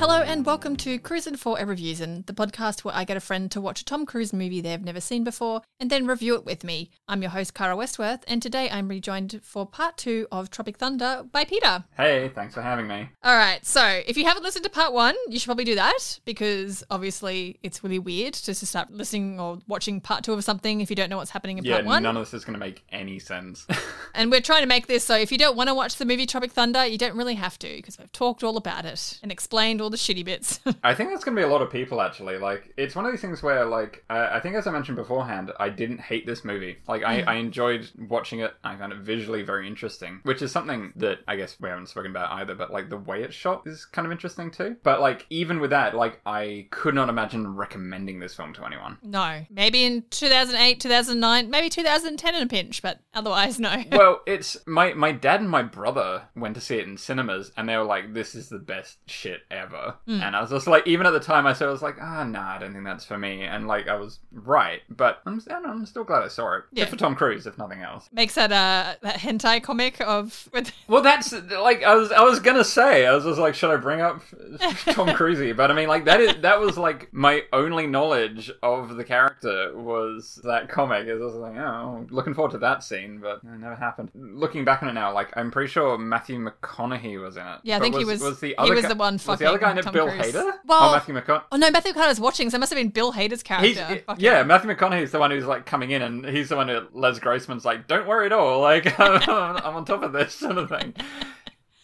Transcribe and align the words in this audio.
Hello 0.00 0.22
and 0.22 0.46
welcome 0.46 0.76
to 0.76 0.98
Cruisin' 0.98 1.36
for 1.36 1.58
a 1.58 1.66
Reviewsin', 1.66 2.24
the 2.26 2.32
podcast 2.32 2.84
where 2.84 2.96
I 2.96 3.04
get 3.04 3.18
a 3.18 3.20
friend 3.20 3.50
to 3.50 3.60
watch 3.60 3.82
a 3.82 3.84
Tom 3.84 4.06
Cruise 4.06 4.32
movie 4.32 4.62
they've 4.62 4.80
never 4.82 4.98
seen 4.98 5.24
before 5.24 5.60
and 5.78 5.90
then 5.90 6.06
review 6.06 6.34
it 6.36 6.46
with 6.46 6.64
me. 6.64 6.90
I'm 7.06 7.20
your 7.20 7.32
host, 7.32 7.52
Cara 7.52 7.76
Westworth, 7.76 8.24
and 8.26 8.40
today 8.40 8.70
I'm 8.70 8.88
rejoined 8.88 9.40
for 9.42 9.66
part 9.66 9.98
two 9.98 10.26
of 10.32 10.50
Tropic 10.50 10.78
Thunder 10.78 11.24
by 11.30 11.44
Peter. 11.44 11.84
Hey, 11.98 12.30
thanks 12.34 12.54
for 12.54 12.62
having 12.62 12.88
me. 12.88 13.10
All 13.22 13.36
right, 13.36 13.62
so 13.66 14.00
if 14.06 14.16
you 14.16 14.24
haven't 14.24 14.42
listened 14.42 14.64
to 14.64 14.70
part 14.70 14.94
one, 14.94 15.14
you 15.28 15.38
should 15.38 15.48
probably 15.48 15.64
do 15.64 15.74
that 15.74 16.18
because 16.24 16.82
obviously 16.90 17.58
it's 17.62 17.84
really 17.84 17.98
weird 17.98 18.32
just 18.32 18.60
to 18.60 18.66
start 18.66 18.90
listening 18.90 19.38
or 19.38 19.58
watching 19.68 20.00
part 20.00 20.24
two 20.24 20.32
of 20.32 20.42
something 20.42 20.80
if 20.80 20.88
you 20.88 20.96
don't 20.96 21.10
know 21.10 21.18
what's 21.18 21.30
happening 21.30 21.58
in 21.58 21.64
Yeah, 21.64 21.74
part 21.74 21.84
one. 21.84 22.02
none 22.02 22.16
of 22.16 22.24
this 22.24 22.32
is 22.32 22.46
going 22.46 22.54
to 22.54 22.60
make 22.60 22.82
any 22.90 23.18
sense. 23.18 23.66
And 24.14 24.30
we're 24.30 24.40
trying 24.40 24.62
to 24.62 24.66
make 24.68 24.86
this 24.86 25.04
so 25.04 25.16
if 25.16 25.30
you 25.30 25.38
don't 25.38 25.56
want 25.56 25.68
to 25.68 25.74
watch 25.74 25.96
the 25.96 26.04
movie 26.06 26.26
Tropic 26.26 26.52
Thunder, 26.52 26.86
you 26.86 26.96
don't 26.96 27.16
really 27.16 27.34
have 27.34 27.58
to 27.60 27.68
because 27.68 27.98
we've 27.98 28.10
talked 28.12 28.42
all 28.42 28.56
about 28.56 28.86
it 28.86 29.18
and 29.22 29.30
explained 29.30 29.80
all 29.80 29.89
the 29.90 29.96
shitty 29.96 30.24
bits. 30.24 30.60
I 30.84 30.94
think 30.94 31.10
that's 31.10 31.24
going 31.24 31.36
to 31.36 31.40
be 31.40 31.46
a 31.46 31.50
lot 31.50 31.62
of 31.62 31.70
people 31.70 32.00
actually. 32.00 32.38
Like, 32.38 32.72
it's 32.76 32.94
one 32.94 33.04
of 33.04 33.12
these 33.12 33.20
things 33.20 33.42
where, 33.42 33.64
like, 33.64 34.04
uh, 34.10 34.28
I 34.30 34.40
think 34.40 34.56
as 34.56 34.66
I 34.66 34.70
mentioned 34.70 34.96
beforehand, 34.96 35.52
I 35.58 35.68
didn't 35.68 36.00
hate 36.00 36.26
this 36.26 36.44
movie. 36.44 36.78
Like, 36.88 37.04
I, 37.04 37.22
I 37.22 37.34
enjoyed 37.34 37.88
watching 38.08 38.40
it. 38.40 38.54
I 38.64 38.76
found 38.76 38.92
it 38.92 38.98
visually 38.98 39.42
very 39.42 39.66
interesting, 39.66 40.20
which 40.22 40.42
is 40.42 40.52
something 40.52 40.92
that 40.96 41.18
I 41.26 41.36
guess 41.36 41.56
we 41.60 41.68
haven't 41.68 41.88
spoken 41.88 42.10
about 42.10 42.30
either. 42.32 42.54
But 42.54 42.72
like 42.72 42.88
the 42.88 42.96
way 42.96 43.22
it's 43.22 43.34
shot 43.34 43.62
is 43.66 43.84
kind 43.84 44.06
of 44.06 44.12
interesting 44.12 44.50
too. 44.50 44.76
But 44.82 45.00
like 45.00 45.26
even 45.30 45.60
with 45.60 45.70
that, 45.70 45.94
like 45.94 46.20
I 46.26 46.68
could 46.70 46.94
not 46.94 47.08
imagine 47.08 47.54
recommending 47.54 48.20
this 48.20 48.34
film 48.34 48.52
to 48.54 48.64
anyone. 48.64 48.98
no, 49.02 49.44
maybe 49.50 49.84
in 49.84 50.04
2008, 50.10 50.80
2009, 50.80 51.50
maybe 51.50 51.68
2010 51.68 52.34
in 52.34 52.42
a 52.42 52.46
pinch, 52.46 52.82
but 52.82 53.00
otherwise, 53.14 53.58
no. 53.58 53.82
well, 53.92 54.20
it's 54.26 54.56
my 54.66 54.92
my 54.94 55.12
dad 55.12 55.40
and 55.40 55.50
my 55.50 55.62
brother 55.62 56.28
went 56.36 56.54
to 56.54 56.60
see 56.60 56.76
it 56.76 56.86
in 56.86 56.96
cinemas, 56.96 57.52
and 57.56 57.68
they 57.68 57.76
were 57.76 57.84
like, 57.84 58.14
"This 58.14 58.34
is 58.34 58.48
the 58.48 58.58
best 58.58 58.98
shit 59.06 59.40
ever." 59.50 59.79
Hmm. 60.06 60.20
And 60.22 60.36
I 60.36 60.40
was 60.40 60.50
just 60.50 60.66
like, 60.66 60.86
even 60.86 61.06
at 61.06 61.10
the 61.12 61.20
time, 61.20 61.46
I 61.46 61.52
said, 61.52 61.68
"I 61.68 61.72
was 61.72 61.82
like, 61.82 61.96
ah, 62.00 62.24
nah, 62.24 62.54
I 62.54 62.58
don't 62.58 62.72
think 62.72 62.84
that's 62.84 63.04
for 63.04 63.18
me." 63.18 63.42
And 63.42 63.66
like, 63.66 63.88
I 63.88 63.96
was 63.96 64.18
right, 64.32 64.80
but 64.90 65.20
I'm 65.26 65.40
I 65.48 65.52
don't 65.54 65.62
know, 65.62 65.70
I'm 65.70 65.86
still 65.86 66.04
glad 66.04 66.22
I 66.22 66.28
saw 66.28 66.56
it. 66.56 66.64
Yeah. 66.72 66.84
Good 66.84 66.90
for 66.90 66.96
Tom 66.96 67.14
Cruise, 67.14 67.46
if 67.46 67.58
nothing 67.58 67.80
else. 67.82 68.08
Makes 68.12 68.34
that 68.34 68.52
uh 68.52 68.94
that 69.02 69.16
hentai 69.16 69.62
comic 69.62 70.00
of 70.00 70.48
Well, 70.88 71.02
that's 71.02 71.32
like 71.32 71.82
I 71.82 71.94
was 71.94 72.12
I 72.12 72.22
was 72.22 72.40
gonna 72.40 72.64
say 72.64 73.06
I 73.06 73.14
was 73.14 73.24
just 73.24 73.38
like, 73.38 73.54
should 73.54 73.70
I 73.70 73.76
bring 73.76 74.00
up 74.00 74.22
Tom 74.92 75.08
Cruisey? 75.08 75.56
But 75.56 75.70
I 75.70 75.74
mean, 75.74 75.88
like 75.88 76.04
that 76.04 76.20
is 76.20 76.34
that 76.42 76.60
was 76.60 76.76
like 76.78 77.12
my 77.12 77.42
only 77.52 77.86
knowledge 77.86 78.50
of 78.62 78.96
the 78.96 79.04
character 79.04 79.72
was 79.76 80.40
that 80.44 80.68
comic. 80.68 81.08
I 81.08 81.14
was 81.14 81.34
like, 81.34 81.56
oh, 81.56 82.06
looking 82.10 82.34
forward 82.34 82.52
to 82.52 82.58
that 82.58 82.82
scene, 82.84 83.18
but 83.20 83.40
it 83.42 83.58
never 83.58 83.74
happened. 83.74 84.10
Looking 84.14 84.64
back 84.64 84.82
on 84.82 84.88
it 84.88 84.92
now, 84.92 85.12
like 85.12 85.36
I'm 85.36 85.50
pretty 85.50 85.70
sure 85.70 85.96
Matthew 85.98 86.38
McConaughey 86.38 87.20
was 87.20 87.36
in 87.36 87.46
it. 87.46 87.60
Yeah, 87.62 87.76
I 87.76 87.78
But 87.78 87.84
think 87.84 87.96
he 87.96 88.04
was, 88.04 88.20
was- 88.20 88.40
the 88.40 88.56
other 88.58 88.66
he 88.68 88.74
was 88.74 88.82
guy- 88.82 88.88
the 88.88 88.94
one 88.96 89.14
Was 89.26 89.38
the 89.38 89.46
other 89.46 89.58
guy 89.58 89.69
in 89.70 89.76
fucking 89.76 89.78
it 89.78 89.82
Tom 89.82 89.92
Bill 89.92 90.08
Cruise. 90.08 90.34
Hader? 90.34 90.50
Oh, 90.52 90.58
well- 90.66 90.88
oh, 90.88 90.92
Matthew 90.92 91.14
McConaughey. 91.14 91.42
Oh 91.52 91.56
no, 91.56 91.70
Matthew 91.70 91.92
McConaughey 91.92 92.08
was 92.08 92.20
watching, 92.20 92.50
so 92.50 92.56
it 92.56 92.60
must 92.60 92.70
have 92.72 92.78
been 92.78 92.88
Bill 92.90 93.12
Hader's 93.12 93.42
character. 93.42 93.84
He's, 93.86 94.02
yeah, 94.18 94.42
Matthew 94.42 94.70
McConaughey's 94.70 95.10
the 95.12 95.18
one 95.18 95.30
who's 95.30 95.44
like 95.46 95.66
coming 95.66 95.90
in, 95.90 96.02
and 96.02 96.24
he's 96.26 96.48
the 96.48 96.56
one 96.56 96.68
who 96.68 96.86
Les 96.92 97.18
Grossman's 97.18 97.64
like, 97.64 97.86
"Don't 97.86 98.06
worry 98.06 98.26
at 98.26 98.32
all, 98.32 98.60
like 98.60 98.98
I'm, 98.98 99.22
I'm 99.28 99.76
on 99.76 99.84
top 99.84 100.02
of 100.02 100.12
this 100.12 100.34
sort 100.34 100.58
of 100.58 100.68
thing." 100.68 100.94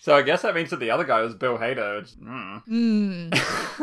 So 0.06 0.14
I 0.14 0.22
guess 0.22 0.42
that 0.42 0.54
means 0.54 0.70
that 0.70 0.78
the 0.78 0.92
other 0.92 1.02
guy 1.02 1.20
was 1.20 1.34
Bill 1.34 1.58
Hader. 1.58 1.98
Which, 1.98 2.12
mm. 2.20 3.36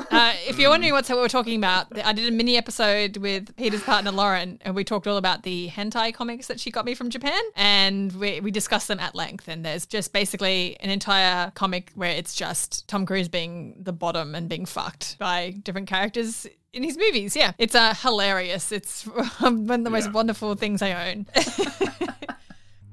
Uh, 0.09 0.33
if 0.47 0.57
you're 0.57 0.69
wondering 0.69 0.93
what's 0.93 1.09
what 1.09 1.17
we're 1.17 1.27
talking 1.27 1.57
about, 1.57 1.87
I 2.01 2.13
did 2.13 2.25
a 2.25 2.31
mini 2.31 2.55
episode 2.55 3.17
with 3.17 3.53
Peter's 3.57 3.83
partner 3.83 4.09
Lauren, 4.09 4.57
and 4.61 4.73
we 4.73 4.85
talked 4.85 5.05
all 5.05 5.17
about 5.17 5.43
the 5.43 5.67
hentai 5.67 6.13
comics 6.13 6.47
that 6.47 6.61
she 6.61 6.71
got 6.71 6.85
me 6.85 6.95
from 6.95 7.09
Japan, 7.09 7.41
and 7.57 8.13
we, 8.13 8.39
we 8.39 8.51
discussed 8.51 8.87
them 8.87 9.01
at 9.01 9.15
length. 9.15 9.49
And 9.49 9.65
there's 9.65 9.85
just 9.85 10.13
basically 10.13 10.77
an 10.79 10.89
entire 10.89 11.51
comic 11.55 11.91
where 11.95 12.11
it's 12.11 12.35
just 12.35 12.87
Tom 12.87 13.05
Cruise 13.05 13.27
being 13.27 13.75
the 13.77 13.91
bottom 13.91 14.33
and 14.33 14.47
being 14.47 14.65
fucked 14.65 15.17
by 15.19 15.49
different 15.61 15.89
characters 15.89 16.47
in 16.71 16.83
his 16.83 16.97
movies. 16.97 17.35
Yeah, 17.35 17.51
it's 17.57 17.75
uh, 17.75 17.95
hilarious. 17.95 18.71
It's 18.71 19.03
one 19.39 19.69
of 19.69 19.83
the 19.83 19.89
most 19.89 20.05
Yeah. 20.05 20.11
wonderful 20.13 20.55
things 20.55 20.81
I 20.81 21.11
own. 21.11 21.25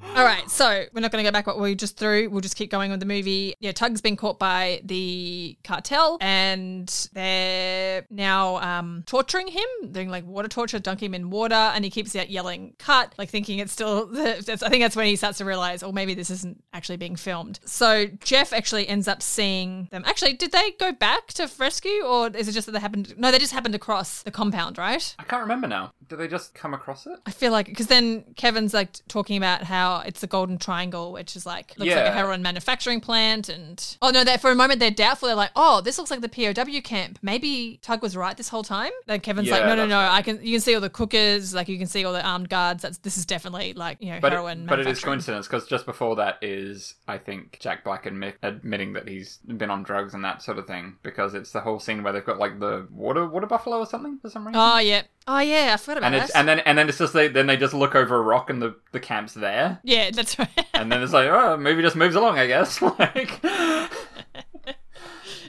All 0.02 0.24
right, 0.24 0.50
so 0.50 0.84
we're 0.92 1.00
not 1.00 1.12
going 1.12 1.24
to 1.24 1.28
go 1.28 1.32
back 1.32 1.46
what 1.46 1.58
we 1.58 1.74
just 1.74 1.96
threw. 1.96 2.28
We'll 2.28 2.40
just 2.40 2.56
keep 2.56 2.70
going 2.70 2.90
with 2.90 3.00
the 3.00 3.06
movie. 3.06 3.54
Yeah, 3.60 3.72
Tugg's 3.72 4.00
been 4.00 4.16
caught 4.16 4.38
by 4.38 4.80
the 4.84 5.56
cartel, 5.62 6.18
and 6.20 6.88
they're 7.12 8.06
now 8.10 8.56
um, 8.56 9.04
torturing 9.06 9.46
him, 9.48 9.66
doing 9.92 10.08
like 10.10 10.26
water 10.26 10.48
torture, 10.48 10.78
dunking 10.78 11.06
him 11.06 11.14
in 11.14 11.30
water, 11.30 11.54
and 11.54 11.84
he 11.84 11.90
keeps 11.90 12.14
out 12.16 12.30
yelling 12.30 12.74
"cut," 12.78 13.14
like 13.18 13.30
thinking 13.30 13.60
it's 13.60 13.72
still. 13.72 14.06
That's, 14.20 14.62
I 14.62 14.68
think 14.68 14.82
that's 14.82 14.96
when 14.96 15.06
he 15.06 15.16
starts 15.16 15.38
to 15.38 15.44
realize, 15.44 15.82
oh, 15.82 15.92
maybe 15.92 16.14
this 16.14 16.30
isn't 16.30 16.62
actually 16.72 16.96
being 16.96 17.16
filmed. 17.16 17.60
So 17.64 18.06
Jeff 18.20 18.52
actually 18.52 18.88
ends 18.88 19.08
up 19.08 19.22
seeing 19.22 19.88
them. 19.90 20.02
Actually, 20.06 20.34
did 20.34 20.52
they 20.52 20.72
go 20.72 20.92
back 20.92 21.28
to 21.34 21.50
rescue, 21.58 22.02
or 22.02 22.28
is 22.28 22.48
it 22.48 22.52
just 22.52 22.66
that 22.66 22.72
they 22.72 22.80
happened? 22.80 23.14
No, 23.16 23.30
they 23.30 23.38
just 23.38 23.52
happened 23.52 23.74
across 23.74 24.22
the 24.22 24.30
compound, 24.30 24.78
right? 24.78 25.14
I 25.18 25.24
can't 25.24 25.42
remember 25.42 25.66
now. 25.66 25.92
Did 26.08 26.18
they 26.18 26.28
just 26.28 26.54
come 26.54 26.74
across 26.74 27.06
it? 27.06 27.18
I 27.26 27.30
feel 27.30 27.52
like 27.52 27.66
because 27.66 27.86
then 27.86 28.24
Kevin's 28.36 28.74
like 28.74 28.90
talking 29.08 29.36
about 29.36 29.62
how 29.62 29.89
it's 29.98 30.20
the 30.20 30.26
Golden 30.26 30.58
Triangle, 30.58 31.12
which 31.12 31.36
is 31.36 31.44
like 31.46 31.74
looks 31.78 31.90
like 31.94 32.06
a 32.06 32.12
heroin 32.12 32.42
manufacturing 32.42 33.00
plant, 33.00 33.48
and 33.48 33.96
oh 34.00 34.10
no, 34.10 34.24
that 34.24 34.40
for 34.40 34.50
a 34.50 34.54
moment 34.54 34.80
they're 34.80 34.90
doubtful. 34.90 35.26
They're 35.26 35.36
like, 35.36 35.50
oh, 35.56 35.80
this 35.80 35.98
looks 35.98 36.10
like 36.10 36.20
the 36.20 36.28
POW 36.28 36.80
camp. 36.82 37.18
Maybe 37.22 37.78
Tugg 37.82 38.02
was 38.02 38.16
right 38.16 38.36
this 38.36 38.48
whole 38.48 38.62
time. 38.62 38.92
Then 39.06 39.20
Kevin's 39.20 39.50
like, 39.50 39.64
no, 39.64 39.74
no, 39.74 39.86
no. 39.86 39.96
right. 39.96 40.16
I 40.16 40.22
can 40.22 40.44
you 40.44 40.52
can 40.54 40.60
see 40.60 40.74
all 40.74 40.80
the 40.80 40.90
cookers, 40.90 41.54
like 41.54 41.68
you 41.68 41.78
can 41.78 41.86
see 41.86 42.04
all 42.04 42.12
the 42.12 42.24
armed 42.24 42.48
guards. 42.48 42.82
That's 42.82 42.98
this 42.98 43.18
is 43.18 43.26
definitely 43.26 43.72
like 43.74 43.98
you 44.00 44.12
know 44.12 44.20
But 44.20 44.32
heroin. 44.32 44.62
it, 44.62 44.66
but 44.68 44.78
it 44.78 44.86
is 44.86 45.00
coincidence 45.00 45.46
because 45.46 45.66
just 45.66 45.86
before 45.86 46.16
that 46.16 46.38
is 46.42 46.94
I 47.08 47.18
think 47.18 47.58
Jack 47.60 47.84
Black 47.84 48.06
admit, 48.06 48.36
admitting 48.42 48.92
that 48.94 49.08
he's 49.08 49.38
been 49.46 49.70
on 49.70 49.82
drugs 49.82 50.14
and 50.14 50.24
that 50.24 50.42
sort 50.42 50.58
of 50.58 50.66
thing 50.66 50.96
because 51.02 51.34
it's 51.34 51.52
the 51.52 51.60
whole 51.60 51.78
scene 51.80 52.02
where 52.02 52.12
they've 52.12 52.24
got 52.24 52.38
like 52.38 52.60
the 52.60 52.86
water 52.90 53.26
water 53.26 53.46
buffalo 53.46 53.78
or 53.78 53.86
something 53.86 54.18
for 54.18 54.30
some 54.30 54.46
reason. 54.46 54.60
Oh 54.60 54.78
yeah, 54.78 55.02
oh 55.26 55.38
yeah, 55.38 55.70
I 55.74 55.76
forgot 55.76 55.98
about 55.98 56.06
and 56.06 56.14
that. 56.14 56.24
it's 56.28 56.34
and 56.34 56.48
then 56.48 56.58
and 56.60 56.76
then 56.78 56.88
it's 56.88 56.98
just 56.98 57.12
they 57.12 57.28
then 57.28 57.46
they 57.46 57.56
just 57.56 57.74
look 57.74 57.94
over 57.94 58.16
a 58.16 58.20
rock 58.22 58.50
and 58.50 58.60
the 58.60 58.74
the 58.92 59.00
camp's 59.00 59.34
there 59.34 59.78
yeah, 59.84 60.10
that's 60.10 60.38
right. 60.38 60.48
and 60.74 60.90
then 60.90 61.02
it's 61.02 61.12
like 61.12 61.28
oh 61.28 61.56
movie 61.56 61.82
just 61.82 61.96
moves 61.96 62.14
along 62.14 62.38
I 62.38 62.46
guess 62.46 62.80
like 62.98 63.40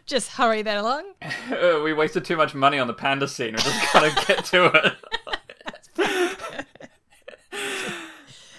Just 0.07 0.31
hurry 0.31 0.61
that 0.63 0.77
along. 0.77 1.03
we 1.83 1.93
wasted 1.93 2.25
too 2.25 2.35
much 2.35 2.53
money 2.53 2.79
on 2.79 2.87
the 2.87 2.93
panda 2.93 3.27
scene 3.27 3.53
we 3.53 3.59
just 3.61 3.93
gotta 3.93 4.11
get 4.27 4.43
to 4.45 4.65
it 4.65 4.93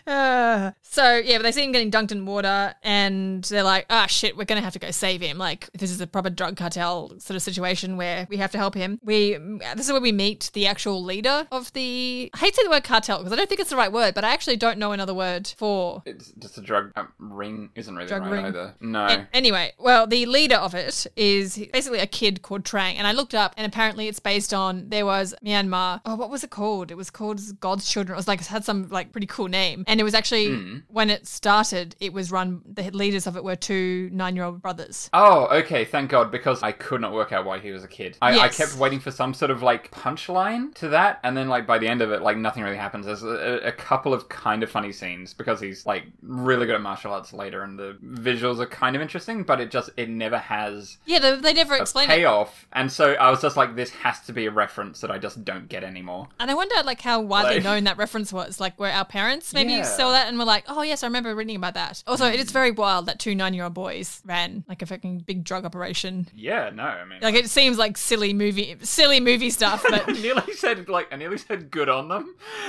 Uh, 0.06 0.72
so 0.82 1.16
yeah, 1.16 1.38
but 1.38 1.42
they 1.44 1.52
see 1.52 1.64
him 1.64 1.72
getting 1.72 1.90
dunked 1.90 2.12
in 2.12 2.26
water, 2.26 2.74
and 2.82 3.44
they're 3.44 3.62
like, 3.62 3.86
"Ah, 3.90 4.06
shit, 4.06 4.36
we're 4.36 4.44
gonna 4.44 4.60
have 4.60 4.72
to 4.74 4.78
go 4.78 4.90
save 4.90 5.20
him." 5.20 5.38
Like 5.38 5.70
this 5.74 5.90
is 5.90 6.00
a 6.00 6.06
proper 6.06 6.30
drug 6.30 6.56
cartel 6.56 7.14
sort 7.18 7.36
of 7.36 7.42
situation 7.42 7.96
where 7.96 8.26
we 8.30 8.36
have 8.38 8.50
to 8.52 8.58
help 8.58 8.74
him. 8.74 8.98
We 9.02 9.36
this 9.76 9.86
is 9.86 9.92
where 9.92 10.00
we 10.00 10.12
meet 10.12 10.50
the 10.54 10.66
actual 10.66 11.02
leader 11.02 11.46
of 11.50 11.72
the. 11.72 12.30
I 12.34 12.38
hate 12.38 12.50
to 12.54 12.56
say 12.56 12.64
the 12.64 12.70
word 12.70 12.84
cartel 12.84 13.18
because 13.18 13.32
I 13.32 13.36
don't 13.36 13.48
think 13.48 13.60
it's 13.60 13.70
the 13.70 13.76
right 13.76 13.92
word, 13.92 14.14
but 14.14 14.24
I 14.24 14.32
actually 14.32 14.56
don't 14.56 14.78
know 14.78 14.92
another 14.92 15.14
word 15.14 15.52
for. 15.56 16.02
it's 16.06 16.32
just 16.38 16.58
a 16.58 16.60
drug 16.62 16.92
um, 16.96 17.08
ring 17.18 17.70
isn't 17.74 17.94
really 17.94 18.08
Drug 18.08 18.22
right 18.22 18.32
ring. 18.32 18.44
either 18.46 18.74
no 18.80 19.06
An- 19.06 19.28
anyway, 19.32 19.72
well, 19.78 20.06
the 20.06 20.26
leader 20.26 20.56
of 20.56 20.74
it 20.74 21.06
is 21.16 21.56
basically 21.72 21.98
a 22.00 22.06
kid 22.06 22.42
called 22.42 22.64
Trang, 22.64 22.94
and 22.96 23.06
I 23.06 23.12
looked 23.12 23.34
up, 23.34 23.54
and 23.56 23.66
apparently 23.66 24.08
it's 24.08 24.20
based 24.20 24.52
on 24.52 24.88
there 24.88 25.06
was 25.06 25.34
Myanmar. 25.44 26.00
Oh, 26.04 26.14
what 26.16 26.30
was 26.30 26.44
it 26.44 26.50
called? 26.50 26.90
It 26.90 26.96
was 26.96 27.10
called 27.10 27.40
God's 27.60 27.88
Children. 27.88 28.14
It 28.14 28.16
was 28.16 28.28
like 28.28 28.40
it 28.40 28.46
had 28.46 28.64
some 28.64 28.88
like 28.88 29.12
pretty 29.12 29.26
cool 29.26 29.48
name, 29.48 29.84
and 29.92 30.00
it 30.00 30.04
was 30.04 30.14
actually 30.14 30.48
hmm. 30.56 30.78
when 30.88 31.10
it 31.10 31.26
started, 31.26 31.94
it 32.00 32.14
was 32.14 32.32
run. 32.32 32.62
The 32.64 32.90
leaders 32.90 33.26
of 33.26 33.36
it 33.36 33.44
were 33.44 33.56
two 33.56 34.08
nine-year-old 34.10 34.62
brothers. 34.62 35.10
Oh, 35.12 35.48
okay, 35.58 35.84
thank 35.84 36.10
God, 36.10 36.30
because 36.30 36.62
I 36.62 36.72
could 36.72 37.02
not 37.02 37.12
work 37.12 37.30
out 37.30 37.44
why 37.44 37.58
he 37.58 37.72
was 37.72 37.84
a 37.84 37.88
kid. 37.88 38.16
I, 38.22 38.38
I 38.38 38.48
kept 38.48 38.76
waiting 38.76 39.00
for 39.00 39.10
some 39.10 39.34
sort 39.34 39.50
of 39.50 39.62
like 39.62 39.90
punchline 39.90 40.74
to 40.76 40.88
that, 40.88 41.20
and 41.24 41.36
then 41.36 41.48
like 41.48 41.66
by 41.66 41.78
the 41.78 41.88
end 41.88 42.00
of 42.00 42.10
it, 42.10 42.22
like 42.22 42.38
nothing 42.38 42.62
really 42.62 42.78
happens. 42.78 43.04
There's 43.04 43.22
a, 43.22 43.60
a 43.64 43.72
couple 43.72 44.14
of 44.14 44.30
kind 44.30 44.62
of 44.62 44.70
funny 44.70 44.92
scenes 44.92 45.34
because 45.34 45.60
he's 45.60 45.84
like 45.84 46.04
really 46.22 46.64
good 46.64 46.76
at 46.76 46.80
martial 46.80 47.12
arts 47.12 47.34
later, 47.34 47.62
and 47.62 47.78
the 47.78 47.98
visuals 48.02 48.58
are 48.60 48.66
kind 48.66 48.96
of 48.96 49.02
interesting, 49.02 49.42
but 49.42 49.60
it 49.60 49.70
just 49.70 49.90
it 49.98 50.08
never 50.08 50.38
has 50.38 50.96
Yeah, 51.04 51.18
they, 51.18 51.36
they 51.36 51.52
never 51.52 51.74
a 51.74 51.82
explained 51.82 52.10
it. 52.10 52.14
payoff. 52.14 52.66
And 52.72 52.90
so 52.90 53.12
I 53.12 53.30
was 53.30 53.42
just 53.42 53.58
like, 53.58 53.76
this 53.76 53.90
has 53.90 54.20
to 54.20 54.32
be 54.32 54.46
a 54.46 54.50
reference 54.50 55.00
that 55.02 55.10
I 55.10 55.18
just 55.18 55.44
don't 55.44 55.68
get 55.68 55.84
anymore. 55.84 56.28
And 56.40 56.50
I 56.50 56.54
wonder, 56.54 56.76
like, 56.82 57.02
how 57.02 57.20
widely 57.20 57.56
Like- 57.56 57.64
known 57.64 57.84
that 57.84 57.98
reference 57.98 58.32
was. 58.32 58.60
Like, 58.60 58.78
where 58.80 58.92
our 58.92 59.04
parents 59.04 59.52
maybe 59.52 59.72
Yeah. 59.72 59.81
Saw 59.82 60.12
that 60.12 60.28
and 60.28 60.38
were 60.38 60.44
like, 60.44 60.64
"Oh 60.68 60.82
yes, 60.82 61.02
I 61.02 61.06
remember 61.06 61.34
reading 61.34 61.56
about 61.56 61.74
that." 61.74 62.02
Also, 62.06 62.26
it 62.26 62.40
is 62.40 62.48
mm. 62.48 62.52
very 62.52 62.70
wild 62.70 63.06
that 63.06 63.18
two 63.18 63.34
nine-year-old 63.34 63.74
boys 63.74 64.22
ran 64.24 64.64
like 64.68 64.82
a 64.82 64.86
fucking 64.86 65.20
big 65.20 65.44
drug 65.44 65.64
operation. 65.64 66.28
Yeah, 66.34 66.70
no, 66.70 66.84
I 66.84 67.04
mean. 67.04 67.20
Like, 67.20 67.34
it 67.34 67.48
seems 67.48 67.78
like 67.78 67.96
silly 67.96 68.32
movie, 68.32 68.76
silly 68.82 69.20
movie 69.20 69.50
stuff, 69.50 69.84
but 69.88 70.08
I 70.08 70.12
nearly 70.12 70.54
said 70.54 70.88
like 70.88 71.12
I 71.12 71.16
nearly 71.16 71.38
said 71.38 71.70
good 71.70 71.88
on 71.88 72.08
them. 72.08 72.34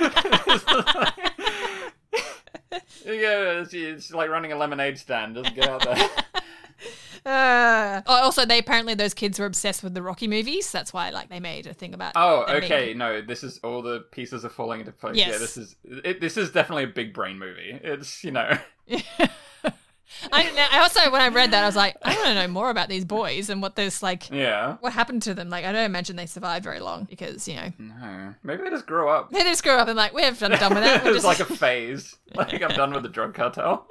yeah, 3.04 3.60
it's, 3.60 3.74
it's 3.74 4.12
like 4.12 4.30
running 4.30 4.52
a 4.52 4.56
lemonade 4.56 4.98
stand. 4.98 5.36
Just 5.36 5.54
get 5.54 5.68
out 5.68 5.84
there. 5.84 6.08
Uh, 7.26 8.02
oh, 8.06 8.22
also, 8.22 8.44
they 8.44 8.58
apparently 8.58 8.94
those 8.94 9.14
kids 9.14 9.38
were 9.38 9.46
obsessed 9.46 9.82
with 9.82 9.94
the 9.94 10.02
Rocky 10.02 10.28
movies. 10.28 10.70
That's 10.70 10.92
why, 10.92 11.10
like, 11.10 11.28
they 11.30 11.40
made 11.40 11.66
a 11.66 11.74
thing 11.74 11.94
about. 11.94 12.12
Oh, 12.16 12.44
them 12.46 12.60
being- 12.60 12.72
okay. 12.72 12.94
No, 12.94 13.20
this 13.22 13.42
is 13.42 13.58
all 13.64 13.80
the 13.82 14.00
pieces 14.10 14.44
are 14.44 14.50
falling 14.50 14.80
into 14.80 14.92
place. 14.92 15.16
Yes. 15.16 15.28
Yeah, 15.32 15.38
this 15.38 15.56
is 15.56 15.76
it, 15.84 16.20
this 16.20 16.36
is 16.36 16.50
definitely 16.52 16.84
a 16.84 16.88
big 16.88 17.14
brain 17.14 17.38
movie. 17.38 17.78
It's 17.82 18.22
you 18.24 18.30
know. 18.30 18.58
I 20.32 20.42
I, 20.48 20.68
I 20.72 20.78
also, 20.80 21.10
when 21.10 21.20
I 21.20 21.28
read 21.28 21.50
that, 21.50 21.64
I 21.64 21.66
was 21.66 21.74
like, 21.74 21.96
I 22.02 22.14
want 22.14 22.26
to 22.28 22.34
know 22.34 22.46
more 22.46 22.70
about 22.70 22.88
these 22.88 23.04
boys 23.04 23.50
and 23.50 23.60
what 23.60 23.74
this 23.74 24.02
like. 24.02 24.30
Yeah. 24.30 24.76
What 24.80 24.92
happened 24.92 25.22
to 25.22 25.34
them? 25.34 25.48
Like, 25.50 25.64
I 25.64 25.72
don't 25.72 25.84
imagine 25.84 26.14
they 26.16 26.26
survived 26.26 26.62
very 26.62 26.78
long 26.80 27.04
because 27.04 27.48
you 27.48 27.56
know 27.56 27.72
No. 27.78 28.34
Maybe 28.44 28.62
they 28.62 28.70
just 28.70 28.86
grew 28.86 29.08
up. 29.08 29.32
they 29.32 29.40
just 29.42 29.62
grew 29.64 29.72
up 29.72 29.88
and 29.88 29.96
like 29.96 30.12
we're 30.14 30.30
done, 30.32 30.52
done 30.52 30.74
with 30.74 30.84
that. 30.84 31.00
it 31.00 31.04
We're 31.04 31.14
was 31.14 31.24
just- 31.24 31.40
like 31.40 31.50
a 31.50 31.52
phase. 31.56 32.14
Like 32.34 32.62
I'm 32.62 32.70
done 32.76 32.92
with 32.92 33.02
the 33.02 33.08
drug 33.08 33.34
cartel. 33.34 33.88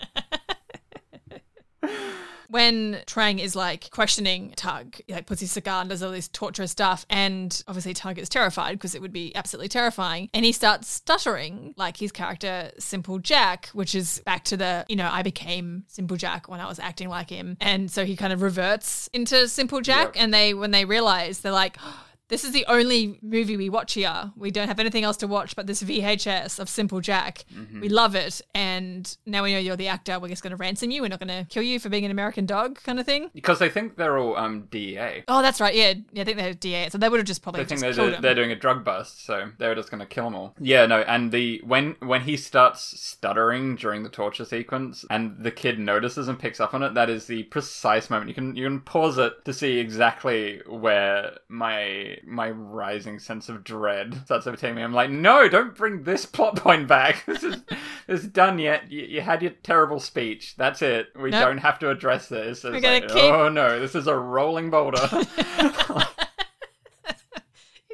When 2.53 2.99
Trang 3.07 3.39
is 3.39 3.55
like 3.55 3.89
questioning 3.89 4.53
Tugg, 4.55 5.01
he 5.07 5.13
like 5.13 5.25
puts 5.25 5.41
his 5.41 5.51
cigar 5.51 5.81
and 5.81 5.89
does 5.89 6.03
all 6.03 6.11
this 6.11 6.27
torturous 6.27 6.69
stuff, 6.69 7.03
and 7.09 7.63
obviously 7.67 7.95
Tugg 7.95 8.19
is 8.19 8.29
terrified 8.29 8.73
because 8.73 8.93
it 8.93 9.01
would 9.01 9.11
be 9.11 9.35
absolutely 9.35 9.69
terrifying, 9.69 10.29
and 10.35 10.45
he 10.45 10.51
starts 10.51 10.87
stuttering 10.87 11.73
like 11.77 11.97
his 11.97 12.11
character 12.11 12.69
Simple 12.77 13.17
Jack, 13.17 13.69
which 13.73 13.95
is 13.95 14.21
back 14.23 14.43
to 14.45 14.55
the 14.57 14.85
you 14.87 14.95
know 14.95 15.09
I 15.11 15.23
became 15.23 15.85
Simple 15.87 16.15
Jack 16.15 16.47
when 16.47 16.59
I 16.59 16.67
was 16.67 16.77
acting 16.77 17.09
like 17.09 17.31
him, 17.31 17.57
and 17.59 17.89
so 17.89 18.05
he 18.05 18.15
kind 18.15 18.31
of 18.31 18.43
reverts 18.43 19.09
into 19.13 19.47
Simple 19.47 19.81
Jack, 19.81 20.13
Yep. 20.15 20.23
and 20.23 20.31
they 20.31 20.53
when 20.53 20.69
they 20.69 20.85
realize 20.85 21.39
they're 21.39 21.51
like. 21.51 21.77
Oh, 21.85 21.99
This 22.33 22.43
is 22.43 22.51
the 22.51 22.65
only 22.67 23.19
movie 23.21 23.57
we 23.57 23.69
watch 23.69 23.93
here. 23.93 24.31
We 24.35 24.49
don't 24.49 24.67
have 24.67 24.79
anything 24.79 25.03
else 25.03 25.17
to 25.17 25.27
watch 25.27 25.55
but 25.55 25.67
this 25.67 25.83
VHS 25.83 26.57
of 26.57 26.67
Simple 26.67 26.99
Jack. 26.99 27.45
We 27.79 27.89
love 27.89 28.15
it. 28.15 28.41
And 28.55 29.15
now 29.27 29.43
we 29.43 29.53
know 29.53 29.59
you're 29.59 29.75
the 29.75 29.87
actor. 29.87 30.19
We're 30.19 30.29
just 30.29 30.41
going 30.41 30.49
to 30.49 30.57
ransom 30.57 30.89
you. 30.89 31.03
We're 31.03 31.09
not 31.09 31.19
going 31.19 31.27
to 31.27 31.45
kill 31.47 31.61
you 31.61 31.77
for 31.77 31.89
being 31.89 32.05
an 32.05 32.09
American 32.09 32.47
dog, 32.47 32.81
kind 32.81 32.99
of 32.99 33.05
thing. 33.05 33.29
Because 33.35 33.59
they 33.59 33.69
think 33.69 33.97
they're 33.97 34.17
all 34.17 34.35
um 34.35 34.63
DEA. 34.71 35.25
Oh, 35.27 35.43
that's 35.43 35.61
right. 35.61 35.75
Yeah. 35.75 35.93
yeah 36.11 36.23
I 36.23 36.25
think 36.25 36.37
they're 36.37 36.55
DA. 36.55 36.89
So 36.89 36.97
they 36.97 37.07
would 37.07 37.19
have 37.19 37.27
just 37.27 37.43
probably 37.43 37.65
They 37.65 37.75
think 37.75 37.95
they're, 37.95 38.19
they're 38.19 38.33
doing 38.33 38.51
a 38.51 38.55
drug 38.55 38.83
bust, 38.83 39.23
so 39.23 39.51
they 39.59 39.67
were 39.67 39.75
just 39.75 39.91
going 39.91 39.99
to 40.01 40.07
kill 40.07 40.23
them 40.23 40.33
all. 40.33 40.55
Yeah, 40.59 40.87
no, 40.87 41.01
and 41.01 41.31
the 41.31 41.61
when 41.63 41.97
when 41.99 42.21
he 42.21 42.35
starts 42.35 42.99
stuttering 42.99 43.75
during 43.75 44.01
the 44.01 44.09
torture 44.09 44.45
sequence, 44.45 45.05
and 45.11 45.37
the 45.37 45.51
kid 45.51 45.77
notices 45.77 46.27
and 46.27 46.39
picks 46.39 46.59
up 46.59 46.73
on 46.73 46.81
it, 46.81 46.95
that 46.95 47.11
is 47.11 47.27
the 47.27 47.43
precise 47.43 48.09
moment. 48.09 48.29
You 48.29 48.33
can 48.33 48.55
you 48.55 48.65
can 48.65 48.79
pause 48.81 49.19
it 49.19 49.45
to 49.45 49.53
see 49.53 49.77
exactly 49.77 50.63
where 50.65 51.37
my 51.47 52.17
my 52.25 52.49
rising 52.49 53.19
sense 53.19 53.49
of 53.49 53.63
dread 53.63 54.21
starts 54.25 54.47
overtaking 54.47 54.75
me. 54.75 54.81
I'm 54.83 54.93
like, 54.93 55.09
no, 55.09 55.47
don't 55.49 55.75
bring 55.75 56.03
this 56.03 56.25
plot 56.25 56.55
point 56.57 56.87
back. 56.87 57.23
This 57.33 57.43
is 57.43 57.61
this 58.07 58.21
is 58.23 58.27
done 58.27 58.59
yet. 58.59 58.91
You, 58.91 59.01
you 59.03 59.21
had 59.21 59.41
your 59.41 59.51
terrible 59.63 59.99
speech. 59.99 60.55
That's 60.57 60.81
it. 60.81 61.07
We 61.15 61.29
Nope. 61.31 61.41
don't 61.43 61.57
have 61.59 61.79
to 61.79 61.89
address 61.89 62.27
this. 62.29 62.63
It's 62.65 62.83
like, 62.83 63.07
keep- 63.07 63.17
Oh 63.17 63.49
no, 63.49 63.79
this 63.79 63.95
is 63.95 64.07
a 64.07 64.15
rolling 64.15 64.69
boulder. 64.69 64.99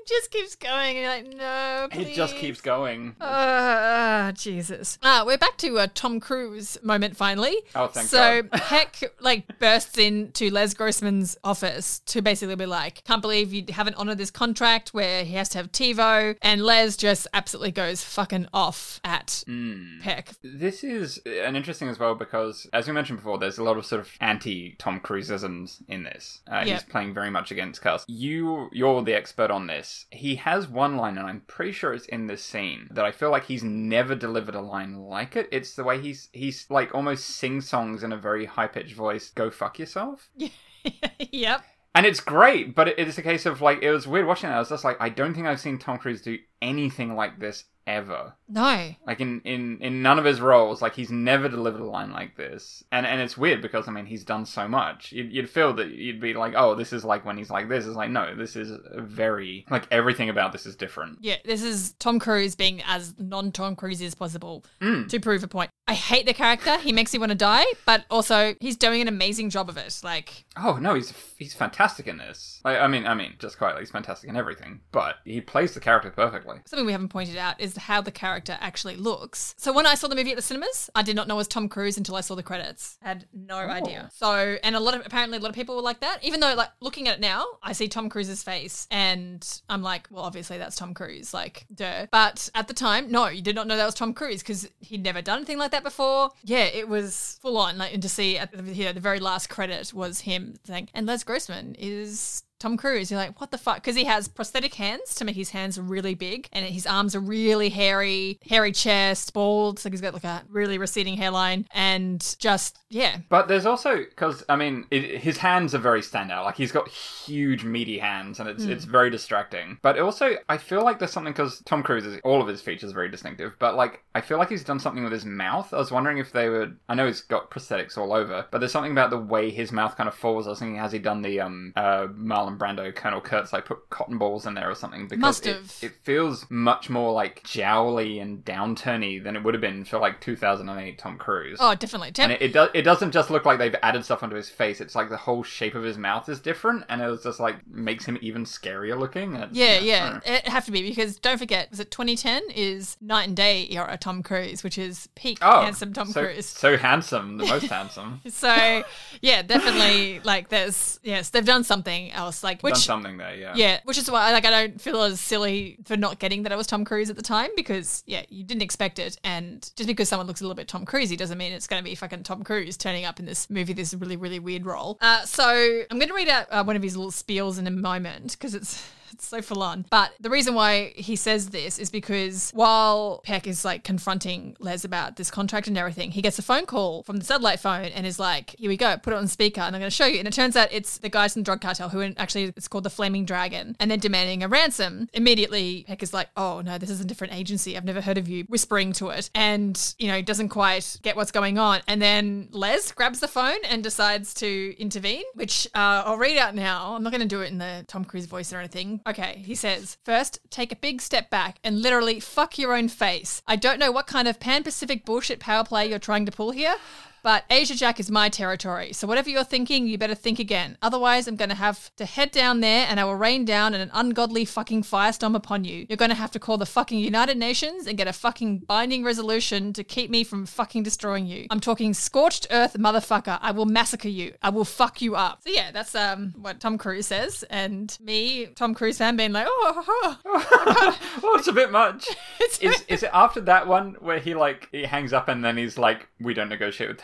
it 0.09 0.13
just 0.15 0.31
keeps 0.31 0.55
going. 0.55 0.97
And 0.97 0.97
you're 0.97 1.07
like, 1.07 1.37
no, 1.37 1.87
please. 1.91 2.07
it 2.07 2.13
just 2.15 2.35
keeps 2.35 2.61
going. 2.61 3.15
Ah, 3.21 4.31
Jesus. 4.35 4.97
Ah, 5.03 5.23
we're 5.25 5.37
back 5.37 5.57
to 5.57 5.77
a 5.77 5.87
Tom 5.87 6.19
Cruise 6.19 6.77
moment 6.83 7.15
finally. 7.15 7.55
Oh, 7.75 7.87
thank 7.87 8.07
so 8.07 8.41
God. 8.43 8.51
Peck 8.61 8.97
like 9.19 9.59
bursts 9.59 9.97
into 9.97 10.49
Les 10.49 10.73
Grossman's 10.73 11.37
office 11.43 11.99
to 12.07 12.21
basically 12.21 12.55
be 12.55 12.65
like, 12.65 13.03
"Can't 13.03 13.21
believe 13.21 13.53
you 13.53 13.63
haven't 13.69 13.95
honored 13.95 14.17
this 14.17 14.31
contract 14.31 14.93
where 14.93 15.23
he 15.23 15.33
has 15.35 15.49
to 15.49 15.57
have 15.59 15.71
TiVo," 15.71 16.35
and 16.41 16.61
Les 16.61 16.97
just 16.97 17.27
absolutely 17.33 17.71
goes 17.71 18.03
fucking 18.03 18.47
off 18.53 18.99
at 19.03 19.43
Hmm. 19.45 19.99
Peck. 20.01 20.33
This 20.43 20.83
is 20.83 21.17
an 21.25 21.55
interesting 21.55 21.87
as 21.89 21.99
well 21.99 22.15
because, 22.15 22.67
as 22.73 22.87
we 22.87 22.93
mentioned 22.93 23.19
before, 23.19 23.37
there's 23.37 23.57
a 23.57 23.63
lot 23.63 23.77
of 23.77 23.85
sort 23.85 24.01
of 24.01 24.09
anti 24.21 24.75
Tom 24.79 24.99
Cruiseisms 24.99 25.77
in 25.87 26.03
this. 26.03 26.41
Uh, 26.51 26.63
Yeah. 26.65 26.73
He's 26.75 26.83
playing 26.83 27.13
very 27.13 27.29
much 27.29 27.51
against 27.51 27.81
Cast. 27.81 28.09
You, 28.09 28.69
you're 28.71 29.01
the 29.01 29.13
expert 29.13 29.49
on 29.51 29.67
this. 29.67 29.98
He 30.11 30.35
has 30.35 30.67
one 30.67 30.97
line, 30.97 31.17
and 31.17 31.27
I'm 31.27 31.41
pretty 31.41 31.71
sure 31.71 31.93
it's 31.93 32.05
in 32.05 32.27
this 32.27 32.43
scene 32.43 32.87
that 32.91 33.05
I 33.05 33.11
feel 33.11 33.31
like 33.31 33.45
he's 33.45 33.63
never 33.63 34.15
delivered 34.15 34.55
a 34.55 34.61
line 34.61 34.95
like 34.95 35.35
it. 35.35 35.49
It's 35.51 35.75
the 35.75 35.83
way 35.83 35.99
he's 36.01 36.29
he's 36.33 36.65
like 36.69 36.93
almost 36.93 37.25
sing 37.25 37.61
songs 37.61 38.03
in 38.03 38.11
a 38.11 38.17
very 38.17 38.45
high 38.45 38.67
pitched 38.67 38.95
voice. 38.95 39.29
Go 39.29 39.49
fuck 39.49 39.79
yourself. 39.79 40.29
yep. 41.31 41.63
And 41.95 42.05
it's 42.05 42.19
great, 42.19 42.75
but 42.75 42.87
it 42.87 42.99
is 42.99 43.17
a 43.17 43.23
case 43.23 43.45
of 43.45 43.61
like 43.61 43.81
it 43.81 43.91
was 43.91 44.07
weird 44.07 44.27
watching 44.27 44.49
it. 44.49 44.53
I 44.53 44.59
was 44.59 44.69
just 44.69 44.83
like, 44.83 44.97
I 44.99 45.09
don't 45.09 45.33
think 45.33 45.47
I've 45.47 45.59
seen 45.59 45.79
Tom 45.79 45.97
Cruise 45.97 46.21
do 46.21 46.37
anything 46.61 47.15
like 47.15 47.39
this 47.39 47.65
ever. 47.89 48.33
No. 48.47 48.93
Like 49.05 49.19
in, 49.19 49.41
in, 49.41 49.77
in 49.81 50.01
none 50.01 50.17
of 50.19 50.25
his 50.25 50.39
roles, 50.41 50.81
like 50.81 50.95
he's 50.95 51.09
never 51.11 51.49
delivered 51.49 51.81
a 51.81 51.85
line 51.85 52.11
like 52.11 52.35
this, 52.37 52.83
and 52.91 53.05
and 53.05 53.19
it's 53.21 53.37
weird 53.37 53.61
because 53.61 53.87
I 53.87 53.91
mean 53.91 54.05
he's 54.05 54.23
done 54.23 54.45
so 54.45 54.67
much. 54.67 55.11
You'd, 55.11 55.31
you'd 55.31 55.49
feel 55.49 55.73
that 55.73 55.89
you'd 55.89 56.19
be 56.21 56.33
like, 56.33 56.53
oh, 56.55 56.75
this 56.75 56.93
is 56.93 57.03
like 57.03 57.25
when 57.25 57.37
he's 57.37 57.49
like 57.49 57.69
this. 57.69 57.85
It's 57.85 57.95
like 57.95 58.09
no, 58.11 58.35
this 58.35 58.55
is 58.55 58.71
very 58.95 59.65
like 59.69 59.85
everything 59.91 60.29
about 60.29 60.51
this 60.51 60.65
is 60.65 60.75
different. 60.75 61.17
Yeah, 61.21 61.35
this 61.45 61.61
is 61.63 61.93
Tom 61.99 62.19
Cruise 62.19 62.55
being 62.55 62.81
as 62.87 63.13
non 63.17 63.51
Tom 63.51 63.75
Cruise 63.75 64.01
as 64.01 64.15
possible 64.15 64.63
Mm. 64.81 65.09
to 65.09 65.19
prove 65.19 65.43
a 65.43 65.47
point. 65.47 65.69
I 65.89 65.93
hate 65.93 66.27
the 66.27 66.35
character. 66.35 66.77
He 66.77 66.91
makes 66.91 67.11
me 67.13 67.19
want 67.19 67.31
to 67.31 67.35
die, 67.35 67.65
but 67.85 68.05
also 68.11 68.55
he's 68.59 68.77
doing 68.77 69.01
an 69.01 69.07
amazing 69.07 69.49
job 69.49 69.69
of 69.69 69.77
it. 69.77 69.99
Like, 70.03 70.45
Oh 70.55 70.77
no, 70.79 70.93
he's 70.93 71.13
he's 71.37 71.53
fantastic 71.53 72.05
in 72.07 72.17
this. 72.17 72.61
Like, 72.63 72.79
I 72.79 72.87
mean, 72.87 73.07
I 73.07 73.15
mean, 73.15 73.33
just 73.39 73.57
quietly, 73.57 73.81
he's 73.81 73.89
fantastic 73.89 74.29
in 74.29 74.35
everything, 74.35 74.81
but 74.91 75.15
he 75.25 75.41
plays 75.41 75.73
the 75.73 75.79
character 75.79 76.11
perfectly. 76.11 76.59
something 76.65 76.85
we 76.85 76.91
haven't 76.91 77.09
pointed 77.09 77.37
out 77.37 77.59
is 77.59 77.75
how 77.75 78.01
the 78.01 78.11
character 78.11 78.57
actually 78.61 78.97
looks. 78.97 79.55
So 79.57 79.73
when 79.73 79.87
I 79.87 79.95
saw 79.95 80.07
the 80.07 80.15
movie 80.15 80.31
at 80.31 80.35
the 80.35 80.43
cinemas, 80.43 80.91
I 80.93 81.01
did 81.01 81.15
not 81.15 81.27
know 81.27 81.35
it 81.35 81.37
was 81.37 81.47
Tom 81.47 81.69
Cruise 81.69 81.97
until 81.97 82.15
I 82.15 82.21
saw 82.21 82.35
the 82.35 82.43
credits. 82.43 82.97
I 83.03 83.07
Had 83.07 83.25
no 83.33 83.57
oh. 83.57 83.69
idea. 83.69 84.09
So 84.13 84.57
and 84.63 84.75
a 84.75 84.79
lot 84.79 84.93
of 84.93 85.03
apparently 85.05 85.39
a 85.39 85.41
lot 85.41 85.49
of 85.49 85.55
people 85.55 85.75
were 85.75 85.81
like 85.81 86.01
that. 86.01 86.23
Even 86.23 86.39
though 86.39 86.53
like 86.53 86.69
looking 86.81 87.07
at 87.07 87.15
it 87.15 87.21
now, 87.21 87.45
I 87.63 87.73
see 87.73 87.87
Tom 87.87 88.09
Cruise's 88.09 88.43
face 88.43 88.87
and 88.91 89.43
I'm 89.69 89.81
like, 89.81 90.07
well, 90.11 90.23
obviously 90.23 90.59
that's 90.59 90.75
Tom 90.75 90.93
Cruise, 90.93 91.33
like 91.33 91.65
duh. 91.73 92.05
But 92.11 92.49
at 92.53 92.67
the 92.67 92.75
time, 92.75 93.09
no, 93.09 93.27
you 93.27 93.41
did 93.41 93.55
not 93.55 93.65
know 93.65 93.75
that 93.77 93.85
was 93.85 93.95
Tom 93.95 94.13
Cruise 94.13 94.43
because 94.43 94.69
he'd 94.81 95.03
never 95.03 95.21
done 95.21 95.37
anything 95.39 95.57
like 95.57 95.71
that 95.71 95.78
before. 95.83 96.31
Yeah, 96.43 96.65
it 96.65 96.87
was 96.87 97.39
full 97.41 97.57
on. 97.57 97.77
Like 97.77 97.93
and 97.93 98.01
to 98.03 98.09
see 98.09 98.37
at 98.37 98.51
the, 98.51 98.63
you 98.73 98.85
know, 98.85 98.93
the 98.93 98.99
very 98.99 99.19
last 99.19 99.49
credit 99.49 99.93
was 99.93 100.21
him 100.21 100.55
saying, 100.65 100.89
and 100.93 101.05
Les 101.05 101.23
Grossman 101.23 101.75
is 101.77 102.43
Tom 102.59 102.77
Cruise. 102.77 103.09
You're 103.09 103.19
like, 103.19 103.39
what 103.39 103.51
the 103.51 103.57
fuck? 103.57 103.77
Because 103.77 103.95
he 103.95 104.03
has 104.05 104.27
prosthetic 104.27 104.73
hands 104.75 105.15
to 105.15 105.25
make 105.25 105.35
his 105.35 105.51
hands 105.51 105.79
really 105.79 106.13
big, 106.15 106.47
and 106.51 106.65
his 106.65 106.85
arms 106.85 107.15
are 107.15 107.19
really 107.19 107.69
hairy, 107.69 108.39
hairy 108.47 108.71
chest, 108.71 109.33
bald. 109.33 109.79
So 109.79 109.89
he's 109.89 110.01
got 110.01 110.13
like 110.13 110.23
a 110.23 110.43
really 110.49 110.77
receding 110.77 111.17
hairline, 111.17 111.67
and 111.71 112.35
just 112.39 112.79
yeah, 112.89 113.17
But 113.29 113.47
there's 113.47 113.65
also 113.65 113.97
because 113.97 114.43
I 114.49 114.55
mean 114.55 114.85
it, 114.91 115.19
his 115.19 115.37
hands 115.37 115.73
are 115.75 115.79
very 115.79 116.01
standout. 116.01 116.43
Like 116.45 116.55
he's 116.57 116.71
got 116.71 116.87
huge 116.89 117.63
meaty 117.63 117.99
hands, 117.99 118.39
and 118.39 118.49
it's 118.49 118.63
it's 118.63 118.85
very 118.85 119.09
distracting. 119.09 119.77
But 119.81 119.99
also 119.99 120.35
I 120.49 120.57
feel 120.57 120.83
like 120.83 120.99
there's 120.99 121.11
something 121.11 121.33
because 121.33 121.61
Tom 121.65 121.83
Cruise 121.83 122.05
is 122.05 122.19
all 122.23 122.41
of 122.41 122.47
his 122.47 122.61
features 122.61 122.91
are 122.91 122.95
very 122.95 123.09
distinctive. 123.09 123.55
But 123.59 123.75
like 123.75 124.03
I 124.15 124.21
feel 124.21 124.37
like 124.37 124.49
he's 124.49 124.63
done 124.63 124.79
something 124.79 125.03
with 125.03 125.13
his 125.13 125.25
mouth. 125.25 125.73
I 125.73 125.77
was 125.77 125.91
wondering 125.91 126.17
if 126.17 126.31
they 126.31 126.49
would. 126.49 126.77
I 126.89 126.95
know 126.95 127.05
he's 127.07 127.21
got 127.21 127.51
prosthetics 127.51 127.97
all 127.97 128.11
over, 128.13 128.45
but 128.51 128.59
there's 128.59 128.71
something 128.71 128.91
about 128.91 129.11
the 129.11 129.17
way 129.17 129.49
his 129.51 129.71
mouth 129.71 129.95
kind 129.95 130.09
of 130.09 130.15
falls. 130.15 130.47
I 130.47 130.51
was 130.51 130.59
thinking 130.59 130.77
has 130.77 130.91
he 130.91 130.99
done 130.99 131.21
the 131.21 131.39
um 131.41 131.73
uh 131.75 132.07
Marlon 132.07 132.48
Brando 132.57 132.95
Colonel 132.95 133.21
Kurtz 133.21 133.51
like 133.53 133.65
put 133.65 133.89
cotton 133.89 134.17
balls 134.17 134.45
in 134.45 134.53
there 134.53 134.69
or 134.71 134.75
something 134.75 135.07
because 135.07 135.41
it, 135.45 135.57
it 135.83 135.91
feels 136.03 136.45
much 136.49 136.89
more 136.89 137.11
like 137.11 137.43
jowly 137.43 138.19
and 138.19 138.43
downturny 138.45 139.21
than 139.23 139.35
it 139.35 139.43
would 139.43 139.53
have 139.53 139.61
been 139.61 139.83
for 139.85 139.99
like 139.99 140.21
2008 140.21 140.97
Tom 140.97 141.17
Cruise. 141.17 141.57
oh, 141.61 141.75
definitely. 141.75 142.11
Tem- 142.11 142.31
And 142.31 142.33
it, 142.33 142.41
it 142.41 142.53
does. 142.53 142.69
It 142.73 142.81
doesn't 142.83 143.11
just 143.11 143.29
look 143.29 143.45
like 143.45 143.59
they've 143.59 143.75
added 143.83 144.03
stuff 144.05 144.23
onto 144.23 144.35
his 144.35 144.49
face. 144.49 144.81
It's 144.81 144.95
like 144.95 145.09
the 145.09 145.17
whole 145.17 145.43
shape 145.43 145.75
of 145.75 145.83
his 145.83 145.97
mouth 145.97 146.29
is 146.29 146.39
different, 146.39 146.85
and 146.89 147.01
it 147.01 147.07
was 147.07 147.23
just 147.23 147.39
like 147.39 147.65
makes 147.67 148.05
him 148.05 148.17
even 148.21 148.45
scarier 148.45 148.97
looking. 148.97 149.35
and 149.35 149.43
it's- 149.43 149.55
yeah, 149.55 149.79
yeah, 149.79 150.19
it 150.25 150.47
have 150.47 150.65
to 150.65 150.71
be 150.71 150.81
because 150.81 151.17
don't 151.19 151.37
forget, 151.37 151.69
is 151.71 151.79
it 151.79 151.91
2010 151.91 152.43
is 152.55 152.97
Knight 153.01 153.27
and 153.27 153.35
Day 153.35 153.67
era 153.69 153.97
Tom 153.99 154.23
Cruise, 154.23 154.63
which 154.63 154.77
is 154.77 155.09
peak 155.15 155.37
Oh, 155.41 155.61
handsome 155.61 155.93
Tom 155.93 156.07
so, 156.07 156.23
Cruise. 156.23 156.45
So 156.45 156.77
handsome, 156.77 157.37
the 157.37 157.45
most 157.45 157.65
handsome. 157.67 158.21
So 158.29 158.83
yeah, 159.21 159.41
definitely 159.41 160.19
like 160.23 160.49
there's 160.49 160.99
yes, 161.03 161.29
they've 161.29 161.45
done 161.45 161.63
something 161.63 162.11
else 162.11 162.38
like 162.43 162.61
which 162.61 162.73
Done 162.73 162.81
something 162.81 163.17
there, 163.17 163.35
yeah. 163.35 163.53
Yeah, 163.55 163.79
which 163.83 163.97
is 163.97 164.09
why 164.09 164.31
like 164.31 164.45
I 164.45 164.49
don't 164.49 164.79
feel 164.79 165.01
as 165.01 165.19
silly 165.19 165.77
for 165.85 165.97
not 165.97 166.19
getting 166.19 166.43
that 166.43 166.51
it 166.51 166.57
was 166.57 166.67
Tom 166.67 166.85
Cruise 166.85 167.09
at 167.09 167.15
the 167.15 167.21
time 167.21 167.49
because 167.55 168.03
yeah, 168.05 168.23
you 168.29 168.43
didn't 168.43 168.61
expect 168.61 168.99
it, 168.99 169.17
and 169.23 169.69
just 169.75 169.87
because 169.87 170.09
someone 170.09 170.27
looks 170.27 170.41
a 170.41 170.43
little 170.43 170.55
bit 170.55 170.67
Tom 170.67 170.85
Cruisey 170.85 171.17
doesn't 171.17 171.37
mean 171.37 171.51
it's 171.51 171.67
going 171.67 171.83
to 171.83 171.87
be 171.87 171.95
fucking 171.95 172.23
Tom 172.23 172.43
Cruise 172.43 172.77
turning 172.77 173.05
up 173.05 173.19
in 173.19 173.25
this 173.25 173.49
movie, 173.49 173.73
this 173.73 173.93
really 173.93 174.17
really 174.17 174.39
weird 174.39 174.65
role. 174.65 174.97
Uh, 175.01 175.25
so 175.25 175.47
I'm 175.89 175.97
going 175.97 176.09
to 176.09 176.13
read 176.13 176.29
out 176.29 176.47
uh, 176.49 176.63
one 176.63 176.75
of 176.75 176.83
his 176.83 176.95
little 176.95 177.11
spiels 177.11 177.59
in 177.59 177.67
a 177.67 177.71
moment 177.71 178.33
because 178.33 178.55
it's. 178.55 178.83
It's 179.19 179.27
so 179.27 179.41
full 179.41 179.61
on. 179.63 179.85
But 179.89 180.11
the 180.19 180.29
reason 180.29 180.53
why 180.53 180.93
he 180.95 181.15
says 181.15 181.49
this 181.49 181.77
is 181.77 181.89
because 181.89 182.51
while 182.53 183.21
Peck 183.25 183.47
is 183.47 183.65
like 183.65 183.83
confronting 183.83 184.55
Les 184.59 184.83
about 184.83 185.17
this 185.17 185.29
contract 185.29 185.67
and 185.67 185.77
everything, 185.77 186.11
he 186.11 186.21
gets 186.21 186.39
a 186.39 186.41
phone 186.41 186.65
call 186.65 187.03
from 187.03 187.17
the 187.17 187.25
satellite 187.25 187.59
phone 187.59 187.85
and 187.85 188.05
is 188.05 188.19
like, 188.19 188.55
here 188.57 188.69
we 188.69 188.77
go, 188.77 188.97
put 188.97 189.13
it 189.13 189.17
on 189.17 189.27
speaker 189.27 189.61
and 189.61 189.75
I'm 189.75 189.81
going 189.81 189.89
to 189.89 189.95
show 189.95 190.05
you. 190.05 190.19
And 190.19 190.27
it 190.27 190.33
turns 190.33 190.55
out 190.55 190.69
it's 190.71 190.99
the 190.99 191.09
guys 191.09 191.33
from 191.33 191.41
the 191.41 191.45
drug 191.45 191.61
cartel 191.61 191.89
who 191.89 192.01
actually 192.17 192.45
it's 192.55 192.67
called 192.67 192.85
the 192.85 192.89
Flaming 192.89 193.25
Dragon 193.25 193.75
and 193.79 193.91
they're 193.91 193.97
demanding 193.97 194.43
a 194.43 194.47
ransom. 194.47 195.09
Immediately, 195.13 195.85
Peck 195.87 196.01
is 196.01 196.13
like, 196.13 196.29
oh 196.37 196.61
no, 196.61 196.77
this 196.77 196.89
is 196.89 197.01
a 197.01 197.05
different 197.05 197.33
agency. 197.33 197.75
I've 197.75 197.85
never 197.85 198.01
heard 198.01 198.17
of 198.17 198.29
you, 198.29 198.45
whispering 198.45 198.93
to 198.93 199.09
it. 199.09 199.29
And, 199.35 199.95
you 199.97 200.07
know, 200.07 200.21
doesn't 200.21 200.49
quite 200.49 200.97
get 201.01 201.15
what's 201.15 201.31
going 201.31 201.57
on. 201.57 201.81
And 201.87 202.01
then 202.01 202.47
Les 202.51 202.91
grabs 202.91 203.19
the 203.19 203.27
phone 203.27 203.57
and 203.69 203.83
decides 203.83 204.33
to 204.35 204.75
intervene, 204.79 205.23
which 205.33 205.67
uh, 205.75 206.03
I'll 206.05 206.17
read 206.17 206.37
out 206.37 206.55
now. 206.55 206.93
I'm 206.93 207.03
not 207.03 207.11
going 207.11 207.21
to 207.21 207.27
do 207.27 207.41
it 207.41 207.51
in 207.51 207.57
the 207.57 207.83
Tom 207.87 208.05
Cruise 208.05 208.25
voice 208.25 208.53
or 208.53 208.59
anything. 208.59 208.98
Okay, 209.07 209.41
he 209.45 209.55
says, 209.55 209.97
first, 210.03 210.39
take 210.49 210.71
a 210.71 210.75
big 210.75 211.01
step 211.01 211.29
back 211.29 211.57
and 211.63 211.81
literally 211.81 212.19
fuck 212.19 212.57
your 212.57 212.75
own 212.75 212.89
face. 212.89 213.41
I 213.47 213.55
don't 213.55 213.79
know 213.79 213.91
what 213.91 214.07
kind 214.07 214.27
of 214.27 214.39
pan 214.39 214.63
Pacific 214.63 215.05
bullshit 215.05 215.39
power 215.39 215.63
play 215.63 215.89
you're 215.89 215.99
trying 215.99 216.25
to 216.25 216.31
pull 216.31 216.51
here, 216.51 216.75
But 217.23 217.45
Asia 217.49 217.75
Jack 217.75 217.99
is 217.99 218.09
my 218.09 218.29
territory. 218.29 218.93
So 218.93 219.07
whatever 219.07 219.29
you're 219.29 219.43
thinking, 219.43 219.87
you 219.87 219.97
better 219.97 220.15
think 220.15 220.39
again. 220.39 220.77
Otherwise, 220.81 221.27
I'm 221.27 221.35
going 221.35 221.49
to 221.49 221.55
have 221.55 221.93
to 221.97 222.05
head 222.05 222.31
down 222.31 222.61
there 222.61 222.85
and 222.89 222.99
I 222.99 223.05
will 223.05 223.15
rain 223.15 223.45
down 223.45 223.73
an 223.73 223.89
ungodly 223.93 224.45
fucking 224.45 224.83
firestorm 224.83 225.35
upon 225.35 225.63
you. 225.63 225.85
You're 225.89 225.97
going 225.97 226.09
to 226.09 226.15
have 226.15 226.31
to 226.31 226.39
call 226.39 226.57
the 226.57 226.65
fucking 226.65 226.99
United 226.99 227.37
Nations 227.37 227.87
and 227.87 227.97
get 227.97 228.07
a 228.07 228.13
fucking 228.13 228.59
binding 228.59 229.03
resolution 229.03 229.73
to 229.73 229.83
keep 229.83 230.09
me 230.09 230.23
from 230.23 230.45
fucking 230.45 230.83
destroying 230.83 231.25
you. 231.25 231.47
I'm 231.49 231.59
talking 231.59 231.93
scorched 231.93 232.47
earth 232.51 232.73
motherfucker. 232.73 233.39
I 233.41 233.51
will 233.51 233.65
massacre 233.65 234.09
you. 234.09 234.33
I 234.41 234.49
will 234.49 234.65
fuck 234.65 235.01
you 235.01 235.15
up. 235.15 235.41
So 235.43 235.51
yeah, 235.51 235.71
that's 235.71 235.95
um 235.95 236.33
what 236.37 236.59
Tom 236.59 236.77
Cruise 236.77 237.07
says. 237.07 237.43
And 237.49 237.97
me, 238.01 238.47
Tom 238.47 238.73
Cruise 238.73 238.97
fan, 238.97 239.15
being 239.15 239.33
like, 239.33 239.47
oh, 239.49 239.83
oh, 239.87 240.19
oh. 240.25 240.97
oh, 241.23 241.35
it's 241.37 241.47
a 241.47 241.53
bit 241.53 241.71
much. 241.71 242.07
Is 242.61 242.83
is 242.87 243.03
it 243.03 243.09
after 243.13 243.41
that 243.41 243.67
one 243.67 243.95
where 243.99 244.19
he 244.19 244.33
like 244.33 244.67
he 244.71 244.83
hangs 244.83 245.13
up 245.13 245.27
and 245.27 245.43
then 245.43 245.55
he's 245.55 245.77
like, 245.77 246.07
we 246.19 246.33
don't 246.33 246.49
negotiate 246.49 246.89
with 246.89 246.97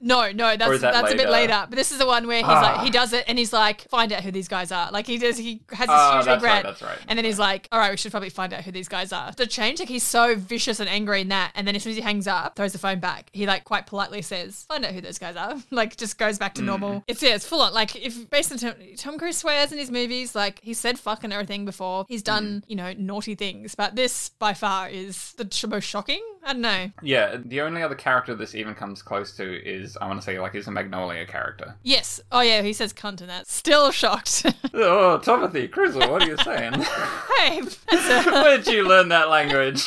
No, 0.00 0.30
no, 0.32 0.56
that's 0.56 0.80
that 0.80 0.92
that's 0.94 1.12
a 1.12 1.16
bit 1.16 1.28
later? 1.30 1.52
later. 1.52 1.66
But 1.68 1.76
this 1.76 1.92
is 1.92 1.98
the 1.98 2.06
one 2.06 2.26
where 2.26 2.38
he's 2.38 2.46
Ah. 2.46 2.60
like 2.76 2.84
he 2.84 2.90
does 2.90 3.12
it 3.12 3.24
and 3.28 3.38
he's 3.38 3.52
like, 3.52 3.82
find 3.88 4.12
out 4.12 4.22
who 4.22 4.30
these 4.30 4.48
guys 4.48 4.72
are. 4.72 4.90
Like 4.90 5.06
he 5.06 5.18
does 5.18 5.36
he 5.38 5.62
has 5.70 5.80
this 5.80 5.88
Ah, 5.90 6.16
huge 6.16 6.24
that's 6.26 6.42
right, 6.42 6.56
regret. 6.56 6.62
that's 6.64 6.82
right. 6.82 6.98
And 7.08 7.18
then 7.18 7.24
he's 7.24 7.38
like, 7.38 7.68
All 7.72 7.78
right, 7.78 7.90
we 7.90 7.96
should 7.96 8.10
probably 8.10 8.30
find 8.30 8.52
out 8.52 8.62
who 8.62 8.72
these 8.72 8.88
guys 8.88 9.12
are. 9.12 9.32
The 9.32 9.46
change, 9.46 9.78
like 9.80 9.88
he's 9.88 10.02
so 10.02 10.34
vicious 10.36 10.80
and 10.80 10.88
angry 10.88 11.20
in 11.20 11.28
that, 11.28 11.52
and 11.54 11.66
then 11.66 11.76
as 11.76 11.82
soon 11.82 11.90
as 11.92 11.96
he 11.96 12.02
hangs 12.02 12.26
up, 12.26 12.56
throws 12.56 12.72
the 12.72 12.78
phone 12.78 13.00
back, 13.00 13.30
he 13.32 13.46
like 13.46 13.64
quite 13.64 13.86
politely 13.86 14.22
says, 14.22 14.64
Find 14.68 14.84
out 14.84 14.92
who 14.92 15.00
those 15.00 15.18
guys 15.18 15.36
are. 15.36 15.54
Like 15.70 15.96
just 15.96 16.18
goes 16.18 16.38
back 16.38 16.54
to 16.54 16.62
Mm. 16.62 16.66
normal. 16.66 17.04
It's 17.06 17.22
yeah, 17.22 17.34
it's 17.34 17.46
full 17.46 17.60
on. 17.62 17.72
Like 17.72 17.96
if 17.96 18.28
based 18.30 18.52
on 18.52 18.58
Tom, 18.58 18.74
Tom 18.96 19.18
Cruise 19.18 19.36
swears 19.38 19.72
in 19.72 19.78
his 19.78 19.90
movies, 19.90 20.34
like 20.34 20.60
he 20.62 20.74
said 20.74 20.98
fuck 20.98 21.24
and 21.24 21.32
everything 21.32 21.64
before. 21.64 22.04
He's 22.08 22.22
done, 22.22 22.42
Mm. 22.42 22.62
you 22.68 22.76
know, 22.76 22.92
naughty 22.98 23.34
things. 23.34 23.74
But 23.74 23.96
this 23.96 24.30
by 24.38 24.54
far 24.54 24.88
is 24.88 25.32
the 25.34 25.48
most 25.68 25.84
shocking. 25.84 26.20
I 26.44 26.52
don't 26.52 26.62
know. 26.62 26.90
Yeah, 27.02 27.36
the 27.44 27.60
only 27.60 27.82
other 27.82 27.94
character 27.94 28.34
this 28.34 28.54
even 28.54 28.74
comes 28.74 29.00
close 29.00 29.36
to 29.36 29.64
is 29.64 29.96
I 29.96 30.08
want 30.08 30.20
to 30.20 30.24
say 30.24 30.40
like 30.40 30.54
is 30.56 30.66
a 30.66 30.72
Magnolia 30.72 31.24
character. 31.24 31.76
Yes. 31.84 32.20
Oh 32.32 32.40
yeah, 32.40 32.62
he 32.62 32.72
says 32.72 32.92
cunt 32.92 33.20
in 33.20 33.28
that. 33.28 33.46
Still 33.46 33.90
shocked. 33.90 34.46
Oh, 34.74 35.18
Timothy 35.18 35.68
Cruiser, 35.68 35.98
what 36.10 36.22
are 36.22 36.26
you 36.26 36.36
saying? 36.38 36.72
hey, 37.36 37.60
a, 37.60 37.64
Where 38.32 38.56
did 38.56 38.66
you 38.68 38.88
learn 38.88 39.08
that 39.10 39.28
language? 39.28 39.86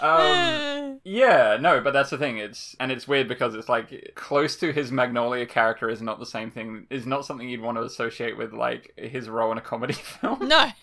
Um, 0.00 1.00
yeah, 1.04 1.56
no, 1.60 1.80
but 1.80 1.92
that's 1.92 2.10
the 2.10 2.18
thing. 2.18 2.38
It's 2.38 2.76
and 2.80 2.90
it's 2.92 3.08
weird 3.08 3.28
because 3.28 3.54
it's 3.54 3.68
like 3.68 4.12
close 4.14 4.56
to 4.56 4.72
his 4.72 4.92
Magnolia 4.92 5.46
character 5.46 5.88
is 5.88 6.02
not 6.02 6.18
the 6.18 6.26
same 6.26 6.50
thing. 6.50 6.86
Is 6.90 7.06
not 7.06 7.24
something 7.24 7.48
you'd 7.48 7.60
want 7.60 7.78
to 7.78 7.82
associate 7.82 8.36
with 8.36 8.52
like 8.52 8.92
his 8.96 9.28
role 9.28 9.52
in 9.52 9.58
a 9.58 9.62
comedy 9.62 9.92
film. 10.20 10.48
no. 10.48 10.68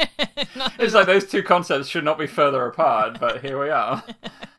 It's 0.80 0.94
like 0.94 1.06
those 1.06 1.26
two 1.26 1.44
concepts 1.44 1.88
should 1.88 2.04
not 2.04 2.18
be 2.18 2.28
further 2.28 2.66
apart, 2.66 3.20
but 3.20 3.42
here 3.42 3.60
we 3.62 3.70
are. 3.70 4.04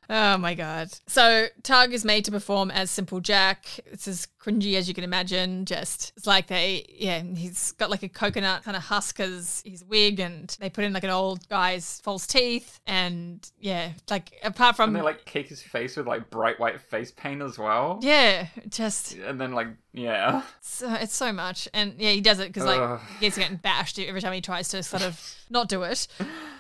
Oh 0.08 0.36
my 0.38 0.54
god. 0.54 0.90
So 1.06 1.46
Tugg 1.62 1.92
is 1.92 2.04
made 2.04 2.25
to 2.26 2.30
perform 2.30 2.70
as 2.70 2.90
Simple 2.90 3.20
Jack. 3.20 3.66
It's 3.86 4.06
as 4.06 4.28
cringy 4.46 4.74
as 4.74 4.88
you 4.88 4.94
can 4.94 5.04
imagine. 5.04 5.64
Just 5.64 6.12
it's 6.16 6.26
like 6.26 6.46
they 6.46 6.86
yeah, 6.88 7.22
he's 7.22 7.72
got 7.72 7.90
like 7.90 8.02
a 8.02 8.08
coconut 8.08 8.62
kind 8.64 8.76
of 8.76 8.84
husk 8.84 9.20
as 9.20 9.62
his 9.66 9.84
wig 9.84 10.20
and 10.20 10.56
they 10.60 10.70
put 10.70 10.84
in 10.84 10.92
like 10.92 11.04
an 11.04 11.10
old 11.10 11.48
guy's 11.48 12.00
false 12.00 12.26
teeth 12.26 12.80
and 12.86 13.50
yeah, 13.60 13.90
like 14.10 14.32
apart 14.42 14.76
from 14.76 14.90
And 14.90 14.96
they 14.96 15.02
like 15.02 15.24
cake 15.24 15.48
his 15.48 15.62
face 15.62 15.96
with 15.96 16.06
like 16.06 16.30
bright 16.30 16.60
white 16.60 16.80
face 16.80 17.10
paint 17.10 17.42
as 17.42 17.58
well. 17.58 17.98
yeah, 18.02 18.46
just 18.68 19.14
And 19.14 19.40
then 19.40 19.52
like 19.52 19.68
yeah. 19.92 20.42
so, 20.60 20.92
it's 20.94 21.14
so 21.14 21.32
much. 21.32 21.68
And 21.72 21.94
yeah, 21.98 22.10
he 22.10 22.20
does 22.20 22.38
it 22.38 22.48
because 22.48 22.64
like 22.64 22.78
Ugh. 22.80 23.00
he 23.18 23.26
gets 23.26 23.38
getting 23.38 23.56
bashed 23.56 23.98
every 23.98 24.20
time 24.20 24.34
he 24.34 24.40
tries 24.40 24.68
to 24.68 24.82
sort 24.82 25.02
of 25.02 25.34
not 25.50 25.68
do 25.68 25.82
it. 25.82 26.06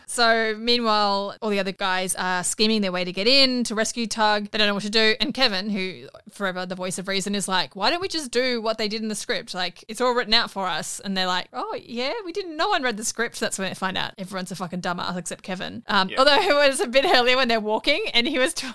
So 0.06 0.54
meanwhile, 0.56 1.36
all 1.42 1.50
the 1.50 1.58
other 1.58 1.72
guys 1.72 2.14
are 2.14 2.42
scheming 2.44 2.80
their 2.80 2.92
way 2.92 3.04
to 3.04 3.12
get 3.12 3.26
in 3.26 3.64
to 3.64 3.74
rescue 3.74 4.06
Tugg. 4.06 4.50
They 4.50 4.58
don't 4.58 4.68
know 4.68 4.74
what 4.74 4.84
to 4.84 4.90
do. 4.90 5.16
And 5.20 5.34
Kevin, 5.34 5.68
who 5.68 6.08
forever 6.30 6.64
the 6.64 6.76
voice 6.76 6.98
of 6.98 7.08
reason, 7.08 7.34
is 7.34 7.48
like, 7.48 7.75
"Why 7.76 7.90
don't 7.90 8.00
we 8.00 8.08
just 8.08 8.30
do 8.30 8.60
what 8.62 8.78
they 8.78 8.88
did 8.88 9.02
in 9.02 9.08
the 9.08 9.14
script? 9.14 9.52
Like 9.54 9.84
it's 9.86 10.00
all 10.00 10.14
written 10.14 10.32
out 10.34 10.50
for 10.50 10.66
us." 10.66 10.98
And 11.00 11.16
they're 11.16 11.26
like, 11.26 11.48
"Oh 11.52 11.78
yeah, 11.80 12.12
we 12.24 12.32
didn't. 12.32 12.56
No 12.56 12.68
one 12.68 12.82
read 12.82 12.96
the 12.96 13.04
script." 13.04 13.38
That's 13.38 13.58
when 13.58 13.68
they 13.68 13.74
find 13.74 13.98
out 13.98 14.14
everyone's 14.18 14.50
a 14.50 14.56
fucking 14.56 14.80
dumbass 14.80 15.16
except 15.16 15.44
Kevin. 15.44 15.82
Um, 15.86 16.08
Yeah. 16.08 16.18
Although 16.18 16.40
it 16.40 16.54
was 16.68 16.80
a 16.80 16.86
bit 16.86 17.04
earlier 17.04 17.36
when 17.36 17.48
they're 17.48 17.60
walking, 17.60 18.04
and 18.14 18.26
he 18.26 18.38
was. 18.38 18.54
T- 18.54 18.68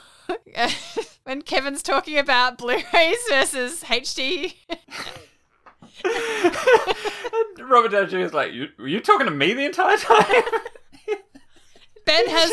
when 1.23 1.41
Kevin's 1.41 1.83
talking 1.83 2.17
about 2.17 2.57
Blu-rays 2.57 3.17
versus 3.29 3.83
HD, 3.83 4.53
Robert 7.59 7.91
Downey 7.91 8.07
Jr. 8.07 8.17
is 8.19 8.33
like, 8.33 8.53
you, 8.53 8.69
were 8.77 8.87
you 8.87 9.01
talking 9.01 9.25
to 9.27 9.31
me 9.31 9.53
the 9.53 9.65
entire 9.65 9.97
time? 9.97 10.43
Ben 12.05 12.27
has 12.29 12.51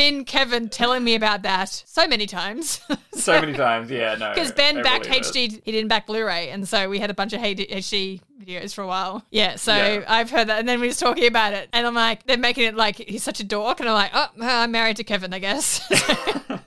been 0.00 0.24
Kevin 0.24 0.70
telling 0.70 1.04
me 1.04 1.14
about 1.14 1.42
that 1.42 1.68
so 1.68 2.06
many 2.08 2.26
times. 2.26 2.80
so 3.12 3.38
many 3.38 3.52
times, 3.52 3.90
yeah, 3.90 4.14
no. 4.14 4.32
Because 4.32 4.50
Ben 4.50 4.82
backed. 4.82 5.04
HD, 5.06 5.60
he 5.62 5.72
didn't 5.72 5.88
back 5.88 6.06
Blu-ray, 6.06 6.48
and 6.48 6.66
so 6.66 6.88
we 6.88 6.98
had 6.98 7.10
a 7.10 7.14
bunch 7.14 7.34
of 7.34 7.40
HD 7.42 8.22
videos 8.40 8.72
for 8.72 8.82
a 8.82 8.86
while. 8.86 9.22
Yeah, 9.30 9.56
so 9.56 9.74
Yeah. 9.74 10.04
I've 10.08 10.30
heard 10.30 10.48
that, 10.48 10.58
and 10.58 10.66
then 10.66 10.80
we 10.80 10.86
was 10.86 10.98
talking 10.98 11.26
about 11.26 11.52
it, 11.52 11.68
and 11.74 11.86
I'm 11.86 11.94
like, 11.94 12.24
they're 12.24 12.38
making 12.38 12.64
it 12.64 12.76
like 12.76 12.96
he's 12.96 13.22
such 13.22 13.40
a 13.40 13.44
dork, 13.44 13.80
and 13.80 13.88
I'm 13.90 13.94
like, 13.94 14.10
oh, 14.14 14.28
I'm 14.40 14.70
married 14.72 14.96
to 14.96 15.04
Kevin, 15.04 15.34
I 15.34 15.38
guess. 15.38 15.86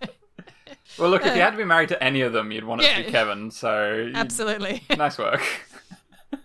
Well, 1.00 1.10
look, 1.10 1.26
if 1.26 1.36
you 1.36 1.42
uh, 1.42 1.46
had 1.46 1.52
to 1.52 1.58
be 1.58 1.64
married 1.64 1.90
to 1.90 2.04
any 2.04 2.22
of 2.22 2.34
them, 2.34 2.52
you'd 2.52 2.66
want 2.66 2.82
it 2.82 2.96
to 2.96 3.04
be 3.04 3.10
Kevin. 3.10 3.50
So 3.50 4.12
Absolutely. 4.14 4.84
nice 4.96 5.18
work. 5.18 5.42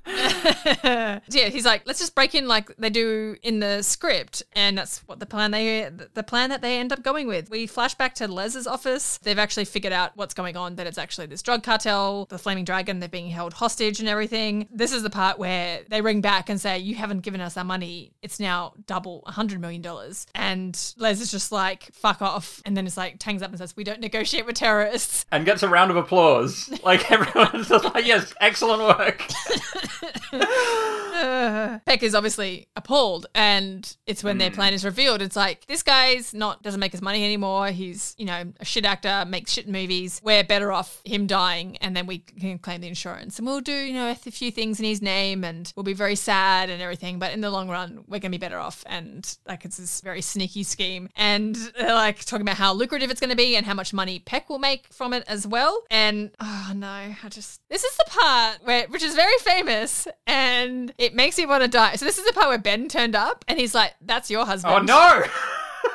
yeah, 0.85 1.21
he's 1.29 1.65
like, 1.65 1.83
let's 1.87 1.99
just 1.99 2.15
break 2.15 2.35
in 2.35 2.49
like 2.49 2.75
they 2.77 2.91
do 2.91 3.37
in 3.43 3.61
the 3.61 3.83
script, 3.83 4.43
and 4.55 4.79
that's 4.79 4.99
what 5.07 5.21
the 5.21 5.27
plan 5.27 5.50
they 5.50 5.91
the 6.15 6.23
plan 6.23 6.50
that 6.50 6.62
they 6.62 6.79
end 6.79 6.93
up 6.93 7.03
going 7.03 7.27
with. 7.27 7.50
We 7.50 7.67
flash 7.67 7.95
back 7.95 8.15
to 8.17 8.29
Les's 8.29 8.67
office. 8.67 9.19
They've 9.19 9.38
actually 9.38 9.67
figured 9.67 9.93
out 9.93 10.12
what's 10.17 10.35
going 10.35 10.57
on. 10.57 10.77
That 10.77 10.87
it's 10.87 10.99
actually 10.99 11.27
this 11.27 11.43
drug 11.43 11.62
cartel, 11.62 12.27
the 12.27 12.38
Flaming 12.38 12.65
Dragon. 12.65 13.00
They're 13.00 13.09
being 13.09 13.31
held 13.31 13.55
hostage 13.55 14.00
and 14.00 14.09
everything. 14.09 14.69
This 14.71 14.93
is 14.93 15.03
the 15.03 15.11
part 15.11 15.38
where 15.38 15.81
they 15.88 16.00
ring 16.00 16.21
back 16.21 16.49
and 16.49 16.61
say, 16.61 16.79
"You 16.79 16.95
haven't 16.95 17.21
given 17.21 17.41
us 17.41 17.57
our 17.57 17.65
money. 17.65 18.12
It's 18.23 18.41
now 18.41 18.75
double, 18.87 19.23
a 19.27 19.33
hundred 19.33 19.61
million 19.61 19.83
dollars." 19.83 20.27
And 20.35 20.79
Les 20.97 21.21
is 21.21 21.31
just 21.31 21.53
like, 21.53 21.93
"Fuck 21.95 22.23
off!" 22.23 22.62
And 22.65 22.77
then 22.77 22.87
it's 22.87 22.97
like 22.97 23.19
tangs 23.19 23.43
up 23.43 23.50
and 23.50 23.59
says, 23.59 23.77
"We 23.77 23.85
don't 23.85 24.00
negotiate 24.00 24.47
with 24.47 24.57
terrorists." 24.57 25.25
and 25.31 25.45
gets 25.45 25.62
a 25.62 25.69
round 25.69 25.91
of 25.91 25.97
applause. 25.97 26.69
Like 26.88 27.11
everyone's 27.11 27.69
just 27.69 27.85
like, 27.85 28.07
yes, 28.07 28.33
excellent 28.41 28.81
work. 28.81 29.23
Peck 31.87 32.02
is 32.02 32.14
obviously 32.14 32.69
appalled, 32.76 33.26
and 33.35 33.97
it's 34.07 34.23
when 34.23 34.38
their 34.38 34.50
hmm. 34.50 34.55
plan 34.55 34.75
is 34.75 34.85
revealed. 34.85 35.23
It's 35.23 35.37
like 35.37 35.67
this 35.67 35.83
guy's 35.83 36.33
not 36.33 36.62
doesn't 36.62 36.81
make 36.81 36.93
his 36.93 37.02
money 37.02 37.25
anymore. 37.25 37.69
He's 37.69 38.14
you 38.19 38.26
know 38.26 38.52
a 38.61 38.64
shit 38.64 38.85
actor, 38.85 39.25
makes 39.26 39.52
shit 39.52 39.69
movies. 39.69 40.21
We're 40.23 40.45
better 40.45 40.73
off 40.73 41.00
him 41.05 41.26
dying, 41.26 41.76
and 41.78 41.97
then 41.97 42.07
we 42.07 42.19
can 42.19 42.59
claim 42.59 42.81
the 42.81 42.88
insurance, 42.88 43.38
and 43.38 43.47
we'll 43.47 43.61
do 43.61 43.73
you 43.73 43.95
know 43.95 44.11
a 44.11 44.14
few 44.14 44.50
things 44.50 44.78
in 44.78 44.85
his 44.85 45.02
name, 45.02 45.45
and 45.45 45.73
we'll 45.76 45.85
be 45.85 45.93
very 45.93 46.14
sad 46.14 46.71
and 46.71 46.81
everything. 46.81 47.19
But 47.19 47.33
in 47.33 47.40
the 47.40 47.50
long 47.50 47.69
run, 47.69 48.05
we're 48.07 48.21
gonna 48.21 48.31
be 48.31 48.38
better 48.38 48.59
off. 48.59 48.85
And 48.87 49.37
like 49.47 49.64
it's 49.64 49.76
this 49.76 50.00
very 50.00 50.23
sneaky 50.23 50.62
scheme, 50.62 51.09
and 51.17 51.57
they're 51.78 51.95
like 51.95 52.25
talking 52.25 52.43
about 52.43 52.57
how 52.57 52.73
lucrative 52.73 53.11
it's 53.11 53.21
gonna 53.21 53.37
be 53.37 53.57
and 53.57 53.67
how 53.67 53.75
much 53.75 53.93
money 53.93 54.21
Peck 54.21 54.49
will 54.49 54.59
make 54.59 54.93
from 54.93 55.12
it 55.12 55.25
as 55.26 55.47
well. 55.47 55.83
And 55.90 56.31
oh 56.40 56.73
no, 56.75 56.87
I 56.87 57.17
just 57.28 57.61
this 57.69 57.85
is 57.85 57.97
the 57.97 58.05
part 58.09 58.59
where 58.64 58.87
which 58.88 59.02
is 59.02 59.14
very 59.14 59.38
famous, 59.38 59.88
and 60.26 60.92
it 60.99 61.14
makes 61.14 61.38
me 61.38 61.47
want 61.47 61.62
to 61.62 61.68
die. 61.68 61.97
So 61.97 62.04
this 62.04 62.18
is 62.18 62.26
the 62.26 62.33
part 62.33 62.49
where 62.49 62.59
Ben 62.59 62.88
turned 62.88 63.14
up, 63.14 63.45
and 63.49 63.59
he's 63.59 63.75
like, 63.75 63.95
"That's 64.00 64.30
your 64.30 64.45
husband." 64.47 64.75
Oh 64.75 64.83
no! 64.83 65.25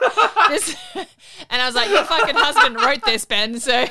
This, 0.50 0.76
and 1.50 1.62
I 1.62 1.66
was 1.66 1.76
like, 1.76 1.90
"Your 1.90 2.04
fucking 2.04 2.36
husband 2.36 2.76
wrote 2.76 3.04
this, 3.06 3.26
Ben." 3.26 3.60
So. 3.60 3.86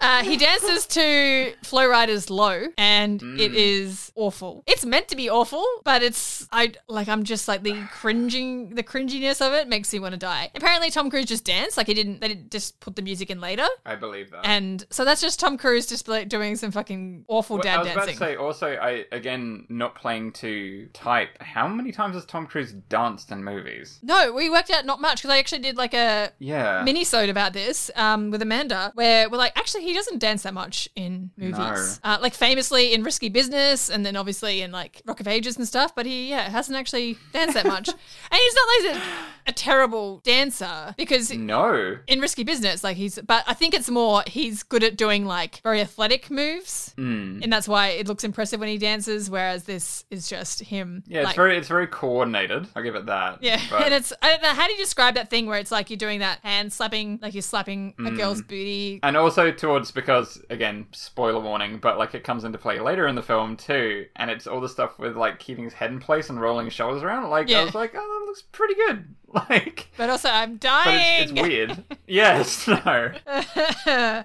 Uh, 0.00 0.22
he 0.24 0.36
dances 0.36 0.86
to 0.86 1.52
Flo 1.62 1.86
Rida's 1.86 2.30
Low, 2.30 2.66
and 2.78 3.22
it 3.38 3.54
is 3.54 4.10
awful. 4.14 4.62
It's 4.66 4.84
meant 4.84 5.08
to 5.08 5.16
be 5.16 5.28
awful, 5.28 5.64
but 5.84 6.02
it's 6.02 6.48
I 6.52 6.72
like 6.88 7.08
I'm 7.08 7.24
just 7.24 7.48
like 7.48 7.62
the 7.62 7.86
cringing, 7.92 8.74
the 8.74 8.82
cringiness 8.82 9.44
of 9.46 9.52
it 9.52 9.68
makes 9.68 9.92
me 9.92 9.98
want 9.98 10.12
to 10.12 10.18
die. 10.18 10.50
Apparently, 10.54 10.90
Tom 10.90 11.10
Cruise 11.10 11.26
just 11.26 11.44
danced 11.44 11.76
like 11.76 11.86
he 11.86 11.94
didn't. 11.94 12.20
They 12.20 12.28
didn't 12.28 12.50
just 12.50 12.80
put 12.80 12.96
the 12.96 13.02
music 13.02 13.30
in 13.30 13.40
later, 13.40 13.66
I 13.84 13.94
believe 13.96 14.30
that. 14.30 14.44
and 14.44 14.84
so 14.90 15.04
that's 15.04 15.20
just 15.20 15.38
Tom 15.38 15.58
Cruise 15.58 15.86
just 15.86 16.08
like 16.08 16.28
doing 16.28 16.56
some 16.56 16.70
fucking 16.70 17.24
awful 17.28 17.56
Well, 17.56 17.62
dad 17.62 17.80
I 17.80 17.82
was 17.82 17.92
about 17.92 18.08
to 18.08 18.16
say 18.16 18.36
also, 18.36 18.68
I 18.68 19.04
again 19.12 19.66
not 19.68 19.94
playing 19.94 20.32
to 20.32 20.88
type. 20.92 21.30
How 21.42 21.68
many 21.68 21.92
times 21.92 22.14
has 22.14 22.24
Tom 22.24 22.46
Cruise 22.46 22.72
danced 22.72 23.30
in 23.30 23.44
movies? 23.44 23.98
No, 24.02 24.32
we 24.32 24.48
worked 24.50 24.70
out 24.70 24.86
not 24.86 25.00
much 25.00 25.18
because 25.22 25.30
I 25.30 25.38
actually 25.38 25.60
did 25.60 25.76
like 25.76 25.94
a 25.94 26.32
Yeah, 26.38 26.82
mini-sode 26.84 27.28
about 27.28 27.52
this 27.52 27.90
um, 27.96 28.30
with 28.30 28.42
Amanda, 28.42 28.92
where 28.94 29.28
we're 29.28 29.36
like, 29.38 29.52
actually, 29.56 29.84
he 29.84 29.89
doesn't 29.94 30.18
dance 30.18 30.42
that 30.42 30.54
much 30.54 30.88
in 30.96 31.30
movies. 31.36 32.00
Uh, 32.04 32.18
like 32.20 32.34
famously 32.34 32.94
in 32.94 33.02
Risky 33.02 33.28
Business, 33.28 33.88
and 33.90 34.04
then 34.04 34.16
obviously 34.16 34.62
in 34.62 34.72
like 34.72 35.02
Rock 35.06 35.20
of 35.20 35.28
Ages 35.28 35.56
and 35.56 35.66
stuff. 35.66 35.94
But 35.94 36.06
he, 36.06 36.30
yeah, 36.30 36.48
hasn't 36.48 36.76
actually 36.76 37.18
danced 37.32 37.54
that 37.54 37.66
much. 37.66 37.88
and 37.88 37.98
he's 38.32 38.54
not 38.54 38.94
like 38.94 39.02
a, 39.50 39.52
terrible 39.52 40.20
dancer 40.24 40.94
because 40.96 41.32
No. 41.32 41.98
in 42.06 42.20
risky 42.20 42.44
business 42.44 42.82
like 42.82 42.96
he's 42.96 43.18
but 43.26 43.44
i 43.46 43.54
think 43.54 43.74
it's 43.74 43.90
more 43.90 44.22
he's 44.26 44.62
good 44.62 44.82
at 44.82 44.96
doing 44.96 45.24
like 45.26 45.60
very 45.62 45.80
athletic 45.80 46.30
moves 46.30 46.94
Mm. 46.96 47.42
and 47.42 47.52
that's 47.52 47.68
why 47.68 47.88
it 47.88 48.08
looks 48.08 48.24
impressive 48.24 48.60
when 48.60 48.68
he 48.68 48.78
dances 48.78 49.30
whereas 49.30 49.64
this 49.64 50.04
is 50.10 50.28
just 50.28 50.60
him 50.60 51.02
Yeah, 51.06 51.20
it's 51.20 51.26
like- 51.28 51.36
very 51.36 51.56
it's 51.56 51.68
very 51.68 51.86
coordinated. 51.86 52.66
I'll 52.74 52.82
give 52.82 52.94
it 52.94 53.06
that. 53.06 53.42
yeah 53.42 53.60
But- 53.70 53.82
and 53.84 53.94
it's 53.94 54.12
i 54.22 54.28
don't 54.30 54.42
know 54.42 54.48
how 54.54 54.66
do 54.66 54.72
you 54.72 54.78
describe 54.78 55.14
that 55.14 55.30
thing 55.30 55.46
where 55.46 55.58
it's 55.58 55.70
like 55.70 55.90
you're 55.90 55.96
doing 55.96 56.20
that 56.20 56.40
hand 56.42 56.72
slapping 56.72 57.18
like 57.22 57.34
you're 57.34 57.42
slapping 57.42 57.94
a 57.98 58.10
girl's 58.10 58.42
booty 58.42 59.00
and 59.02 59.16
also 59.16 59.50
towards 59.52 59.90
because 59.90 60.40
again, 60.50 60.86
spoiler 60.92 61.40
warning, 61.40 61.78
but 61.78 61.98
like 61.98 62.14
it 62.14 62.24
comes 62.24 62.44
into 62.44 62.58
play 62.58 62.78
later 62.80 63.06
in 63.06 63.14
the 63.14 63.22
film 63.22 63.56
too, 63.56 64.06
and 64.16 64.30
it's 64.30 64.46
all 64.46 64.60
the 64.60 64.68
stuff 64.68 64.98
with 64.98 65.16
like 65.16 65.38
keeping 65.38 65.64
his 65.64 65.72
head 65.72 65.90
in 65.90 65.98
place 66.00 66.28
and 66.30 66.40
rolling 66.40 66.66
his 66.66 66.74
shoulders 66.74 67.02
around. 67.02 67.30
Like 67.30 67.48
Yeah. 67.48 67.60
I 67.60 67.64
was 67.64 67.74
like, 67.74 67.92
oh, 67.94 67.98
that 67.98 68.26
looks 68.26 68.42
pretty 68.52 68.74
good. 68.74 69.14
Like, 69.48 69.88
but 69.96 70.10
also 70.10 70.28
i'm 70.28 70.56
dying 70.56 71.22
it's, 71.22 71.30
it's 71.30 71.40
weird. 71.40 71.84
yes, 72.08 72.66
no. 72.68 73.12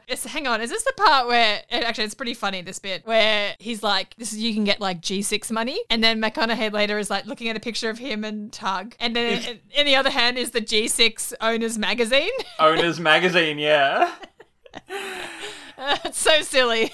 it's, 0.08 0.26
hang 0.26 0.48
on, 0.48 0.62
is 0.62 0.72
this 0.72 0.84
the 0.84 0.94
part 0.98 1.28
where 1.28 1.62
it, 1.70 1.84
actually 1.84 2.06
it's 2.06 2.16
pretty 2.16 2.34
funny 2.34 2.64
this 2.64 2.80
bit 2.80 3.06
where 3.06 3.56
he's 3.60 3.84
like, 3.84 4.16
"This 4.18 4.34
is 4.34 4.40
you 4.40 4.54
can 4.54 4.64
get 4.64 4.82
like 4.82 5.02
G6 5.02 5.52
money," 5.52 5.80
and 5.92 6.04
then 6.04 6.20
McConaughey 6.20 6.72
later 6.72 6.98
is 6.98 7.12
like 7.12 7.28
looking 7.28 7.50
at 7.50 7.56
a 7.56 7.60
picture 7.60 7.92
of 7.92 8.00
him 8.00 8.24
and 8.24 8.52
Tugg, 8.52 8.96
and 9.00 9.16
then 9.16 9.44
in, 9.44 9.60
in 9.76 9.86
the 9.86 9.96
other 9.96 10.10
hand 10.10 10.40
is 10.40 10.52
the 10.52 10.62
G6 10.62 11.34
owners 11.40 11.78
magazine. 11.78 12.32
Owners 12.60 13.00
magazine, 13.00 13.60
yeah. 13.60 14.12
it's 14.90 16.20
so 16.20 16.42
silly. 16.42 16.92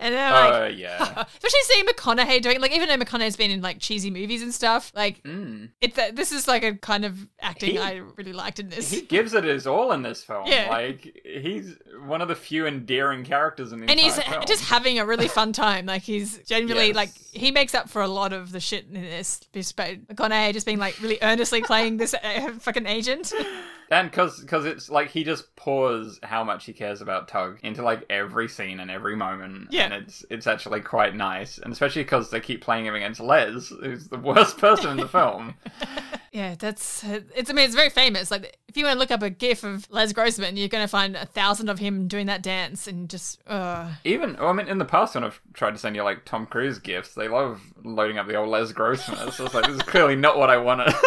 And 0.00 0.14
then 0.14 0.32
Oh 0.32 0.60
like. 0.60 0.78
yeah. 0.78 1.02
Especially 1.42 1.60
seeing 1.64 1.86
McConaughey 1.86 2.40
doing 2.42 2.60
like 2.60 2.72
even 2.72 2.88
though 2.88 2.96
McConaughey's 2.96 3.36
been 3.36 3.50
in 3.50 3.60
like 3.62 3.78
cheesy 3.80 4.10
movies 4.10 4.42
and 4.42 4.52
stuff, 4.54 4.92
like 4.94 5.22
Mm. 5.22 5.70
it's 5.80 5.96
this 6.14 6.32
is 6.32 6.46
like 6.48 6.62
a 6.62 6.74
kind 6.74 7.04
of 7.04 7.26
acting 7.40 7.72
He- 7.72 7.78
I 7.78 8.02
really 8.16 8.32
liked 8.32 8.58
in 8.60 8.68
this. 8.68 8.90
He 8.90 9.02
gives 9.02 9.34
it 9.34 9.44
his 9.44 9.66
all 9.66 9.92
in 9.92 10.02
this 10.02 10.22
film. 10.22 10.46
Yeah. 10.46 10.68
Like 10.70 11.18
he's 11.24 11.74
one 12.06 12.20
of 12.22 12.28
the 12.28 12.34
few 12.36 12.66
endearing 12.66 13.24
characters 13.24 13.72
in 13.72 13.80
the 13.80 13.90
and 13.90 13.98
he's 13.98 14.16
film. 14.18 14.44
just 14.46 14.64
having 14.64 14.98
a 14.98 15.06
really 15.06 15.28
fun 15.28 15.52
time. 15.52 15.86
Like 15.86 16.02
he's 16.02 16.38
genuinely 16.46 16.88
Yes. 16.88 16.96
like 16.96 17.10
he 17.32 17.50
makes 17.50 17.74
up 17.74 17.88
for 17.88 18.02
a 18.02 18.08
lot 18.08 18.32
of 18.32 18.52
the 18.52 18.60
shit 18.60 18.86
in 18.86 18.94
this. 18.94 19.40
Despite 19.52 20.06
McConaughey 20.08 20.52
just 20.52 20.66
being 20.66 20.78
like 20.78 21.00
really 21.02 21.18
earnestly 21.22 21.62
playing 21.62 21.96
this 21.96 22.14
uh, 22.14 22.52
fucking 22.60 22.86
agent. 22.86 23.32
And 23.90 24.10
because 24.10 24.40
because 24.40 24.66
it's 24.66 24.90
like 24.90 25.08
he 25.08 25.24
just 25.24 25.56
pours 25.56 26.18
how 26.22 26.44
much 26.44 26.66
he 26.66 26.74
cares 26.74 27.00
about 27.00 27.26
Tugg 27.26 27.58
into 27.62 27.82
like 27.82 28.04
every 28.10 28.46
scene 28.46 28.80
and 28.80 28.90
every 28.90 29.16
moment, 29.16 29.68
Yeah. 29.70 29.84
and 29.86 29.94
it's 29.94 30.24
it's 30.28 30.46
actually 30.46 30.82
quite 30.82 31.14
nice, 31.16 31.56
and 31.56 31.72
especially 31.72 32.02
because 32.02 32.30
they 32.30 32.40
keep 32.40 32.60
playing 32.60 32.84
him 32.84 32.94
against 32.94 33.18
Les, 33.18 33.68
who's 33.70 34.08
the 34.08 34.18
worst 34.18 34.58
person 34.58 34.90
in 34.90 34.96
the 34.98 35.08
film. 35.08 35.54
yeah, 36.32 36.54
that's 36.58 37.02
it's. 37.02 37.48
I 37.50 37.54
mean, 37.54 37.64
it's 37.64 37.74
very 37.74 37.88
famous. 37.88 38.30
Like 38.30 38.58
if 38.68 38.76
you 38.76 38.84
want 38.84 38.96
to 38.96 38.98
look 38.98 39.10
up 39.10 39.22
a 39.22 39.30
GIF 39.30 39.64
of 39.64 39.86
Les 39.90 40.12
Grossman, 40.12 40.58
you're 40.58 40.68
going 40.68 40.84
to 40.84 40.88
find 40.88 41.16
a 41.16 41.24
thousand 41.24 41.70
of 41.70 41.78
him 41.78 42.08
doing 42.08 42.26
that 42.26 42.42
dance 42.42 42.86
and 42.86 43.08
just. 43.08 43.40
Uh. 43.46 43.88
Even 44.04 44.36
well, 44.38 44.48
I 44.48 44.52
mean, 44.52 44.68
in 44.68 44.76
the 44.76 44.84
past 44.84 45.14
when 45.14 45.24
I've 45.24 45.40
tried 45.54 45.70
to 45.70 45.78
send 45.78 45.96
you 45.96 46.02
like 46.02 46.26
Tom 46.26 46.44
Cruise 46.44 46.78
gifts, 46.78 47.14
they 47.14 47.28
love 47.28 47.62
loading 47.82 48.18
up 48.18 48.26
the 48.26 48.34
old 48.34 48.50
Les 48.50 48.70
Grossman. 48.70 49.32
So 49.32 49.46
it's 49.46 49.54
like 49.54 49.66
this 49.66 49.76
is 49.76 49.82
clearly 49.82 50.14
not 50.14 50.36
what 50.36 50.50
I 50.50 50.58
wanted. 50.58 50.92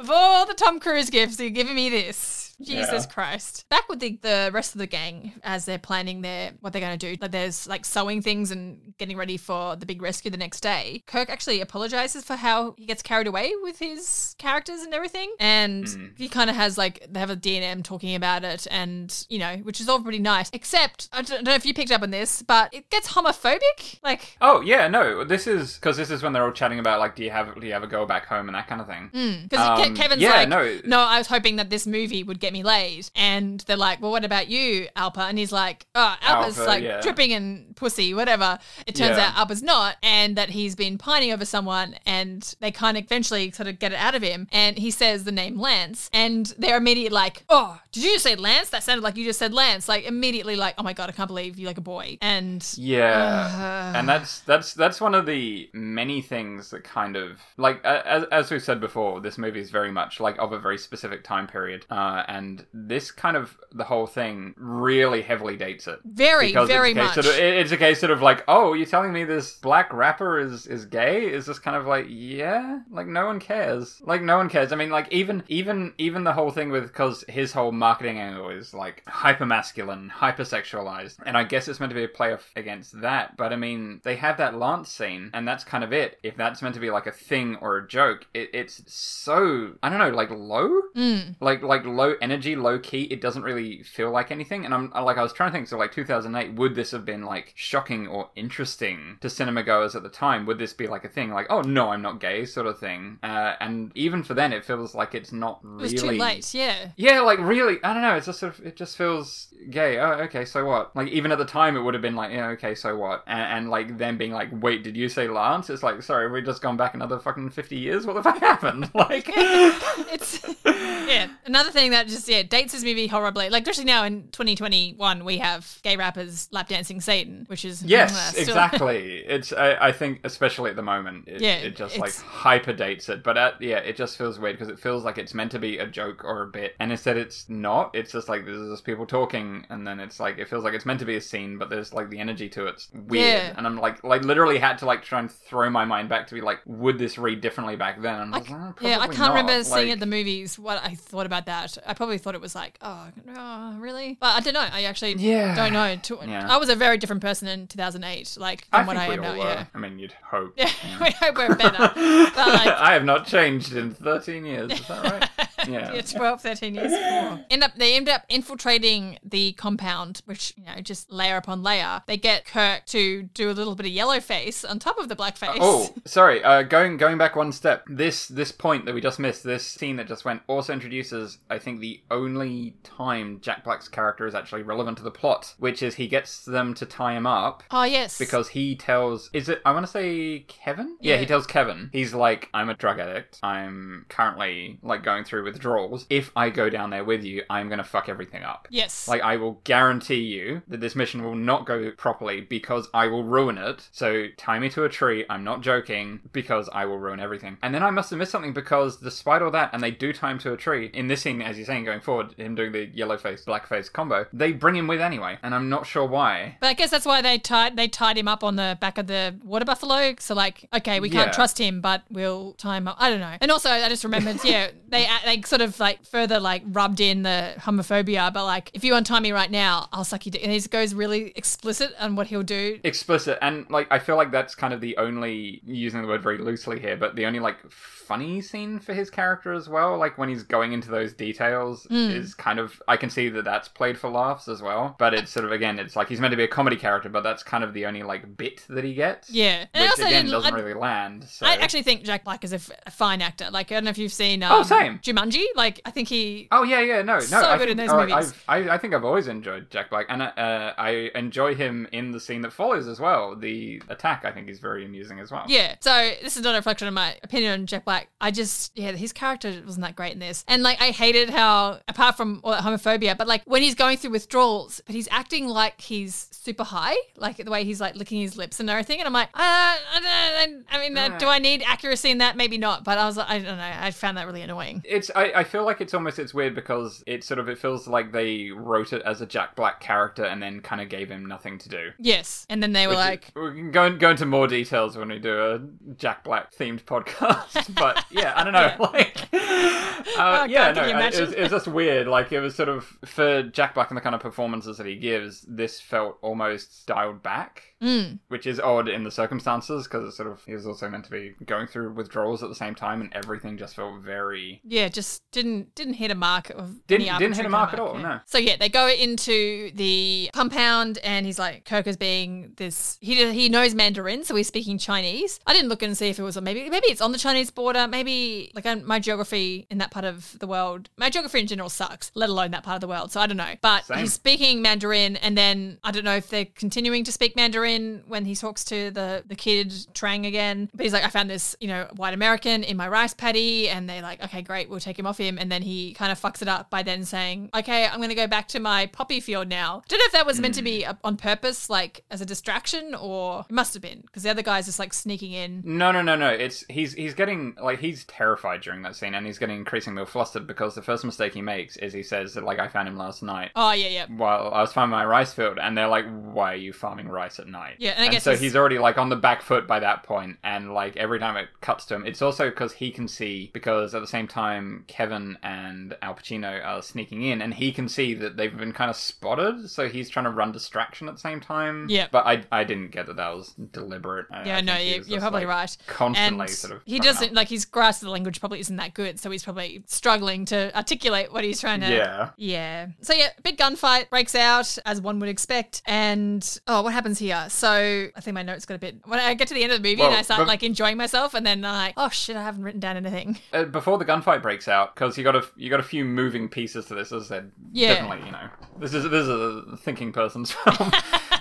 Of 0.00 0.10
all 0.10 0.46
the 0.46 0.54
Tom 0.54 0.80
Cruise 0.80 1.10
gifts, 1.10 1.38
you're 1.38 1.50
giving 1.50 1.74
me 1.74 1.90
this. 1.90 2.49
Jesus 2.60 3.04
Yeah. 3.06 3.12
Christ. 3.12 3.64
Back 3.68 3.88
with 3.88 4.00
the, 4.00 4.18
the 4.22 4.50
rest 4.52 4.74
of 4.74 4.78
the 4.78 4.86
gang 4.86 5.32
as 5.42 5.64
they're 5.64 5.78
planning 5.78 6.20
their 6.22 6.52
what 6.60 6.72
they're 6.72 6.80
going 6.80 6.98
to 6.98 7.10
do. 7.14 7.16
Like 7.20 7.30
there's 7.32 7.66
like 7.66 7.84
sewing 7.84 8.22
things 8.22 8.50
and 8.50 8.94
getting 8.98 9.16
ready 9.16 9.36
for 9.36 9.76
the 9.76 9.86
big 9.86 10.02
rescue 10.02 10.30
the 10.30 10.36
next 10.36 10.60
day. 10.60 11.02
Kirk 11.06 11.30
actually 11.30 11.60
apologizes 11.60 12.24
for 12.24 12.36
how 12.36 12.74
he 12.76 12.86
gets 12.86 13.02
carried 13.02 13.26
away 13.26 13.52
with 13.62 13.78
his 13.78 14.34
characters 14.38 14.82
and 14.82 14.94
everything. 14.94 15.32
And 15.40 16.12
he 16.16 16.28
kind 16.28 16.50
of 16.50 16.56
has 16.56 16.76
like 16.78 17.06
they 17.10 17.18
have 17.20 17.30
a 17.30 17.36
D&M 17.36 17.82
talking 17.82 18.14
about 18.14 18.44
it 18.44 18.66
and 18.70 19.26
you 19.28 19.38
know, 19.38 19.56
which 19.58 19.80
is 19.80 19.88
all 19.88 20.00
pretty 20.02 20.18
nice. 20.20 20.50
Except 20.52 21.08
I 21.12 21.22
don't 21.22 21.44
know 21.44 21.54
if 21.54 21.64
you 21.66 21.74
picked 21.74 21.90
up 21.90 22.02
on 22.02 22.10
this, 22.10 22.42
but 22.42 22.72
it 22.74 22.88
gets 22.90 23.12
homophobic. 23.12 23.98
Like 24.02 24.36
oh 24.40 24.60
yeah, 24.60 24.86
no, 24.88 25.24
this 25.24 25.46
is 25.46 25.74
because 25.74 25.96
this 25.96 26.10
is 26.10 26.22
when 26.22 26.32
they're 26.32 26.44
all 26.44 26.52
chatting 26.52 26.78
about 26.78 26.98
like, 27.00 27.16
do 27.16 27.24
you 27.24 27.30
have 27.30 27.58
do 27.58 27.66
you 27.66 27.74
a 27.74 27.86
go 27.86 28.04
back 28.06 28.26
home 28.26 28.48
and 28.48 28.54
that 28.54 28.66
kind 28.68 28.80
of 28.80 28.86
thing. 28.86 29.08
Because 29.48 29.86
Um, 29.86 29.94
Kevin's 29.94 30.20
yeah, 30.20 30.30
like, 30.32 30.48
no. 30.48 30.78
no. 30.84 30.98
I 31.00 31.18
was 31.18 31.26
hoping 31.28 31.56
that 31.56 31.70
this 31.70 31.86
movie 31.86 32.22
would 32.22 32.40
get 32.40 32.49
me 32.52 32.62
laid. 32.62 33.10
And 33.14 33.60
they're 33.60 33.76
like, 33.76 34.00
well, 34.00 34.10
what 34.10 34.24
about 34.24 34.48
you, 34.48 34.88
Alpa? 34.96 35.28
And 35.28 35.38
he's 35.38 35.52
like, 35.52 35.86
oh, 35.94 36.16
Alpa's 36.22 36.58
Alpha, 36.58 36.68
like 36.70 36.82
yeah. 36.82 37.00
dripping 37.00 37.32
and 37.32 37.74
pussy, 37.76 38.14
whatever. 38.14 38.58
It 38.86 38.94
turns 38.94 39.16
Yeah. 39.16 39.32
out 39.36 39.48
Alpa's 39.48 39.62
not, 39.62 39.96
and 40.02 40.36
that 40.36 40.50
he's 40.50 40.74
been 40.76 40.98
pining 40.98 41.32
over 41.32 41.44
someone, 41.44 41.96
and 42.06 42.54
they 42.60 42.70
kind 42.70 42.96
of 42.96 43.04
eventually 43.04 43.50
sort 43.50 43.68
of 43.68 43.78
get 43.78 43.92
it 43.92 43.98
out 43.98 44.14
of 44.14 44.22
him. 44.22 44.48
And 44.52 44.78
he 44.78 44.90
says 44.90 45.24
the 45.24 45.32
name 45.32 45.58
Lance, 45.58 46.10
and 46.12 46.46
they're 46.58 46.76
immediately 46.76 47.14
like, 47.14 47.44
oh, 47.48 47.80
did 47.92 48.04
you 48.04 48.12
just 48.12 48.24
say 48.24 48.36
Lance? 48.36 48.70
That 48.70 48.82
sounded 48.82 49.02
like 49.02 49.16
you 49.16 49.24
just 49.24 49.38
said 49.38 49.52
Lance. 49.52 49.88
Like 49.88 50.04
immediately, 50.04 50.56
like, 50.56 50.74
oh 50.78 50.82
my 50.82 50.92
god, 50.92 51.08
I 51.08 51.12
can't 51.12 51.28
believe 51.28 51.58
you're 51.58 51.68
like 51.68 51.78
a 51.78 51.82
boy. 51.82 52.18
And 52.20 52.66
Yeah, 52.76 53.92
and 53.96 54.08
that's 54.08 54.40
that's 54.40 54.74
that's 54.74 55.00
one 55.00 55.14
of 55.14 55.26
the 55.26 55.68
many 55.72 56.20
things 56.22 56.70
that 56.70 56.84
kind 56.84 57.16
of 57.16 57.40
like 57.56 57.84
as 57.84 58.24
as 58.30 58.50
we've 58.50 58.62
said 58.62 58.80
before, 58.80 59.20
this 59.20 59.38
movie 59.38 59.60
is 59.60 59.70
very 59.70 59.90
much 59.90 60.20
like 60.20 60.38
of 60.38 60.52
a 60.52 60.58
very 60.58 60.78
specific 60.78 61.24
time 61.24 61.46
period, 61.46 61.86
uh, 61.90 62.22
and 62.28 62.39
this 62.72 63.10
kind 63.10 63.36
of 63.36 63.56
the 63.72 63.84
whole 63.84 64.06
thing 64.06 64.54
really 64.56 65.22
heavily 65.22 65.56
dates 65.56 65.86
it. 65.86 65.98
very, 66.04 66.52
very 66.52 66.90
it's 66.90 66.96
much. 66.96 67.14
Sort 67.14 67.26
of, 67.26 67.34
it's 67.36 67.72
a 67.72 67.76
case 67.76 68.00
sort 68.00 68.10
of 68.10 68.20
like, 68.22 68.42
oh, 68.48 68.72
you're 68.74 68.86
telling 68.86 69.12
me 69.12 69.24
this 69.24 69.56
black 69.56 69.92
rapper 69.92 70.38
is 70.38 70.66
is 70.66 70.84
gay? 70.86 71.30
Is 71.32 71.46
this 71.46 71.58
kind 71.58 71.76
of 71.76 71.86
like, 71.86 72.06
yeah, 72.08 72.80
like 72.90 73.06
no 73.06 73.26
one 73.26 73.40
cares. 73.40 74.00
Like 74.04 74.22
no 74.22 74.36
one 74.36 74.48
cares. 74.48 74.72
I 74.72 74.76
mean, 74.76 74.90
like 74.90 75.08
even 75.12 75.42
even 75.48 75.92
even 75.98 76.24
the 76.24 76.32
whole 76.32 76.50
thing 76.50 76.70
with 76.70 76.86
because 76.88 77.24
his 77.28 77.52
whole 77.52 77.72
marketing 77.72 78.18
angle 78.18 78.50
is 78.50 78.74
like 78.74 79.02
hyper 79.06 79.46
masculine, 79.46 80.12
hypersexualized, 80.14 81.18
and 81.26 81.36
I 81.36 81.44
guess 81.44 81.68
it's 81.68 81.80
meant 81.80 81.90
to 81.90 81.96
be 81.96 82.04
a 82.04 82.08
play 82.08 82.32
off 82.32 82.50
against 82.56 83.00
that. 83.00 83.36
But 83.36 83.52
I 83.52 83.56
mean, 83.56 84.00
they 84.04 84.16
have 84.16 84.36
that 84.38 84.56
Lance 84.56 84.88
scene, 84.90 85.30
and 85.32 85.46
that's 85.46 85.64
kind 85.64 85.84
of 85.84 85.92
it. 85.92 86.18
If 86.22 86.36
that's 86.36 86.62
meant 86.62 86.74
to 86.74 86.80
be 86.80 86.90
like 86.90 87.06
a 87.06 87.12
thing 87.12 87.56
or 87.60 87.78
a 87.78 87.88
joke, 87.88 88.26
it, 88.34 88.50
it's 88.52 88.82
so 88.92 89.74
I 89.82 89.88
don't 89.88 89.98
know, 89.98 90.10
like 90.10 90.30
low 90.30 90.70
Mm. 90.96 91.36
like 91.40 91.62
like 91.62 91.84
low 91.84 92.14
energy, 92.30 92.54
low 92.54 92.78
key. 92.78 93.02
It 93.04 93.20
doesn't 93.20 93.42
really 93.42 93.82
feel 93.82 94.10
like 94.10 94.30
anything. 94.30 94.64
And 94.64 94.72
I'm 94.72 94.90
like 94.90 95.18
I 95.18 95.22
was 95.22 95.32
trying 95.32 95.50
to 95.50 95.52
think. 95.52 95.68
So 95.68 95.76
like 95.76 95.92
2008, 95.92 96.54
would 96.54 96.74
this 96.74 96.92
have 96.92 97.04
been 97.04 97.24
like 97.24 97.52
shocking 97.56 98.06
or 98.06 98.30
interesting 98.36 99.18
to 99.20 99.28
cinema 99.28 99.62
goers 99.62 99.96
at 99.96 100.02
the 100.02 100.08
time? 100.08 100.46
Would 100.46 100.58
this 100.58 100.72
be 100.72 100.86
like 100.86 101.04
a 101.04 101.08
thing, 101.08 101.30
like 101.30 101.46
oh 101.50 101.62
no, 101.62 101.90
I'm 101.90 102.02
not 102.02 102.20
gay, 102.20 102.44
sort 102.44 102.66
of 102.66 102.78
thing? 102.78 103.18
Uh, 103.22 103.54
and 103.60 103.90
even 103.94 104.22
for 104.22 104.34
then, 104.34 104.52
it 104.52 104.64
feels 104.64 104.94
like 104.94 105.14
it's 105.14 105.32
not 105.32 105.60
it 105.62 105.66
really. 105.66 105.82
was 105.82 106.02
too 106.02 106.10
late, 106.10 106.54
yeah. 106.54 106.90
Yeah, 106.96 107.20
like 107.20 107.38
really, 107.40 107.78
I 107.82 107.92
don't 107.92 108.02
know. 108.02 108.14
It's 108.14 108.26
just 108.26 108.40
sort 108.40 108.58
of, 108.58 108.66
it 108.66 108.76
just 108.76 108.96
feels 108.96 109.52
gay. 109.70 109.98
Oh, 109.98 110.12
okay, 110.22 110.44
so 110.44 110.64
what? 110.64 110.94
Like 110.94 111.08
even 111.08 111.32
at 111.32 111.38
the 111.38 111.44
time, 111.44 111.76
it 111.76 111.80
would 111.80 111.94
have 111.94 112.02
been 112.02 112.16
like, 112.16 112.32
yeah, 112.32 112.48
okay, 112.50 112.74
so 112.74 112.96
what? 112.96 113.24
And, 113.26 113.40
and 113.40 113.70
like 113.70 113.98
them 113.98 114.16
being 114.16 114.32
like, 114.32 114.48
wait, 114.52 114.84
did 114.84 114.96
you 114.96 115.08
say 115.08 115.28
Lance? 115.28 115.68
It's 115.68 115.82
like, 115.82 116.02
sorry, 116.02 116.30
we 116.30 116.42
just 116.42 116.62
gone 116.62 116.76
back 116.76 116.94
another 116.94 117.18
fucking 117.18 117.50
fifty 117.50 117.76
years. 117.76 118.06
What 118.06 118.14
the 118.14 118.22
fuck 118.22 118.38
happened? 118.40 118.90
Like, 118.94 119.28
it's 119.34 120.44
yeah 120.64 121.28
another 121.44 121.70
thing 121.70 121.90
that 121.90 122.06
just 122.06 122.19
yeah 122.28 122.42
dates 122.42 122.72
this 122.72 122.82
movie 122.84 123.06
horribly 123.06 123.48
like 123.50 123.62
especially 123.62 123.84
now 123.84 124.04
in 124.04 124.28
2021 124.32 125.24
we 125.24 125.38
have 125.38 125.78
gay 125.82 125.96
rappers 125.96 126.48
lap 126.52 126.68
dancing 126.68 127.00
satan 127.00 127.44
which 127.48 127.64
is 127.64 127.82
Yes, 127.82 128.12
uh, 128.14 128.30
still- 128.32 128.42
exactly. 128.42 129.18
It's 129.26 129.52
I, 129.52 129.88
I 129.88 129.92
think 129.92 130.20
especially 130.24 130.70
at 130.70 130.76
the 130.76 130.82
moment, 130.82 131.28
it, 131.28 131.40
Yeah, 131.40 131.54
it 131.56 131.76
just 131.76 131.98
like 131.98 132.14
hyper 132.16 132.72
dates 132.72 133.08
it. 133.08 133.22
But 133.22 133.36
at, 133.36 133.60
yeah, 133.60 133.78
it 133.78 133.96
just 133.96 134.16
feels 134.18 134.38
weird 134.38 134.56
because 134.58 134.68
it 134.68 134.78
feels 134.78 135.04
like 135.04 135.18
it's 135.18 135.34
meant 135.34 135.50
to 135.52 135.58
be 135.58 135.78
a 135.78 135.86
joke 135.86 136.24
or 136.24 136.42
a 136.42 136.46
bit, 136.46 136.74
and 136.78 136.90
instead 136.90 137.16
it's 137.16 137.48
not. 137.48 137.94
It's 137.94 138.12
just 138.12 138.28
like 138.28 138.44
there's 138.44 138.68
just 138.70 138.84
people 138.84 139.06
talking, 139.06 139.66
and 139.70 139.86
then 139.86 139.98
it's 140.00 140.20
like 140.20 140.38
it 140.38 140.48
feels 140.48 140.62
like 140.64 140.74
it's 140.74 140.86
meant 140.86 141.00
to 141.00 141.06
be 141.06 141.16
a 141.16 141.20
scene, 141.20 141.58
but 141.58 141.70
there's 141.70 141.92
like 141.92 142.10
the 142.10 142.18
energy 142.18 142.48
to 142.50 142.66
it's 142.66 142.88
weird, 142.92 143.24
Yeah. 143.42 143.54
and 143.56 143.66
I'm 143.66 143.76
like 143.78 144.02
like 144.04 144.22
literally 144.24 144.58
had 144.58 144.78
to 144.78 144.86
like 144.86 145.02
try 145.02 145.18
and 145.20 145.30
throw 145.30 145.68
my 145.70 145.84
mind 145.84 146.08
back 146.08 146.26
to 146.28 146.34
be 146.34 146.40
like, 146.40 146.60
would 146.66 146.98
this 146.98 147.18
read 147.18 147.40
differently 147.40 147.76
back 147.76 148.00
then? 148.00 148.20
And 148.20 148.34
I 148.34 148.38
like, 148.38 148.50
"Oh, 148.50 148.74
yeah, 148.80 148.98
I 148.98 149.06
can't 149.08 149.30
remember 149.30 149.56
not." 149.56 149.66
seeing 149.66 149.88
Like- 149.88 149.92
at 149.94 150.00
the 150.00 150.06
movies 150.06 150.58
what 150.58 150.82
I 150.82 150.94
thought 150.94 151.26
about 151.26 151.46
that. 151.46 151.76
I 151.86 151.94
probably 152.00 152.16
thought 152.16 152.34
it 152.34 152.40
was 152.40 152.54
like, 152.54 152.78
oh, 152.80 153.08
oh 153.36 153.76
really? 153.78 154.16
But 154.18 154.28
I 154.34 154.40
don't 154.40 154.54
know. 154.54 154.66
I 154.72 154.84
actually 154.84 155.12
Yeah. 155.16 155.54
don't 155.54 155.74
know. 155.74 155.96
To- 155.96 156.18
Yeah. 156.26 156.46
I 156.50 156.56
was 156.56 156.70
a 156.70 156.74
very 156.74 156.96
different 156.96 157.20
person 157.20 157.46
in 157.46 157.66
2008, 157.66 158.38
like 158.40 158.66
I 158.72 158.78
than 158.78 158.86
what 158.86 158.96
think 158.96 159.04
I 159.04 159.08
we 159.10 159.14
am 159.16 159.24
all 159.24 159.32
now. 159.34 159.38
were. 159.38 159.44
Yeah. 159.50 159.64
I 159.74 159.78
mean, 159.78 159.98
you'd 159.98 160.14
hope. 160.24 160.54
Yeah, 160.56 160.70
we 161.02 161.10
hope 161.10 161.36
we're 161.36 161.54
better. 161.56 161.92
But 161.94 162.36
like, 162.48 162.68
I 162.88 162.94
have 162.94 163.04
not 163.04 163.26
changed 163.26 163.74
in 163.74 163.92
13 163.92 164.46
years. 164.46 164.72
Is 164.72 164.88
that 164.88 165.04
right? 165.12 165.48
Yeah. 165.68 165.92
yeah, 165.94 166.00
12, 166.02 166.40
13 166.40 166.74
years 166.74 166.90
before. 166.92 167.40
End 167.50 167.62
up, 167.62 167.74
they 167.76 167.96
end 167.96 168.08
up 168.08 168.24
infiltrating 168.28 169.18
the 169.24 169.52
compound, 169.52 170.22
which, 170.24 170.54
you 170.56 170.64
know, 170.64 170.80
just 170.80 171.10
layer 171.12 171.36
upon 171.36 171.62
layer. 171.62 172.02
They 172.06 172.16
get 172.16 172.44
Kirk 172.44 172.86
to 172.86 173.24
do 173.24 173.50
a 173.50 173.52
little 173.52 173.74
bit 173.74 173.86
of 173.86 173.92
yellow 173.92 174.20
face 174.20 174.64
on 174.64 174.78
top 174.78 174.98
of 174.98 175.08
the 175.08 175.16
black 175.16 175.36
face. 175.36 175.58
Oh, 175.60 175.94
sorry. 176.06 176.42
Uh, 176.42 176.62
going 176.62 176.96
going 176.96 177.18
back 177.18 177.36
one 177.36 177.52
step. 177.52 177.84
This 177.88 178.26
this 178.28 178.52
point 178.52 178.84
that 178.86 178.94
we 178.94 179.00
just 179.00 179.18
missed, 179.18 179.44
this 179.44 179.66
scene 179.66 179.96
that 179.96 180.08
just 180.08 180.24
went, 180.24 180.42
also 180.46 180.72
introduces, 180.72 181.38
I 181.48 181.58
think, 181.58 181.80
the 181.80 182.00
only 182.10 182.74
time 182.82 183.40
Jack 183.40 183.64
Black's 183.64 183.88
character 183.88 184.26
is 184.26 184.34
actually 184.34 184.62
relevant 184.62 184.98
to 184.98 185.04
the 185.04 185.10
plot, 185.10 185.54
which 185.58 185.82
is 185.82 185.94
he 185.96 186.08
gets 186.08 186.44
them 186.44 186.74
to 186.74 186.86
tie 186.86 187.14
him 187.14 187.26
up. 187.26 187.62
Oh, 187.70 187.84
yes. 187.84 188.18
Because 188.18 188.48
he 188.48 188.76
tells, 188.76 189.30
is 189.32 189.48
it? 189.48 189.60
I 189.64 189.72
want 189.72 189.84
to 189.86 189.90
say 189.92 190.40
Kevin. 190.48 190.96
Yeah, 191.00 191.14
Yeah. 191.14 191.20
he 191.20 191.26
tells 191.26 191.46
Kevin. 191.46 191.90
He's 191.92 192.14
like, 192.14 192.48
I'm 192.54 192.68
a 192.68 192.74
drug 192.74 192.98
addict. 192.98 193.38
I'm 193.42 194.06
currently 194.08 194.78
like 194.82 195.02
going 195.02 195.24
through 195.24 195.44
withdrawals. 195.52 196.06
If 196.10 196.30
I 196.36 196.50
go 196.50 196.70
down 196.70 196.90
there 196.90 197.04
with 197.04 197.22
you, 197.24 197.42
I'm 197.50 197.68
going 197.68 197.78
to 197.78 197.84
fuck 197.84 198.08
everything 198.08 198.42
up. 198.42 198.68
Yes. 198.70 199.08
Like, 199.08 199.22
I 199.22 199.36
will 199.36 199.60
guarantee 199.64 200.20
you 200.22 200.62
that 200.68 200.80
this 200.80 200.94
mission 200.96 201.22
will 201.22 201.34
not 201.34 201.66
go 201.66 201.90
properly 201.92 202.40
because 202.40 202.88
I 202.94 203.06
will 203.08 203.24
ruin 203.24 203.58
it. 203.58 203.88
So, 203.92 204.26
tie 204.36 204.58
me 204.58 204.68
to 204.70 204.84
a 204.84 204.88
tree. 204.88 205.24
I'm 205.28 205.44
not 205.44 205.60
joking 205.60 206.20
because 206.32 206.68
I 206.72 206.84
will 206.86 206.98
ruin 206.98 207.20
everything. 207.20 207.58
And 207.62 207.74
then 207.74 207.82
I 207.82 207.90
must 207.90 208.10
have 208.10 208.18
missed 208.18 208.32
something 208.32 208.52
because 208.52 208.96
despite 208.98 209.42
all 209.42 209.50
that, 209.52 209.70
and 209.72 209.82
they 209.82 209.90
do 209.90 210.12
tie 210.12 210.30
him 210.30 210.38
to 210.40 210.52
a 210.52 210.56
tree, 210.56 210.90
in 210.94 211.08
this 211.08 211.22
scene, 211.22 211.42
as 211.42 211.56
you're 211.56 211.66
saying, 211.66 211.84
going 211.84 212.00
forward, 212.00 212.32
him 212.36 212.54
doing 212.54 212.72
the 212.72 212.86
yellow 212.86 213.16
face, 213.18 213.42
black 213.44 213.66
face 213.66 213.88
combo, 213.88 214.26
they 214.32 214.52
bring 214.52 214.76
him 214.76 214.86
with 214.86 215.00
anyway. 215.00 215.38
And 215.42 215.54
I'm 215.54 215.68
not 215.68 215.86
sure 215.86 216.06
why. 216.06 216.56
But 216.60 216.68
I 216.68 216.74
guess 216.74 216.90
that's 216.90 217.06
why 217.06 217.22
they 217.22 217.38
tied 217.38 217.76
they 217.76 217.88
tied 217.88 218.16
him 218.18 218.28
up 218.28 218.44
on 218.44 218.56
the 218.56 218.76
back 218.80 218.98
of 218.98 219.06
the 219.06 219.36
water 219.44 219.64
buffalo. 219.64 220.14
So 220.18 220.34
like, 220.34 220.68
okay, 220.74 221.00
we 221.00 221.08
can't 221.10 221.28
Yeah. 221.28 221.32
trust 221.32 221.58
him, 221.58 221.80
but 221.80 222.02
we'll 222.10 222.52
tie 222.54 222.76
him 222.76 222.88
up. 222.88 222.96
I 222.98 223.10
don't 223.10 223.20
know. 223.20 223.36
And 223.40 223.50
also, 223.50 223.70
I 223.70 223.88
just 223.88 224.04
remembered, 224.04 224.38
yeah, 224.44 224.70
they 224.88 225.06
they 225.24 225.39
sort 225.46 225.60
of 225.62 225.78
like 225.80 226.04
further 226.04 226.40
like 226.40 226.62
rubbed 226.66 227.00
in 227.00 227.22
the 227.22 227.54
homophobia. 227.58 228.32
But 228.32 228.44
like, 228.44 228.70
if 228.74 228.84
you 228.84 228.94
untie 228.94 229.20
me 229.20 229.32
right 229.32 229.50
now, 229.50 229.88
I'll 229.92 230.04
suck 230.04 230.26
you. 230.26 230.32
And 230.42 230.52
he 230.52 230.60
goes 230.60 230.94
really 230.94 231.32
explicit 231.36 231.94
on 231.98 232.16
what 232.16 232.26
he'll 232.28 232.42
do. 232.42 232.78
explicit 232.84 233.38
and 233.42 233.68
like 233.70 233.86
i 233.90 233.98
feel 233.98 234.16
like 234.16 234.30
that's 234.30 234.54
kind 234.54 234.72
of 234.74 234.80
the 234.80 234.96
only 234.96 235.60
using 235.64 236.00
the 236.02 236.08
word 236.08 236.22
very 236.22 236.38
loosely 236.38 236.78
here 236.78 236.96
but 236.96 237.16
the 237.16 237.24
only 237.26 237.38
like 237.40 237.56
funny 237.70 238.40
scene 238.40 238.78
for 238.78 238.92
his 238.94 239.08
character 239.10 239.52
as 239.52 239.68
well 239.68 239.96
like 239.98 240.18
when 240.18 240.28
he's 240.28 240.42
going 240.42 240.72
into 240.72 240.90
those 240.90 241.12
details 241.12 241.86
Hmm. 241.88 242.10
is 242.10 242.34
kind 242.34 242.58
of 242.58 242.80
i 242.88 242.96
can 242.96 243.10
see 243.10 243.28
that 243.30 243.44
that's 243.44 243.68
played 243.68 243.98
for 243.98 244.08
laughs 244.10 244.48
as 244.48 244.60
well 244.62 244.96
but 244.98 245.14
it's 245.14 245.30
sort 245.30 245.44
of 245.44 245.52
again 245.52 245.78
it's 245.78 245.96
like 245.96 246.08
he's 246.08 246.20
meant 246.20 246.32
to 246.32 246.36
be 246.36 246.44
a 246.44 246.48
comedy 246.48 246.76
character 246.76 247.08
but 247.08 247.22
that's 247.22 247.42
kind 247.42 247.62
of 247.64 247.72
the 247.74 247.86
only 247.86 248.02
like 248.02 248.36
bit 248.36 248.64
that 248.68 248.84
he 248.84 248.94
gets 248.94 249.30
Yeah, 249.30 249.66
and 249.74 249.90
which 249.90 250.06
again 250.06 250.26
doesn't 250.28 250.52
I- 250.52 250.56
really 250.56 250.74
land 250.74 251.24
so 251.24 251.46
I 251.46 251.54
actually 251.56 251.82
think 251.82 252.02
Jack 252.04 252.24
Black 252.24 252.44
is 252.44 252.52
a, 252.52 252.56
f- 252.56 252.70
a 252.86 252.90
fine 252.90 253.22
actor. 253.22 253.48
Like 253.50 253.70
I 253.70 253.74
don't 253.76 253.84
know 253.84 253.90
if 253.90 253.98
you've 253.98 254.12
seen 254.12 254.42
um, 254.42 254.52
Oh, 254.52 254.62
same. 254.62 254.98
Jumanji. 254.98 255.29
Like 255.54 255.80
I 255.84 255.90
think 255.90 256.08
he 256.08 256.48
Oh 256.50 256.62
yeah, 256.62 256.80
yeah, 256.80 257.02
no, 257.02 257.14
no. 257.14 257.20
So 257.20 257.36
I 257.38 257.58
good 257.58 257.68
think, 257.68 257.70
in 257.72 257.86
those 257.86 257.92
movies. 257.92 258.34
I've, 258.48 258.68
I, 258.68 258.74
I 258.74 258.78
think 258.78 258.94
I've 258.94 259.04
always 259.04 259.28
enjoyed 259.28 259.70
Jack 259.70 259.90
Black, 259.90 260.06
and 260.08 260.22
uh, 260.22 260.30
I 260.36 261.10
enjoy 261.14 261.54
him 261.54 261.88
in 261.92 262.10
the 262.12 262.20
scene 262.20 262.42
that 262.42 262.52
follows 262.52 262.86
as 262.88 263.00
well. 263.00 263.36
The 263.36 263.82
attack, 263.88 264.24
I 264.24 264.32
think, 264.32 264.48
is 264.48 264.58
very 264.58 264.84
amusing 264.84 265.20
as 265.20 265.30
well. 265.30 265.44
Yeah. 265.48 265.76
So 265.80 266.12
this 266.22 266.36
is 266.36 266.42
not 266.42 266.54
a 266.54 266.58
reflection 266.58 266.88
of 266.88 266.94
my 266.94 267.16
opinion 267.22 267.52
on 267.52 267.66
Jack 267.66 267.84
Black. 267.84 268.08
I 268.20 268.30
just, 268.30 268.76
yeah, 268.76 268.92
his 268.92 269.12
character 269.12 269.62
wasn't 269.64 269.84
that 269.84 269.96
great 269.96 270.12
in 270.12 270.18
this. 270.18 270.44
And 270.48 270.62
like, 270.62 270.80
I 270.80 270.90
hated 270.90 271.30
how, 271.30 271.80
apart 271.88 272.16
from 272.16 272.40
all 272.44 272.52
that 272.52 272.62
homophobia, 272.62 273.16
but 273.16 273.26
like 273.26 273.42
when 273.44 273.62
he's 273.62 273.74
going 273.74 273.98
through 273.98 274.10
withdrawals, 274.10 274.80
but 274.86 274.94
he's 274.94 275.08
acting 275.10 275.46
like 275.46 275.80
he's 275.80 276.28
super 276.30 276.64
high, 276.64 276.96
like 277.16 277.36
the 277.36 277.50
way 277.50 277.64
he's 277.64 277.80
like 277.80 277.94
licking 277.96 278.20
his 278.20 278.36
lips 278.36 278.60
and 278.60 278.68
everything. 278.68 278.98
And 278.98 279.06
I'm 279.06 279.12
like, 279.12 279.28
uh, 279.28 279.38
I, 279.38 280.46
don't, 280.46 280.64
I 280.70 280.80
mean, 280.80 280.96
uh, 280.96 281.18
do 281.18 281.28
I 281.28 281.38
need 281.38 281.62
accuracy 281.66 282.10
in 282.10 282.18
that? 282.18 282.36
Maybe 282.36 282.58
not. 282.58 282.84
But 282.84 282.98
I 282.98 283.06
was 283.06 283.16
like, 283.16 283.28
I 283.28 283.38
don't 283.38 283.56
know. 283.56 283.72
I 283.80 283.90
found 283.90 284.16
that 284.16 284.26
really 284.26 284.42
annoying. 284.42 284.82
It's 284.84 285.10
I, 285.20 285.40
I 285.40 285.44
feel 285.44 285.64
like 285.64 285.80
it's 285.80 285.92
almost 285.92 286.18
it's 286.18 286.32
weird 286.32 286.54
because 286.54 287.04
it 287.06 287.22
sort 287.24 287.38
of 287.38 287.48
it 287.48 287.58
feels 287.58 287.86
like 287.86 288.12
they 288.12 288.50
wrote 288.50 288.92
it 288.92 289.02
as 289.02 289.20
a 289.20 289.26
Jack 289.26 289.54
Black 289.54 289.80
character 289.80 290.24
and 290.24 290.42
then 290.42 290.60
kind 290.60 290.80
of 290.80 290.88
gave 290.88 291.10
him 291.10 291.26
nothing 291.26 291.58
to 291.58 291.68
do. 291.68 291.90
Yes. 291.98 292.46
And 292.48 292.62
then 292.62 292.72
they 292.72 292.86
were 292.86 292.94
like, 292.94 293.30
we 293.34 293.52
can 293.52 293.70
go, 293.70 293.94
go 293.96 294.10
into 294.10 294.26
more 294.26 294.46
details 294.46 294.96
when 294.96 295.08
we 295.08 295.18
do 295.18 295.38
a 295.38 295.60
Jack 295.96 296.24
Black 296.24 296.54
themed 296.54 296.82
podcast. 296.84 297.74
but 297.78 298.04
yeah, 298.10 298.32
I 298.36 298.44
don't 298.44 298.52
know. 298.52 298.76
Like, 298.90 299.28
uh, 299.32 300.46
God, 300.46 300.50
yeah, 300.50 300.72
no, 300.72 300.82
it 300.84 301.20
was, 301.20 301.32
it 301.32 301.40
was 301.40 301.50
just 301.50 301.68
weird. 301.68 302.06
Like, 302.06 302.32
it 302.32 302.40
was 302.40 302.54
sort 302.54 302.68
of 302.68 302.84
for 303.04 303.42
Jack 303.42 303.74
Black 303.74 303.90
and 303.90 303.96
the 303.96 304.00
kind 304.00 304.14
of 304.14 304.20
performances 304.20 304.78
that 304.78 304.86
he 304.86 304.96
gives. 304.96 305.42
This 305.42 305.80
felt 305.80 306.18
almost 306.22 306.86
dialed 306.86 307.22
back. 307.22 307.69
Mm, 307.82 308.18
Which 308.28 308.46
is 308.46 308.60
odd 308.60 308.88
in 308.88 309.04
the 309.04 309.10
circumstances 309.10 309.84
because 309.84 310.06
it's 310.08 310.16
sort 310.16 310.30
of 310.30 310.42
he 310.44 310.54
was 310.54 310.66
also 310.66 310.88
meant 310.88 311.04
to 311.06 311.10
be 311.10 311.34
going 311.44 311.66
through 311.66 311.92
withdrawals 311.92 312.42
at 312.42 312.48
the 312.48 312.54
same 312.54 312.74
time, 312.74 313.00
and 313.00 313.12
everything 313.14 313.56
just 313.56 313.76
felt 313.76 314.00
very 314.02 314.60
yeah, 314.64 314.88
just 314.88 315.22
didn't 315.32 315.74
didn't 315.74 315.94
hit 315.94 316.10
a 316.10 316.14
mark 316.14 316.50
of 316.50 316.86
Didn't- 316.86 317.18
didn't 317.18 317.36
hit 317.36 317.46
a 317.46 317.48
mark 317.48 317.72
at 317.72 317.78
all, 317.80 317.94
yeah. 317.96 318.02
no. 318.02 318.20
So 318.26 318.38
yeah, 318.38 318.56
they 318.58 318.68
go 318.68 318.88
into 318.88 319.70
the 319.74 320.30
compound, 320.34 320.98
and 321.04 321.26
he's 321.26 321.38
like 321.38 321.64
Kirk 321.64 321.86
is 321.86 321.96
being 321.96 322.52
this. 322.56 322.98
He 323.00 323.30
he 323.32 323.48
knows 323.48 323.74
Mandarin, 323.74 324.24
so 324.24 324.34
he's 324.34 324.48
speaking 324.48 324.78
Chinese. 324.78 325.38
I 325.46 325.52
didn't 325.52 325.68
look 325.68 325.82
and 325.82 325.96
see 325.96 326.08
if 326.08 326.18
it 326.18 326.22
was 326.22 326.40
maybe 326.40 326.68
maybe 326.68 326.86
it's 326.88 327.00
on 327.00 327.12
the 327.12 327.18
Chinese 327.18 327.50
border. 327.50 327.86
Maybe 327.88 328.50
like 328.54 328.66
um, 328.66 328.84
my 328.86 328.98
geography 328.98 329.66
in 329.70 329.78
that 329.78 329.90
part 329.90 330.04
of 330.04 330.38
the 330.38 330.46
world, 330.46 330.90
my 330.96 331.10
geography 331.10 331.40
in 331.40 331.46
general 331.46 331.68
sucks, 331.68 332.10
let 332.14 332.28
alone 332.28 332.50
that 332.50 332.62
part 332.62 332.74
of 332.76 332.80
the 332.80 332.88
world. 332.88 333.12
So 333.12 333.20
I 333.20 333.26
don't 333.26 333.36
know. 333.36 333.54
But 333.62 333.86
Same. 333.86 333.98
he's 333.98 334.12
speaking 334.12 334.60
Mandarin, 334.62 335.16
and 335.16 335.36
then 335.38 335.78
I 335.84 335.90
don't 335.90 336.04
know 336.04 336.16
if 336.16 336.28
they're 336.28 336.44
continuing 336.46 337.04
to 337.04 337.12
speak 337.12 337.36
Mandarin 337.36 337.69
when 338.06 338.24
he 338.24 338.34
talks 338.34 338.64
to 338.64 338.90
the 338.90 339.22
the 339.26 339.34
kid 339.34 339.70
Trang 339.94 340.26
again. 340.26 340.68
But 340.74 340.84
he's 340.84 340.92
like, 340.92 341.04
I 341.04 341.08
found 341.08 341.30
this 341.30 341.56
you 341.60 341.68
know 341.68 341.88
white 341.96 342.14
American 342.14 342.62
in 342.64 342.76
my 342.76 342.88
rice 342.88 343.14
paddy, 343.14 343.68
and 343.68 343.88
they're 343.88 344.02
like, 344.02 344.22
okay, 344.24 344.42
great, 344.42 344.68
we'll 344.68 344.80
take 344.80 344.98
him 344.98 345.06
off 345.06 345.18
him, 345.18 345.38
and 345.38 345.50
then 345.50 345.62
he 345.62 345.94
kind 345.94 346.12
of 346.12 346.20
fucks 346.20 346.42
it 346.42 346.48
up 346.48 346.70
by 346.70 346.82
then 346.82 347.04
saying, 347.04 347.50
okay, 347.54 347.86
I'm 347.86 347.96
going 347.98 348.08
to 348.08 348.14
go 348.14 348.26
back 348.26 348.48
to 348.48 348.60
my 348.60 348.86
poppy 348.86 349.20
field 349.20 349.48
now. 349.48 349.82
Don't 349.88 349.98
know 349.98 350.04
if 350.06 350.12
that 350.12 350.26
was 350.26 350.40
meant 350.40 350.54
to 350.54 350.62
be 350.62 350.84
uh, 350.84 350.94
on 351.04 351.16
purpose, 351.16 351.68
like 351.70 352.04
as 352.10 352.20
a 352.20 352.26
distraction, 352.26 352.94
or 352.94 353.44
it 353.48 353.52
must 353.52 353.74
have 353.74 353.82
been 353.82 354.00
because 354.02 354.22
the 354.22 354.30
other 354.30 354.42
guy's 354.42 354.66
just 354.66 354.78
like 354.78 354.92
sneaking 354.92 355.32
in. 355.32 355.62
No, 355.64 355.92
no, 355.92 356.02
no, 356.02 356.16
no. 356.16 356.28
It's 356.28 356.64
he's 356.68 356.94
he's 356.94 357.14
getting 357.14 357.54
like 357.62 357.78
he's 357.80 358.04
terrified 358.04 358.60
during 358.62 358.82
that 358.82 358.96
scene, 358.96 359.14
and 359.14 359.26
he's 359.26 359.38
getting 359.38 359.56
increasingly 359.56 360.04
flustered 360.06 360.46
because 360.46 360.74
the 360.74 360.82
first 360.82 361.04
mistake 361.04 361.34
he 361.34 361.42
makes 361.42 361.76
is 361.76 361.92
he 361.92 362.02
says 362.02 362.34
that 362.34 362.44
like 362.44 362.58
I 362.58 362.68
found 362.68 362.88
him 362.88 362.96
last 362.96 363.22
night 363.22 363.50
Oh 363.56 363.72
yeah, 363.72 363.88
yeah. 363.88 364.06
while 364.08 364.50
I 364.52 364.60
was 364.60 364.72
farming 364.72 364.92
my 364.92 365.04
rice 365.04 365.32
field, 365.32 365.58
and 365.60 365.76
they're 365.76 365.88
like, 365.88 366.06
"Why 366.08 366.52
are 366.52 366.56
you 366.56 366.72
farming 366.72 367.08
rice 367.08 367.38
at 367.38 367.46
night?" 367.46 367.59
Yeah, 367.78 367.90
and 367.92 368.04
I 368.04 368.08
guess 368.08 368.22
so 368.24 368.30
he's- 368.30 368.40
he's 368.40 368.56
already 368.56 368.78
like 368.78 368.98
on 368.98 369.08
the 369.08 369.16
back 369.16 369.42
foot 369.42 369.66
by 369.66 369.80
that 369.80 370.02
point, 370.02 370.38
and 370.44 370.72
like 370.74 370.96
every 370.96 371.18
time 371.18 371.36
it 371.36 371.48
cuts 371.60 371.84
to 371.86 371.94
him, 371.94 372.06
it's 372.06 372.22
also 372.22 372.50
because 372.50 372.72
he 372.74 372.90
can 372.90 373.08
see 373.08 373.50
because 373.52 373.94
at 373.94 374.00
the 374.00 374.06
same 374.06 374.26
time 374.28 374.84
Kevin 374.88 375.36
and 375.42 375.96
Alpa 376.02 376.22
Chino 376.22 376.60
are 376.60 376.82
sneaking 376.82 377.22
in, 377.22 377.40
and 377.42 377.54
he 377.54 377.72
can 377.72 377.88
see 377.88 378.14
that 378.14 378.36
they've 378.36 378.56
been 378.56 378.72
kind 378.72 378.90
of 378.90 378.96
spotted, 378.96 379.68
so 379.70 379.88
he's 379.88 380.08
trying 380.08 380.24
to 380.24 380.30
run 380.30 380.52
distraction 380.52 381.08
at 381.08 381.14
the 381.14 381.20
same 381.20 381.40
time. 381.40 381.86
Yeah. 381.88 382.08
but 382.10 382.26
I 382.26 382.44
I 382.52 382.64
didn't 382.64 382.90
get 382.92 383.06
that 383.06 383.16
that 383.16 383.34
was 383.34 383.54
deliberate. 383.72 384.26
I- 384.30 384.44
Yeah, 384.46 384.56
I 384.56 384.60
no, 384.60 384.76
you, 384.76 385.02
you're 385.06 385.20
probably 385.20 385.46
like, 385.46 385.48
right. 385.56 385.76
Constantly 385.86 386.46
and 386.46 386.50
sort 386.50 386.72
of 386.74 386.82
he 386.84 386.98
doesn't 387.00 387.30
up. 387.30 387.34
like 387.34 387.48
his 387.48 387.64
grasp 387.64 388.02
of 388.02 388.06
the 388.06 388.12
language 388.12 388.40
probably 388.40 388.60
isn't 388.60 388.76
that 388.76 388.94
good, 388.94 389.18
so 389.20 389.30
he's 389.30 389.44
probably 389.44 389.82
struggling 389.86 390.44
to 390.46 390.74
articulate 390.76 391.32
what 391.32 391.44
he's 391.44 391.60
trying 391.60 391.80
to. 391.80 391.90
Yeah. 391.90 392.30
Yeah. 392.36 392.86
So 393.02 393.12
yeah, 393.14 393.28
big 393.42 393.58
gunfight 393.58 394.08
breaks 394.10 394.34
out 394.34 394.78
as 394.86 395.00
one 395.00 395.18
would 395.20 395.28
expect, 395.28 395.82
and 395.86 396.60
oh, 396.66 396.82
what 396.82 396.92
happens 396.92 397.18
here? 397.18 397.46
So 397.50 398.08
I 398.14 398.20
think 398.20 398.34
my 398.34 398.42
notes 398.42 398.64
got 398.64 398.74
a 398.74 398.78
bit. 398.78 398.96
When 399.04 399.18
I 399.18 399.34
get 399.34 399.48
to 399.48 399.54
the 399.54 399.62
end 399.62 399.72
of 399.72 399.82
the 399.82 399.88
movie 399.88 400.02
and 400.02 400.14
I 400.14 400.22
start 400.22 400.40
but- 400.40 400.46
like 400.48 400.62
enjoying 400.62 400.96
myself, 400.96 401.34
and 401.34 401.44
then 401.46 401.64
I'm 401.64 401.74
like, 401.74 401.94
oh 401.96 402.08
shit, 402.08 402.36
I 402.36 402.42
haven't 402.42 402.62
written 402.62 402.80
down 402.80 402.96
anything. 402.96 403.38
uh, 403.52 403.64
before 403.64 403.98
the 403.98 404.04
gunfight 404.04 404.42
breaks 404.42 404.68
out, 404.68 404.94
because 404.94 405.18
you 405.18 405.24
got 405.24 405.36
a 405.36 405.44
you 405.56 405.68
got 405.70 405.80
a 405.80 405.84
few 405.84 406.04
moving 406.04 406.48
pieces 406.48 406.86
to 406.86 406.94
this. 406.94 407.12
As 407.12 407.24
I 407.24 407.26
said, 407.26 407.52
Yeah. 407.72 407.94
definitely, 407.94 408.26
you 408.26 408.32
know, 408.32 408.48
this 408.78 408.94
is 408.94 409.04
this 409.10 409.26
is 409.26 409.28
a 409.28 409.76
thinking 409.76 410.12
person's 410.12 410.50
film. 410.64 410.92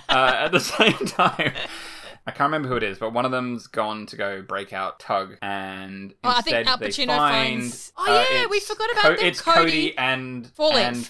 uh, 0.09 0.33
at 0.37 0.51
the 0.51 0.59
same 0.59 0.93
time, 1.05 1.53
I 2.29 2.31
can't 2.31 2.47
remember 2.49 2.67
who 2.69 2.75
it 2.75 2.83
is, 2.83 2.99
but 2.99 3.11
one 3.11 3.25
of 3.25 3.31
them's 3.31 3.65
gone 3.65 4.05
to 4.05 4.15
go 4.15 4.43
break 4.43 4.71
out 4.71 4.99
Tugg, 4.99 5.37
and 5.41 6.13
Oh, 6.23 6.29
I 6.29 6.41
think 6.41 6.57
instead 6.57 6.67
Al 6.67 6.77
they 6.77 6.87
Pacino 6.89 7.07
find, 7.07 7.61
finds- 7.61 7.93
Oh, 7.97 8.05
uh, 8.05 8.25
yeah, 8.31 8.45
we 8.45 8.59
forgot 8.59 8.91
about 8.91 9.17
them, 9.17 9.25
It's 9.25 9.41
Cody. 9.41 9.59
Cody 9.59 9.97
and 9.97 10.45
Four 10.47 10.73
Leaf. 10.75 10.85
and 10.85 11.05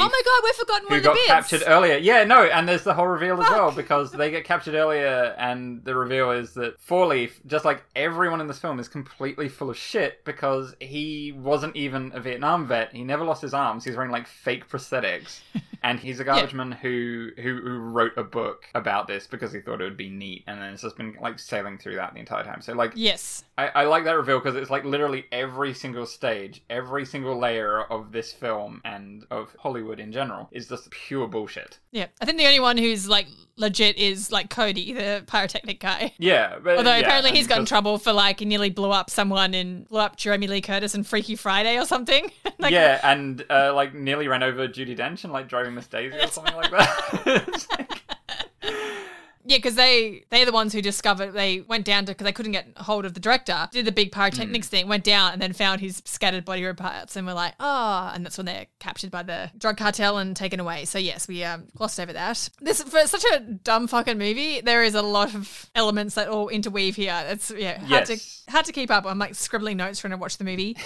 Oh 0.00 0.08
my 0.08 0.22
god, 0.24 0.40
we've 0.42 0.54
forgotten 0.56 0.86
one 0.88 0.98
who 0.98 1.04
got 1.04 1.16
captured 1.28 1.62
earlier. 1.66 1.96
Yeah, 1.96 2.24
no, 2.24 2.42
and 2.42 2.68
there's 2.68 2.82
the 2.82 2.92
whole 2.94 3.06
reveal 3.06 3.40
as 3.40 3.48
well 3.48 3.70
because 3.70 4.10
they 4.10 4.32
get 4.32 4.44
captured 4.44 4.74
earlier, 4.74 5.34
and 5.38 5.84
the 5.84 5.94
reveal 5.94 6.32
is 6.32 6.54
that 6.54 6.80
Four 6.80 7.06
Leaf, 7.06 7.40
just 7.46 7.64
like 7.64 7.84
everyone 7.94 8.40
in 8.40 8.48
this 8.48 8.58
film, 8.58 8.80
is 8.80 8.88
completely 8.88 9.48
full 9.48 9.70
of 9.70 9.76
shit 9.76 10.24
because 10.24 10.74
he 10.80 11.30
wasn't 11.30 11.76
even 11.76 12.10
a 12.14 12.20
Vietnam 12.20 12.66
vet. 12.66 12.92
He 12.92 13.04
never 13.04 13.22
lost 13.24 13.42
his 13.42 13.54
arms. 13.54 13.84
He's 13.84 13.94
wearing 13.94 14.10
like 14.10 14.26
fake 14.26 14.68
prosthetics, 14.68 15.40
and 15.84 16.00
he's 16.00 16.18
a 16.18 16.24
garbage 16.24 16.52
man 16.52 16.72
who, 16.72 17.30
who 17.36 17.60
who 17.62 17.78
wrote 17.78 18.16
a 18.16 18.24
book 18.24 18.64
about 18.74 19.06
this 19.06 19.26
because 19.28 19.52
he 19.52 19.60
thought 19.60 19.80
it 19.80 19.84
would 19.84 19.96
be 19.96 20.10
neat, 20.10 20.42
and 20.46 20.60
then 20.64 20.72
it's 20.72 20.82
just 20.82 20.96
been 20.96 21.16
like 21.20 21.38
sailing 21.38 21.78
through 21.78 21.96
that 21.96 22.14
the 22.14 22.20
entire 22.20 22.44
time. 22.44 22.60
So 22.62 22.72
like 22.72 22.92
Yes. 22.94 23.44
I, 23.56 23.68
I 23.68 23.84
like 23.84 24.04
that 24.04 24.16
reveal 24.16 24.38
because 24.40 24.56
it's 24.56 24.70
like 24.70 24.84
literally 24.84 25.26
every 25.30 25.74
single 25.74 26.06
stage, 26.06 26.62
every 26.68 27.04
single 27.06 27.38
layer 27.38 27.82
of 27.82 28.10
this 28.10 28.32
film 28.32 28.80
and 28.84 29.24
of 29.30 29.54
Hollywood 29.60 30.00
in 30.00 30.10
general 30.12 30.48
is 30.50 30.68
just 30.68 30.90
pure 30.90 31.28
bullshit. 31.28 31.78
Yeah. 31.92 32.06
I 32.20 32.24
think 32.24 32.38
the 32.38 32.46
only 32.46 32.58
one 32.60 32.76
who's 32.78 33.08
like 33.08 33.26
legit 33.56 33.96
is 33.96 34.32
like 34.32 34.50
Cody, 34.50 34.92
the 34.92 35.22
pyrotechnic 35.26 35.80
guy. 35.80 36.12
Yeah, 36.24 36.58
but 36.62 36.78
Although 36.78 36.90
yeah, 36.94 37.00
apparently 37.00 37.32
he's 37.32 37.46
got 37.46 37.58
in 37.58 37.66
trouble 37.66 37.98
for 37.98 38.12
like 38.12 38.38
he 38.38 38.44
nearly 38.46 38.70
blew 38.70 38.90
up 38.90 39.10
someone 39.10 39.52
and 39.52 39.86
blew 39.88 40.00
up 40.00 40.16
Jamie 40.16 40.46
Lee 40.46 40.60
Curtis 40.60 40.94
in 40.94 41.02
Freaky 41.04 41.36
Friday 41.36 41.78
or 41.78 41.84
something. 41.84 42.30
like, 42.58 42.72
yeah, 42.72 43.00
and 43.04 43.44
uh, 43.50 43.74
like 43.74 43.94
nearly 43.94 44.26
ran 44.26 44.42
over 44.42 44.66
Judi 44.68 44.96
Dench 44.96 45.24
and 45.24 45.32
like 45.32 45.48
driving 45.48 45.74
Miss 45.74 45.86
Daisy 45.86 46.16
or 46.16 46.26
something 46.28 46.54
like 46.56 46.70
that. 46.70 47.66
Like- 47.70 48.03
Yeah, 49.46 49.58
because 49.58 49.74
they 49.74 50.24
they're 50.30 50.46
the 50.46 50.52
ones 50.52 50.72
who 50.72 50.80
discovered 50.80 51.32
they 51.32 51.60
went 51.60 51.84
down 51.84 52.06
to 52.06 52.12
because 52.12 52.24
they 52.24 52.32
couldn't 52.32 52.52
get 52.52 52.66
hold 52.78 53.04
of 53.04 53.14
the 53.14 53.20
director, 53.20 53.68
did 53.72 53.84
the 53.84 53.92
big 53.92 54.10
pyrotechnics 54.10 54.68
thing, 54.68 54.88
went 54.88 55.04
down 55.04 55.32
and 55.34 55.42
then 55.42 55.52
found 55.52 55.80
his 55.80 56.02
scattered 56.06 56.44
body 56.44 56.72
parts, 56.72 57.14
and 57.16 57.26
were 57.26 57.34
like, 57.34 57.54
oh, 57.60 58.10
and 58.14 58.24
that's 58.24 58.38
when 58.38 58.46
they're 58.46 58.66
captured 58.80 59.10
by 59.10 59.22
the 59.22 59.50
drug 59.58 59.76
cartel 59.76 60.18
and 60.18 60.34
taken 60.34 60.60
away. 60.60 60.84
So 60.86 60.98
yes, 60.98 61.28
we 61.28 61.44
um, 61.44 61.64
glossed 61.76 62.00
over 62.00 62.12
that. 62.14 62.48
This 62.60 62.82
for 62.82 63.06
such 63.06 63.24
a 63.34 63.40
dumb 63.40 63.86
fucking 63.86 64.16
movie, 64.18 64.60
there 64.62 64.82
is 64.82 64.94
a 64.94 65.02
lot 65.02 65.34
of 65.34 65.70
elements 65.74 66.14
that 66.14 66.28
all 66.28 66.48
interweave 66.48 66.96
here. 66.96 67.22
It's 67.28 67.50
yeah 67.50 67.78
hard 67.84 68.08
Yes. 68.08 68.44
to 68.46 68.50
hard 68.50 68.64
to 68.66 68.72
keep 68.72 68.90
up. 68.90 69.04
I'm 69.06 69.18
like 69.18 69.34
scribbling 69.34 69.76
notes 69.76 70.00
trying 70.00 70.12
to 70.12 70.16
watch 70.16 70.38
the 70.38 70.44
movie. 70.44 70.76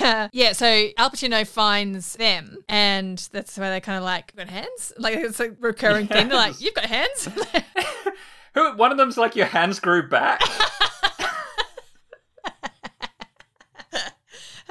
Uh, 0.00 0.28
yeah, 0.32 0.52
so 0.52 0.66
Alpa 0.66 1.16
Chino 1.18 1.44
finds 1.44 2.14
them, 2.14 2.58
and 2.68 3.18
that's 3.32 3.58
where 3.58 3.70
they 3.70 3.80
kind 3.80 3.98
of 3.98 4.04
like 4.04 4.34
got 4.36 4.48
hands. 4.48 4.92
Like 4.96 5.16
it's 5.16 5.40
a 5.40 5.50
recurring 5.58 6.06
thing. 6.06 6.28
They're 6.28 6.36
like, 6.38 6.60
"You've 6.60 6.74
got 6.74 6.84
hands." 6.86 7.28
Who? 8.54 8.76
One 8.76 8.90
of 8.90 8.98
them's 8.98 9.16
like 9.16 9.36
your 9.36 9.46
hands 9.46 9.80
grew 9.80 10.08
back. 10.08 10.42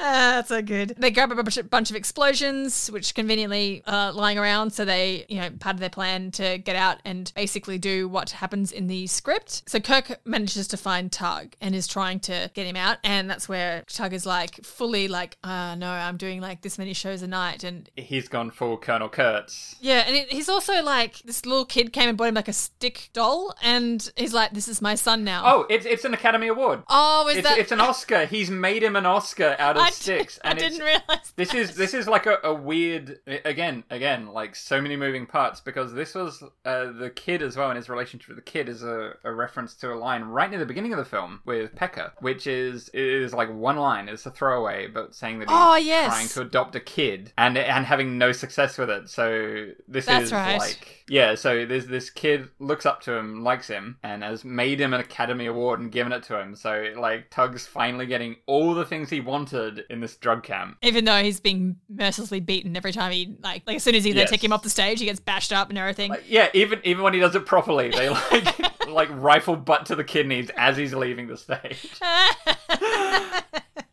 Ah, 0.02 0.32
that's 0.36 0.48
so 0.50 0.62
good. 0.62 0.96
They 0.98 1.12
grab 1.12 1.32
a 1.32 1.36
bunch 1.44 1.90
of, 1.92 1.96
explosions, 1.96 2.90
which 2.90 3.14
conveniently 3.14 3.84
uh, 3.86 4.12
lying 4.14 4.38
around, 4.38 4.72
so 4.72 4.86
they, 4.86 5.26
you 5.28 5.40
know, 5.40 5.50
part 5.60 5.74
of 5.76 5.80
their 5.82 5.90
plan 5.90 6.32
to 6.32 6.58
get 6.58 6.76
out 6.76 7.00
and 7.04 7.32
basically 7.36 7.78
do 7.78 8.08
what 8.08 8.30
happens 8.32 8.72
in 8.72 8.88
the 8.88 9.08
script. 9.08 9.64
So 9.68 9.80
Kirk 9.80 10.20
manages 10.26 10.68
to 10.70 10.78
find 10.78 11.12
Tugg 11.12 11.54
and 11.60 11.76
is 11.76 11.88
trying 11.88 12.20
to 12.22 12.50
get 12.54 12.66
him 12.66 12.76
out, 12.78 12.98
and 13.04 13.30
that's 13.30 13.50
where 13.50 13.84
Tugg 13.88 14.14
is 14.14 14.26
like 14.26 14.64
fully 14.64 15.08
like, 15.08 15.38
uh, 15.44 15.76
no, 15.76 15.90
I'm 15.90 16.18
doing 16.18 16.40
like 16.40 16.62
this 16.62 16.78
many 16.78 16.94
shows 16.94 17.22
a 17.22 17.28
night, 17.28 17.64
and 17.64 17.90
He's 17.96 18.28
gone 18.30 18.52
full 18.52 18.78
Colonel 18.78 19.10
Kurtz. 19.10 19.76
yeah, 19.82 20.04
and 20.08 20.16
it, 20.16 20.32
he's 20.32 20.48
also 20.50 20.82
like 20.82 21.20
this 21.20 21.46
little 21.46 21.66
kid 21.66 21.92
came 21.92 22.08
and 22.10 22.18
bought 22.18 22.28
him 22.30 22.36
like 22.36 22.48
a 22.48 22.54
stick 22.54 23.10
doll, 23.14 23.54
and 23.62 24.12
he's 24.16 24.34
like, 24.34 24.52
this 24.54 24.68
is 24.68 24.82
my 24.82 24.96
son 24.96 25.24
now. 25.24 25.44
Oh, 25.46 25.66
it's 25.70 25.86
it's 25.86 26.06
an 26.06 26.14
Academy 26.14 26.48
Award. 26.48 26.84
oh, 26.88 27.28
is 27.30 27.38
It's, 27.38 27.48
that? 27.48 27.58
it's 27.58 27.72
an 27.72 27.82
Oscar. 27.82 28.26
He's 28.26 28.50
made 28.50 28.82
him 28.84 28.96
an 28.96 29.06
Oscar 29.06 29.56
out 29.60 29.76
of 29.76 29.84
I, 29.84 29.89
sticks, 29.94 30.40
I 30.44 30.54
didn't 30.54 30.80
realize. 30.80 31.34
This 31.36 31.54
is 31.54 31.76
this 31.76 31.94
is 31.94 32.08
like 32.08 32.26
a, 32.26 32.38
a 32.44 32.54
weird 32.54 33.20
again 33.46 33.84
again 33.90 34.28
like 34.28 34.56
so 34.56 34.82
many 34.82 34.96
moving 34.96 35.26
parts 35.26 35.62
because 35.62 35.94
this 35.94 36.16
was 36.16 36.44
uh, 36.66 36.92
the 36.92 37.12
kid 37.16 37.42
as 37.42 37.56
well 37.56 37.70
and 37.70 37.78
his 37.78 37.90
relationship 37.90 38.28
with 38.30 38.38
the 38.38 38.44
kid 38.52 38.68
is 38.70 38.84
a, 38.84 39.14
a 39.24 39.32
reference 39.32 39.74
to 39.76 39.94
a 39.94 39.96
line 39.96 40.24
right 40.24 40.50
near 40.50 40.60
the 40.60 40.66
beginning 40.66 40.92
of 40.94 41.00
the 41.00 41.06
film 41.06 41.40
with 41.46 41.76
Pekka 41.76 42.12
which 42.20 42.46
is 42.48 42.90
is 42.90 43.34
like 43.34 43.50
one 43.54 43.78
line 43.78 44.10
it's 44.10 44.26
a 44.26 44.32
throwaway 44.32 44.88
but 44.88 45.16
saying 45.16 45.40
that 45.40 45.50
he's 45.50 45.58
Oh, 45.58 45.76
yes. 45.76 46.08
trying 46.08 46.28
to 46.30 46.42
adopt 46.42 46.76
a 46.76 46.80
kid 46.80 47.32
and 47.38 47.58
and 47.58 47.86
having 47.86 48.18
no 48.18 48.32
success 48.32 48.78
with 48.78 48.90
it 48.90 49.10
so 49.10 49.68
this 49.88 50.06
That's 50.06 50.26
is 50.26 50.32
right. 50.32 50.60
like 50.60 51.06
yeah 51.08 51.36
so 51.36 51.66
there's 51.66 51.88
this 51.88 52.10
kid 52.10 52.50
looks 52.60 52.86
up 52.86 53.02
to 53.04 53.14
him 53.14 53.44
likes 53.44 53.68
him 53.68 53.98
and 54.04 54.24
has 54.24 54.44
made 54.44 54.80
him 54.82 54.94
an 54.94 55.00
Academy 55.00 55.46
Award 55.46 55.80
and 55.80 55.92
given 55.92 56.12
it 56.12 56.24
to 56.24 56.40
him 56.40 56.56
so 56.56 56.94
like 56.98 57.30
Tugg's 57.30 57.66
finally 57.66 58.06
getting 58.06 58.36
all 58.46 58.74
the 58.74 58.86
things 58.86 59.10
he 59.10 59.22
wanted 59.22 59.79
in 59.90 60.00
this 60.02 60.16
drug 60.18 60.44
camp 60.44 60.78
even 60.82 61.06
though 61.06 61.22
he's 61.22 61.40
being 61.40 61.78
mercilessly 61.90 62.40
beaten 62.40 62.76
every 62.78 62.92
time 62.92 63.12
he 63.12 63.36
like 63.42 63.64
like 63.68 63.78
as 63.78 63.84
soon 63.84 63.96
as 63.96 64.04
he 64.04 64.12
they 64.12 64.20
Yes. 64.22 64.30
take 64.30 64.44
him 64.44 64.52
off 64.54 64.64
the 64.64 64.70
stage 64.70 65.00
he 65.00 65.06
gets 65.06 65.20
bashed 65.20 65.54
up 65.54 65.70
and 65.70 65.78
everything 65.78 66.10
Like, 66.12 66.24
yeah, 66.28 66.50
even 66.54 66.80
even 66.84 67.04
when 67.04 67.14
he 67.14 67.20
does 67.20 67.36
it 67.36 67.46
properly, 67.46 67.90
they 67.90 68.10
like 68.10 68.88
like 68.90 69.10
rifle 69.12 69.56
butt 69.56 69.86
to 69.88 69.96
the 69.96 70.04
kidneys 70.04 70.50
as 70.58 70.76
he's 70.78 70.94
leaving 70.94 71.28
the 71.28 71.38
stage. 71.38 71.88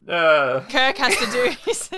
Uh, 0.09 0.61
Kirk 0.69 0.97
has 0.99 1.17
to 1.17 1.27
do 1.33 1.51
his, 1.65 1.91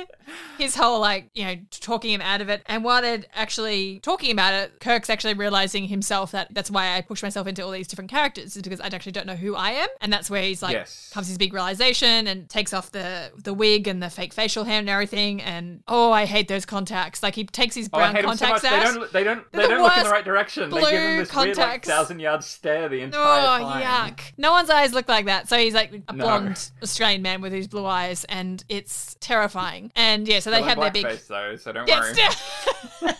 his 0.58 0.74
whole 0.76 0.98
like 1.00 1.28
you 1.34 1.44
know 1.44 1.56
talking 1.70 2.12
him 2.12 2.20
out 2.20 2.40
of 2.40 2.48
it 2.48 2.62
and 2.66 2.82
while 2.84 3.02
they're 3.02 3.22
actually 3.34 4.00
talking 4.00 4.30
about 4.30 4.54
it 4.54 4.80
Kirk's 4.80 5.10
actually 5.10 5.34
realizing 5.34 5.88
himself 5.88 6.32
that 6.32 6.48
that's 6.52 6.70
why 6.70 6.96
I 6.96 7.00
push 7.02 7.22
myself 7.22 7.46
into 7.46 7.62
all 7.64 7.70
these 7.70 7.86
different 7.88 8.10
characters 8.10 8.56
is 8.56 8.62
because 8.62 8.80
I 8.80 8.86
actually 8.86 9.12
don't 9.12 9.26
know 9.26 9.36
who 9.36 9.54
I 9.54 9.70
am 9.72 9.88
and 10.00 10.12
that's 10.12 10.30
where 10.30 10.42
he's 10.42 10.62
like 10.62 10.72
Yes. 10.72 11.10
comes 11.12 11.28
his 11.28 11.38
big 11.38 11.52
realization 11.52 12.26
and 12.26 12.48
takes 12.48 12.72
off 12.72 12.92
the 12.92 13.30
the 13.36 13.52
wig 13.54 13.86
and 13.88 14.02
the 14.02 14.10
fake 14.10 14.32
facial 14.32 14.64
hair 14.64 14.78
and 14.78 14.88
everything 14.88 15.42
and 15.42 15.82
oh 15.88 16.10
I 16.12 16.24
hate 16.24 16.48
those 16.48 16.64
contacts 16.64 17.22
like 17.22 17.34
he 17.34 17.44
takes 17.44 17.74
his 17.74 17.88
oh, 17.92 17.98
brown 17.98 18.14
hate 18.14 18.24
him 18.24 18.36
so 18.36 18.46
contacts 18.46 18.62
They 18.62 18.68
out 18.68 18.94
don't 18.94 19.12
they 19.12 19.24
don't 19.24 19.52
they 19.52 19.62
the 19.62 19.68
don't 19.68 19.82
look 19.82 19.96
in 19.96 20.04
the 20.04 20.10
right 20.10 20.24
direction. 20.24 20.70
They 20.70 20.80
give 20.80 20.88
him 20.90 21.16
blue 21.16 21.16
this 21.24 21.34
weird 21.34 21.46
like 21.48 21.56
contacts. 21.56 21.88
thousand 21.88 22.20
yard 22.20 22.42
stare 22.44 22.88
the 22.88 23.00
Oh, 23.02 23.04
entire 23.04 23.58
time. 23.60 24.12
yuck. 24.14 24.20
No 24.38 24.52
one's 24.52 24.70
eyes 24.70 24.92
look 24.94 25.08
like 25.08 25.26
that. 25.26 25.48
So 25.48 25.56
he's 25.58 25.74
like 25.74 25.92
a 26.08 26.12
No. 26.12 26.24
blonde 26.24 26.70
Australian 26.82 27.22
man 27.22 27.40
with 27.40 27.52
his 27.52 27.66
blue 27.68 27.84
eyes, 27.86 27.97
and 28.28 28.64
it's 28.68 29.16
terrifying. 29.20 29.92
And 29.96 30.26
yeah, 30.28 30.40
so 30.40 30.50
they 30.50 30.62
have 30.62 30.78
their 30.78 30.90
big. 30.90 31.04
blackface 31.06 31.26
though, 31.26 31.56
so 31.56 31.72
don't 31.72 31.88
Yeah, 31.88 32.00
worry. 32.00 33.12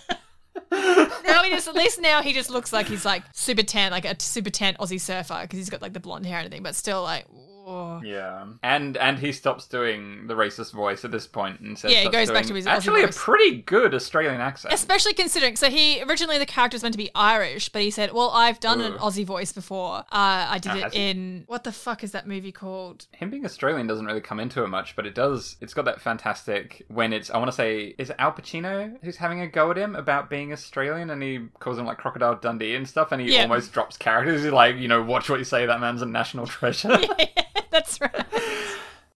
now 1.27 1.43
he 1.43 1.51
just 1.51 1.69
at 1.69 1.75
least 1.75 2.01
now 2.01 2.23
he 2.23 2.33
just 2.33 2.51
looks 2.51 2.73
like 2.73 2.87
he's 2.87 3.05
like 3.05 3.23
super 3.33 3.62
tan, 3.62 3.91
like 3.91 4.05
a 4.05 4.14
super 4.21 4.51
tan 4.51 4.75
Aussie 4.75 5.01
surfer 5.01 5.41
because 5.43 5.59
he's 5.59 5.71
got 5.71 5.83
like 5.83 5.93
the 5.93 6.01
blonde 6.01 6.27
hair 6.27 6.38
and 6.38 6.47
everything, 6.47 6.62
but 6.62 6.75
still 6.75 7.03
like. 7.03 7.27
Oh. 7.71 8.01
Yeah, 8.03 8.47
and 8.63 8.97
and 8.97 9.19
he 9.19 9.33
stops 9.33 9.67
doing 9.67 10.27
the 10.27 10.35
racist 10.35 10.73
voice 10.73 11.05
at 11.05 11.11
this 11.11 11.27
point 11.27 11.61
and 11.61 11.79
says 11.79 11.93
Yeah, 11.93 12.01
he 12.03 12.09
goes 12.09 12.31
back 12.31 12.47
to 12.47 12.55
his 12.55 12.65
Aussie 12.65 12.69
actually 12.71 13.03
voice. 13.03 13.17
a 13.17 13.19
pretty 13.19 13.63
good 13.63 13.95
Australian 13.95 14.41
accent. 14.41 14.73
Especially 14.73 15.13
considering, 15.13 15.55
so 15.57 15.69
he 15.69 16.03
originally 16.03 16.39
the 16.39 16.47
character 16.47 16.75
was 16.77 16.83
meant 16.83 16.95
to 16.95 16.99
be 16.99 17.11
Irish, 17.15 17.69
but 17.69 17.83
he 17.83 17.91
said, 17.91 18.13
"Well, 18.13 18.31
I've 18.31 18.59
done 18.61 18.81
an 18.81 18.95
Aussie 18.95 19.27
voice 19.27 19.53
before. 19.53 19.99
Uh, 19.99 20.47
I 20.51 20.59
did 20.59 20.73
Oh, 20.73 20.77
it 20.77 20.83
has 20.85 20.93
he? 20.95 21.11
in 21.11 21.45
what 21.47 21.65
the 21.65 21.73
fuck 21.73 22.03
is 22.03 22.13
that 22.13 22.27
movie 22.27 22.53
called? 22.53 23.07
him 23.13 23.31
being 23.31 23.45
Australian 23.45 23.87
doesn't 23.87 24.07
really 24.07 24.21
come 24.21 24.41
into 24.41 24.63
it 24.65 24.69
much, 24.69 24.97
but 24.97 25.05
it 25.07 25.15
does. 25.15 25.57
It's 25.61 25.75
got 25.75 25.85
that 25.85 26.01
fantastic 26.01 26.85
when 26.89 27.13
it's. 27.13 27.31
I 27.31 27.37
want 27.39 27.49
to 27.51 27.57
say, 27.57 27.95
is 27.99 28.09
it 28.11 28.17
Alpa 28.19 28.43
Chino 28.43 28.93
who's 29.03 29.17
having 29.17 29.41
a 29.41 29.47
go 29.47 29.71
at 29.71 29.77
him 29.77 29.95
about 29.95 30.31
being 30.31 30.53
Australian, 30.53 31.11
and 31.11 31.23
he 31.23 31.41
calls 31.59 31.79
him 31.79 31.85
like 31.87 31.99
Crocodile 31.99 32.37
Dundee 32.37 32.75
and 32.77 32.89
stuff, 32.89 33.13
and 33.13 33.21
he 33.21 33.35
Yeah. 33.35 33.43
almost 33.43 33.73
drops 33.73 33.97
characters. 33.97 34.43
He's 34.43 34.53
like, 34.53 34.77
you 34.77 34.89
know, 34.89 35.03
watch 35.03 35.29
what 35.29 35.39
you 35.39 35.45
say. 35.45 35.67
That 35.67 35.81
man's 35.81 36.01
a 36.03 36.07
national 36.07 36.47
treasure. 36.47 36.99
That's 37.71 38.01
right. 38.01 38.27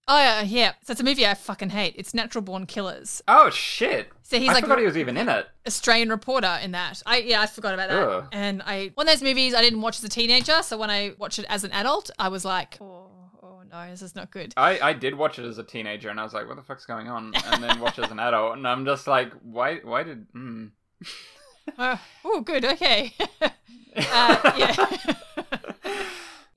Oh 0.09 0.19
yeah, 0.19 0.43
yeah. 0.43 0.73
So 0.85 0.93
it's 0.93 1.01
a 1.01 1.05
movie 1.05 1.27
I 1.27 1.35
fucking 1.35 1.71
hate. 1.71 1.95
It's 1.97 2.13
Natural 2.13 2.43
Born 2.43 2.67
Killers. 2.67 3.23
oh 3.29 3.51
shit! 3.51 4.09
So 4.23 4.39
he's 4.39 4.51
I 4.51 4.55
like 4.55 4.65
forgot 4.65 4.79
he 4.79 4.85
was 4.85 4.97
even 4.97 5.17
in 5.17 5.29
it. 5.29 5.47
Australian 5.67 6.09
reporter 6.09 6.59
in 6.63 6.73
that. 6.73 7.03
I 7.07 7.19
yeah, 7.19 7.41
I 7.41 7.47
forgot 7.47 7.75
about 7.75 7.89
that. 7.89 8.03
Ugh. 8.03 8.29
And 8.33 8.63
I 8.63 8.91
one 8.95 9.09
of 9.09 9.15
those 9.15 9.23
movies 9.23 9.55
I 9.55 9.63
didn't 9.63 9.81
watch 9.81 9.99
as 9.99 10.05
a 10.05 10.09
teenager, 10.09 10.63
so 10.63 10.77
when 10.77 10.91
I 10.91 11.13
watched 11.19 11.39
it 11.39 11.47
as 11.49 11.65
an 11.65 11.73
adult, 11.73 12.11
I 12.19 12.29
was 12.29 12.45
like, 12.45 12.79
oh, 12.81 13.11
oh 13.43 13.63
no, 13.71 13.91
this 13.91 14.03
is 14.03 14.15
not 14.17 14.31
good. 14.31 14.53
I, 14.57 14.81
I 14.81 14.93
did 14.93 15.15
watch 15.15 15.39
it 15.39 15.45
as 15.45 15.59
a 15.59 15.65
teenager, 15.65 16.09
and 16.09 16.19
I 16.19 16.25
was 16.25 16.35
like, 16.35 16.49
what 16.49 16.57
the 16.57 16.63
fuck's 16.63 16.85
going 16.85 17.09
on? 17.09 17.33
And 17.47 17.63
then 17.63 17.79
watch 17.81 17.99
it 17.99 18.05
as 18.05 18.11
an 18.11 18.19
adult, 18.19 18.57
and 18.57 18.67
I'm 18.67 18.85
just 18.85 19.07
like, 19.07 19.33
why? 19.43 19.77
Why 19.85 20.03
did? 20.03 20.27
Hmm. 20.33 20.67
Uh, 21.79 21.97
oh, 22.25 22.41
good. 22.41 22.65
Okay. 22.65 23.15
uh, 23.41 24.53
yeah. 24.57 25.15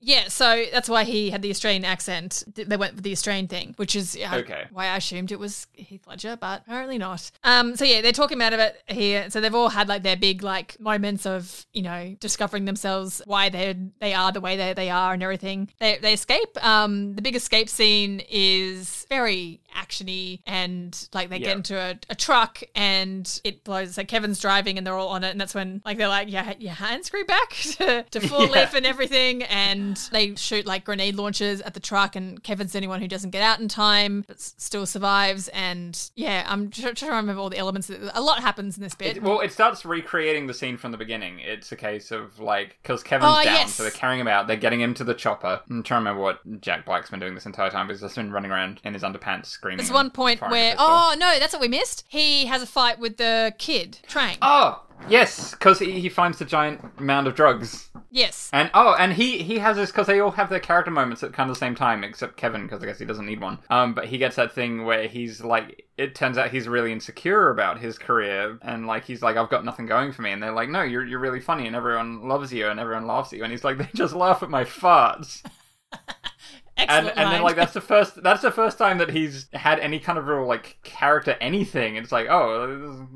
Yeah, 0.06 0.28
so 0.28 0.64
that's 0.72 0.88
why 0.88 1.02
he 1.02 1.30
had 1.30 1.42
the 1.42 1.50
Australian 1.50 1.84
accent. 1.84 2.44
They 2.54 2.76
went 2.76 2.94
with 2.94 3.02
the 3.02 3.10
Australian 3.10 3.48
thing, 3.48 3.74
which 3.76 3.96
is 3.96 4.16
uh, 4.16 4.36
Okay. 4.36 4.66
why 4.70 4.86
I 4.86 4.98
assumed 4.98 5.32
it 5.32 5.38
was 5.40 5.66
Heath 5.72 6.06
Ledger, 6.06 6.36
but 6.36 6.60
apparently 6.64 6.96
not. 6.96 7.28
Um, 7.42 7.74
so 7.74 7.84
yeah, 7.84 8.02
they're 8.02 8.12
talking 8.12 8.38
about 8.38 8.52
it 8.52 8.80
here. 8.86 9.28
So 9.30 9.40
they've 9.40 9.52
all 9.54 9.68
had 9.70 9.88
like 9.88 10.04
their 10.04 10.16
big 10.16 10.44
like 10.44 10.78
moments 10.78 11.26
of 11.26 11.66
you 11.72 11.82
know 11.82 12.14
discovering 12.20 12.66
themselves, 12.66 13.20
why 13.26 13.48
they 13.48 13.74
they 13.98 14.14
are 14.14 14.30
the 14.30 14.40
way 14.40 14.56
they, 14.56 14.74
they 14.74 14.90
are, 14.90 15.12
and 15.12 15.24
everything. 15.24 15.70
They 15.80 15.98
they 15.98 16.12
escape. 16.12 16.64
Um, 16.64 17.16
the 17.16 17.22
big 17.22 17.34
escape 17.34 17.68
scene 17.68 18.22
is 18.30 19.05
very 19.08 19.60
actiony, 19.74 20.40
and 20.46 21.08
like 21.12 21.28
they 21.30 21.36
Yeah. 21.38 21.46
get 21.48 21.56
into 21.56 21.76
a, 21.78 21.98
a 22.10 22.14
truck 22.14 22.62
and 22.74 23.40
it 23.44 23.64
blows. 23.64 23.94
So 23.94 24.04
Kevin's 24.04 24.40
driving, 24.40 24.78
and 24.78 24.86
they're 24.86 24.94
all 24.96 25.08
on 25.08 25.24
it, 25.24 25.30
and 25.30 25.40
that's 25.40 25.54
when 25.54 25.82
like 25.84 25.98
they're 25.98 26.08
like, 26.08 26.30
yeah, 26.30 26.54
your 26.58 26.72
hands 26.74 27.06
screw 27.06 27.24
back 27.24 27.50
to, 27.78 28.02
to 28.10 28.20
full 28.20 28.44
Yeah. 28.46 28.50
lift 28.52 28.74
and 28.74 28.86
everything, 28.86 29.42
and 29.44 29.96
they 30.12 30.34
shoot 30.36 30.66
like 30.66 30.84
grenade 30.84 31.16
launchers 31.16 31.60
at 31.60 31.74
the 31.74 31.80
truck, 31.80 32.16
and 32.16 32.42
Kevin's 32.42 32.72
the 32.72 32.78
only 32.78 32.88
one 32.88 33.00
who 33.00 33.08
doesn't 33.08 33.30
get 33.30 33.42
out 33.42 33.60
in 33.60 33.68
time, 33.68 34.24
but 34.26 34.36
s- 34.36 34.54
still 34.58 34.86
survives. 34.86 35.48
And 35.48 36.10
yeah, 36.14 36.44
I'm 36.48 36.70
trying 36.70 36.94
to 36.94 37.06
remember 37.06 37.40
all 37.40 37.50
the 37.50 37.58
elements. 37.58 37.90
A 38.14 38.20
lot 38.20 38.40
happens 38.40 38.76
in 38.76 38.82
this 38.82 38.94
bit. 38.94 39.18
It, 39.18 39.22
well, 39.22 39.40
it 39.40 39.52
starts 39.52 39.84
recreating 39.84 40.46
the 40.46 40.54
scene 40.54 40.76
from 40.76 40.92
the 40.92 40.98
beginning. 40.98 41.38
It's 41.40 41.70
a 41.72 41.76
case 41.76 42.10
of 42.10 42.38
like 42.40 42.78
because 42.82 43.02
Kevin's 43.02 43.30
Oh, 43.32 43.44
down, 43.44 43.54
yes. 43.54 43.74
so 43.74 43.82
they're 43.82 43.92
carrying 43.92 44.20
him 44.20 44.28
out. 44.28 44.46
They're 44.46 44.56
getting 44.56 44.80
him 44.80 44.94
to 44.94 45.04
the 45.04 45.14
chopper. 45.14 45.60
I'm 45.70 45.82
trying 45.82 45.98
to 46.04 46.10
remember 46.10 46.22
what 46.22 46.60
Jack 46.60 46.84
Black's 46.84 47.10
been 47.10 47.20
doing 47.20 47.34
this 47.34 47.46
entire 47.46 47.70
time. 47.70 47.86
Because 47.86 48.00
he's 48.00 48.06
just 48.06 48.16
been 48.16 48.32
running 48.32 48.50
around 48.50 48.80
in 48.84 48.95
his 48.96 49.02
underpants 49.02 49.46
screaming. 49.46 49.78
There's 49.78 49.92
one 49.92 50.10
point 50.10 50.40
where 50.40 50.74
oh 50.78 51.14
no, 51.18 51.38
that's 51.38 51.52
what 51.52 51.60
we 51.60 51.68
missed. 51.68 52.04
He 52.08 52.46
has 52.46 52.62
a 52.62 52.66
fight 52.66 52.98
with 52.98 53.16
the 53.16 53.54
kid 53.58 53.98
Trang. 54.08 54.38
oh 54.42 54.82
yes, 55.08 55.52
because 55.52 55.78
he, 55.78 56.00
he 56.00 56.08
finds 56.08 56.38
the 56.38 56.44
giant 56.44 57.00
mound 57.00 57.26
of 57.26 57.34
drugs. 57.34 57.90
Yes. 58.10 58.48
And 58.52 58.70
oh, 58.72 58.94
and 58.98 59.12
he 59.12 59.42
he 59.42 59.58
has 59.58 59.76
this 59.76 59.90
because 59.90 60.06
they 60.06 60.20
all 60.20 60.30
have 60.30 60.48
their 60.48 60.60
character 60.60 60.90
moments 60.90 61.22
at 61.22 61.32
kind 61.32 61.50
of 61.50 61.56
the 61.56 61.60
same 61.60 61.74
time, 61.74 62.02
except 62.02 62.36
Kevin 62.36 62.62
because 62.62 62.82
I 62.82 62.86
guess 62.86 62.98
he 62.98 63.04
doesn't 63.04 63.26
need 63.26 63.40
one. 63.40 63.58
Um, 63.68 63.94
but 63.94 64.06
he 64.06 64.16
gets 64.16 64.36
that 64.36 64.52
thing 64.52 64.84
where 64.84 65.06
he's 65.06 65.42
like, 65.42 65.86
it 65.98 66.14
turns 66.14 66.38
out 66.38 66.50
he's 66.50 66.66
really 66.68 66.92
insecure 66.92 67.50
about 67.50 67.78
his 67.78 67.98
career, 67.98 68.58
and 68.62 68.86
like 68.86 69.04
he's 69.04 69.22
like, 69.22 69.36
I've 69.36 69.50
got 69.50 69.64
nothing 69.64 69.86
going 69.86 70.12
for 70.12 70.22
me, 70.22 70.32
and 70.32 70.42
they're 70.42 70.52
like, 70.52 70.70
No, 70.70 70.82
you're 70.82 71.04
you're 71.04 71.18
really 71.18 71.40
funny, 71.40 71.66
and 71.66 71.76
everyone 71.76 72.26
loves 72.26 72.52
you, 72.52 72.68
and 72.68 72.80
everyone 72.80 73.06
laughs 73.06 73.32
at 73.32 73.38
you, 73.38 73.44
and 73.44 73.52
he's 73.52 73.64
like, 73.64 73.78
They 73.86 73.88
just 73.94 74.14
laugh 74.14 74.42
at 74.42 74.50
my 74.50 74.64
farts. 74.64 75.42
and 76.76 76.90
Excellent 76.90 77.18
and 77.18 77.32
then 77.32 77.42
like 77.42 77.56
that's 77.56 77.72
the 77.72 77.80
first 77.80 78.22
that's 78.22 78.42
the 78.42 78.50
first 78.50 78.76
time 78.78 78.98
that 78.98 79.10
he's 79.10 79.48
had 79.52 79.78
any 79.80 79.98
kind 79.98 80.18
of 80.18 80.26
real 80.26 80.46
like 80.46 80.78
character 80.82 81.36
anything. 81.40 81.96
It's 81.96 82.12
like 82.12 82.26
oh 82.28 83.06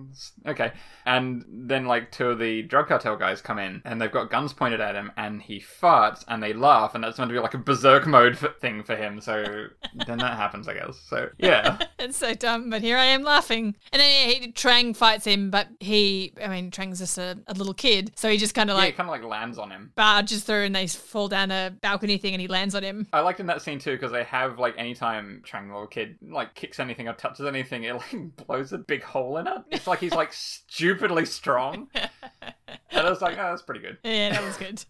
okay, 0.46 0.72
and 1.04 1.44
then 1.48 1.84
like 1.86 2.10
two 2.10 2.30
of 2.30 2.38
the 2.38 2.62
drug 2.62 2.88
cartel 2.88 3.16
guys 3.16 3.40
come 3.42 3.58
in 3.58 3.82
and 3.84 4.00
they've 4.00 4.10
got 4.10 4.30
guns 4.30 4.52
pointed 4.52 4.80
at 4.80 4.94
him 4.94 5.12
and 5.16 5.42
he 5.42 5.60
farts 5.60 6.24
and 6.28 6.42
they 6.42 6.52
laugh 6.52 6.94
and 6.94 7.04
that's 7.04 7.18
meant 7.18 7.28
to 7.28 7.34
be 7.34 7.40
like 7.40 7.54
a 7.54 7.58
berserk 7.58 8.06
mode 8.06 8.32
f- 8.42 8.56
thing 8.60 8.82
for 8.82 8.96
him. 8.96 9.20
So 9.20 9.44
then 10.06 10.18
that 10.18 10.36
happens, 10.36 10.66
I 10.68 10.74
guess. 10.74 10.98
So 11.08 11.28
yeah, 11.38 11.78
It's 11.98 12.16
so 12.16 12.32
dumb, 12.34 12.70
but 12.70 12.80
here 12.82 12.96
I 12.96 13.04
am 13.06 13.22
laughing. 13.22 13.76
And 13.92 14.00
then 14.00 14.10
yeah, 14.30 14.34
he, 14.46 14.52
Trang 14.52 14.96
fights 14.96 15.26
him, 15.26 15.50
but 15.50 15.68
he, 15.80 16.32
I 16.42 16.48
mean, 16.48 16.70
Trang's 16.70 16.98
just 16.98 17.18
a, 17.18 17.38
a 17.46 17.52
little 17.54 17.74
kid, 17.74 18.12
so 18.16 18.30
he 18.30 18.38
just 18.38 18.54
kind 18.54 18.70
of 18.70 18.76
like 18.76 18.94
it 18.94 18.96
kind 18.96 19.08
of 19.08 19.12
like 19.12 19.22
lands 19.24 19.58
on 19.58 19.70
him. 19.70 19.92
barges 19.96 20.44
through 20.44 20.64
and 20.64 20.74
they 20.74 20.86
fall 20.86 21.28
down 21.28 21.50
a 21.50 21.70
balcony 21.82 22.16
thing 22.16 22.32
and 22.32 22.40
he 22.40 22.48
lands 22.48 22.74
on 22.74 22.82
him. 22.82 23.06
I 23.12 23.20
liked 23.20 23.40
in 23.40 23.46
that 23.50 23.62
scene 23.62 23.78
too 23.78 23.92
because 23.92 24.12
they 24.12 24.24
have 24.24 24.58
like 24.58 24.74
anytime 24.78 25.42
Trang 25.46 25.68
the 25.68 25.74
little 25.74 25.86
kid 25.86 26.16
like 26.22 26.54
kicks 26.54 26.78
anything 26.80 27.08
or 27.08 27.14
touches 27.14 27.46
anything, 27.46 27.84
it 27.84 27.94
like 27.94 28.36
blows 28.46 28.72
a 28.72 28.78
big 28.78 29.02
hole 29.02 29.36
in 29.38 29.46
it. 29.46 29.58
It's 29.70 29.86
like 29.86 29.98
he's 29.98 30.14
like 30.14 30.32
stupidly 30.32 31.26
strong, 31.26 31.88
and 31.94 32.52
I 32.92 33.10
was 33.10 33.20
like, 33.20 33.36
oh, 33.38 33.50
that's 33.50 33.62
pretty 33.62 33.80
good. 33.80 33.98
Yeah, 34.04 34.30
that 34.30 34.44
was 34.44 34.56
good. 34.56 34.84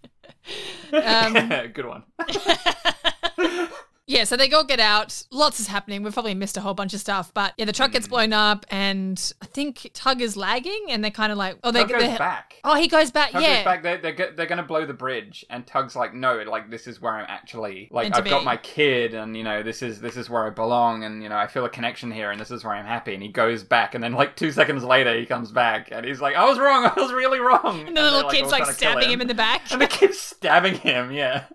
um, 1.04 1.72
good 1.72 1.86
one. 1.86 2.04
Yeah, 4.10 4.24
so 4.24 4.36
they 4.36 4.48
go 4.48 4.64
get 4.64 4.80
out. 4.80 5.22
Lots 5.30 5.60
is 5.60 5.68
happening. 5.68 6.02
We've 6.02 6.12
probably 6.12 6.34
missed 6.34 6.56
a 6.56 6.60
whole 6.60 6.74
bunch 6.74 6.94
of 6.94 7.00
stuff, 7.00 7.32
but 7.32 7.54
yeah, 7.56 7.64
the 7.64 7.72
truck 7.72 7.90
Hmm. 7.90 7.92
gets 7.92 8.08
blown 8.08 8.32
up, 8.32 8.66
and 8.68 9.32
I 9.40 9.46
think 9.46 9.88
Tugg 9.94 10.20
is 10.20 10.36
lagging, 10.36 10.86
and 10.88 11.04
they're 11.04 11.12
kind 11.12 11.30
of 11.30 11.38
like, 11.38 11.58
oh, 11.62 11.70
they 11.70 11.82
Tugg 11.82 11.90
goes 11.90 12.02
they're- 12.02 12.18
back. 12.18 12.56
Oh, 12.64 12.74
he 12.74 12.88
goes 12.88 13.12
back. 13.12 13.30
Tugg 13.30 13.42
yeah, 13.42 13.56
goes 13.58 13.64
back. 13.64 13.82
They're, 13.84 13.98
they're, 13.98 14.32
they're 14.32 14.46
going 14.46 14.56
to 14.58 14.64
blow 14.64 14.84
the 14.84 14.92
bridge, 14.94 15.46
and 15.48 15.64
Tugg's 15.64 15.94
like, 15.94 16.12
no, 16.12 16.42
like 16.42 16.70
this 16.70 16.88
is 16.88 17.00
where 17.00 17.12
I'm 17.12 17.26
actually 17.28 17.88
like 17.92 18.12
I've 18.16 18.24
got 18.24 18.42
my 18.42 18.56
kid, 18.56 19.14
and 19.14 19.36
you 19.36 19.44
know 19.44 19.62
this 19.62 19.80
is 19.80 20.00
this 20.00 20.16
is 20.16 20.28
where 20.28 20.44
I 20.44 20.50
belong, 20.50 21.04
and 21.04 21.22
you 21.22 21.28
know 21.28 21.36
I 21.36 21.46
feel 21.46 21.64
a 21.64 21.70
connection 21.70 22.10
here, 22.10 22.32
and 22.32 22.40
this 22.40 22.50
is 22.50 22.64
where 22.64 22.74
I'm 22.74 22.86
happy. 22.86 23.14
And 23.14 23.22
he 23.22 23.28
goes 23.28 23.62
back, 23.62 23.94
and 23.94 24.02
then 24.02 24.12
like 24.14 24.34
two 24.34 24.50
seconds 24.50 24.82
later, 24.82 25.16
he 25.16 25.24
comes 25.24 25.52
back, 25.52 25.88
and 25.92 26.04
he's 26.04 26.20
like, 26.20 26.34
I 26.34 26.46
was 26.48 26.58
wrong, 26.58 26.84
I 26.96 27.00
was 27.00 27.12
really 27.12 27.38
wrong. 27.38 27.86
and 27.86 27.96
the 27.96 28.02
little 28.02 28.28
kid's 28.28 28.52
all 28.52 28.58
like 28.58 28.62
to 28.62 28.74
kill 28.74 28.90
stabbing 28.92 29.10
him 29.10 29.20
in 29.20 29.28
the 29.28 29.34
back. 29.34 29.70
and 29.70 29.80
the 29.80 29.86
kid's 29.86 30.18
stabbing 30.18 30.74
him. 30.74 31.12
Yeah. 31.12 31.44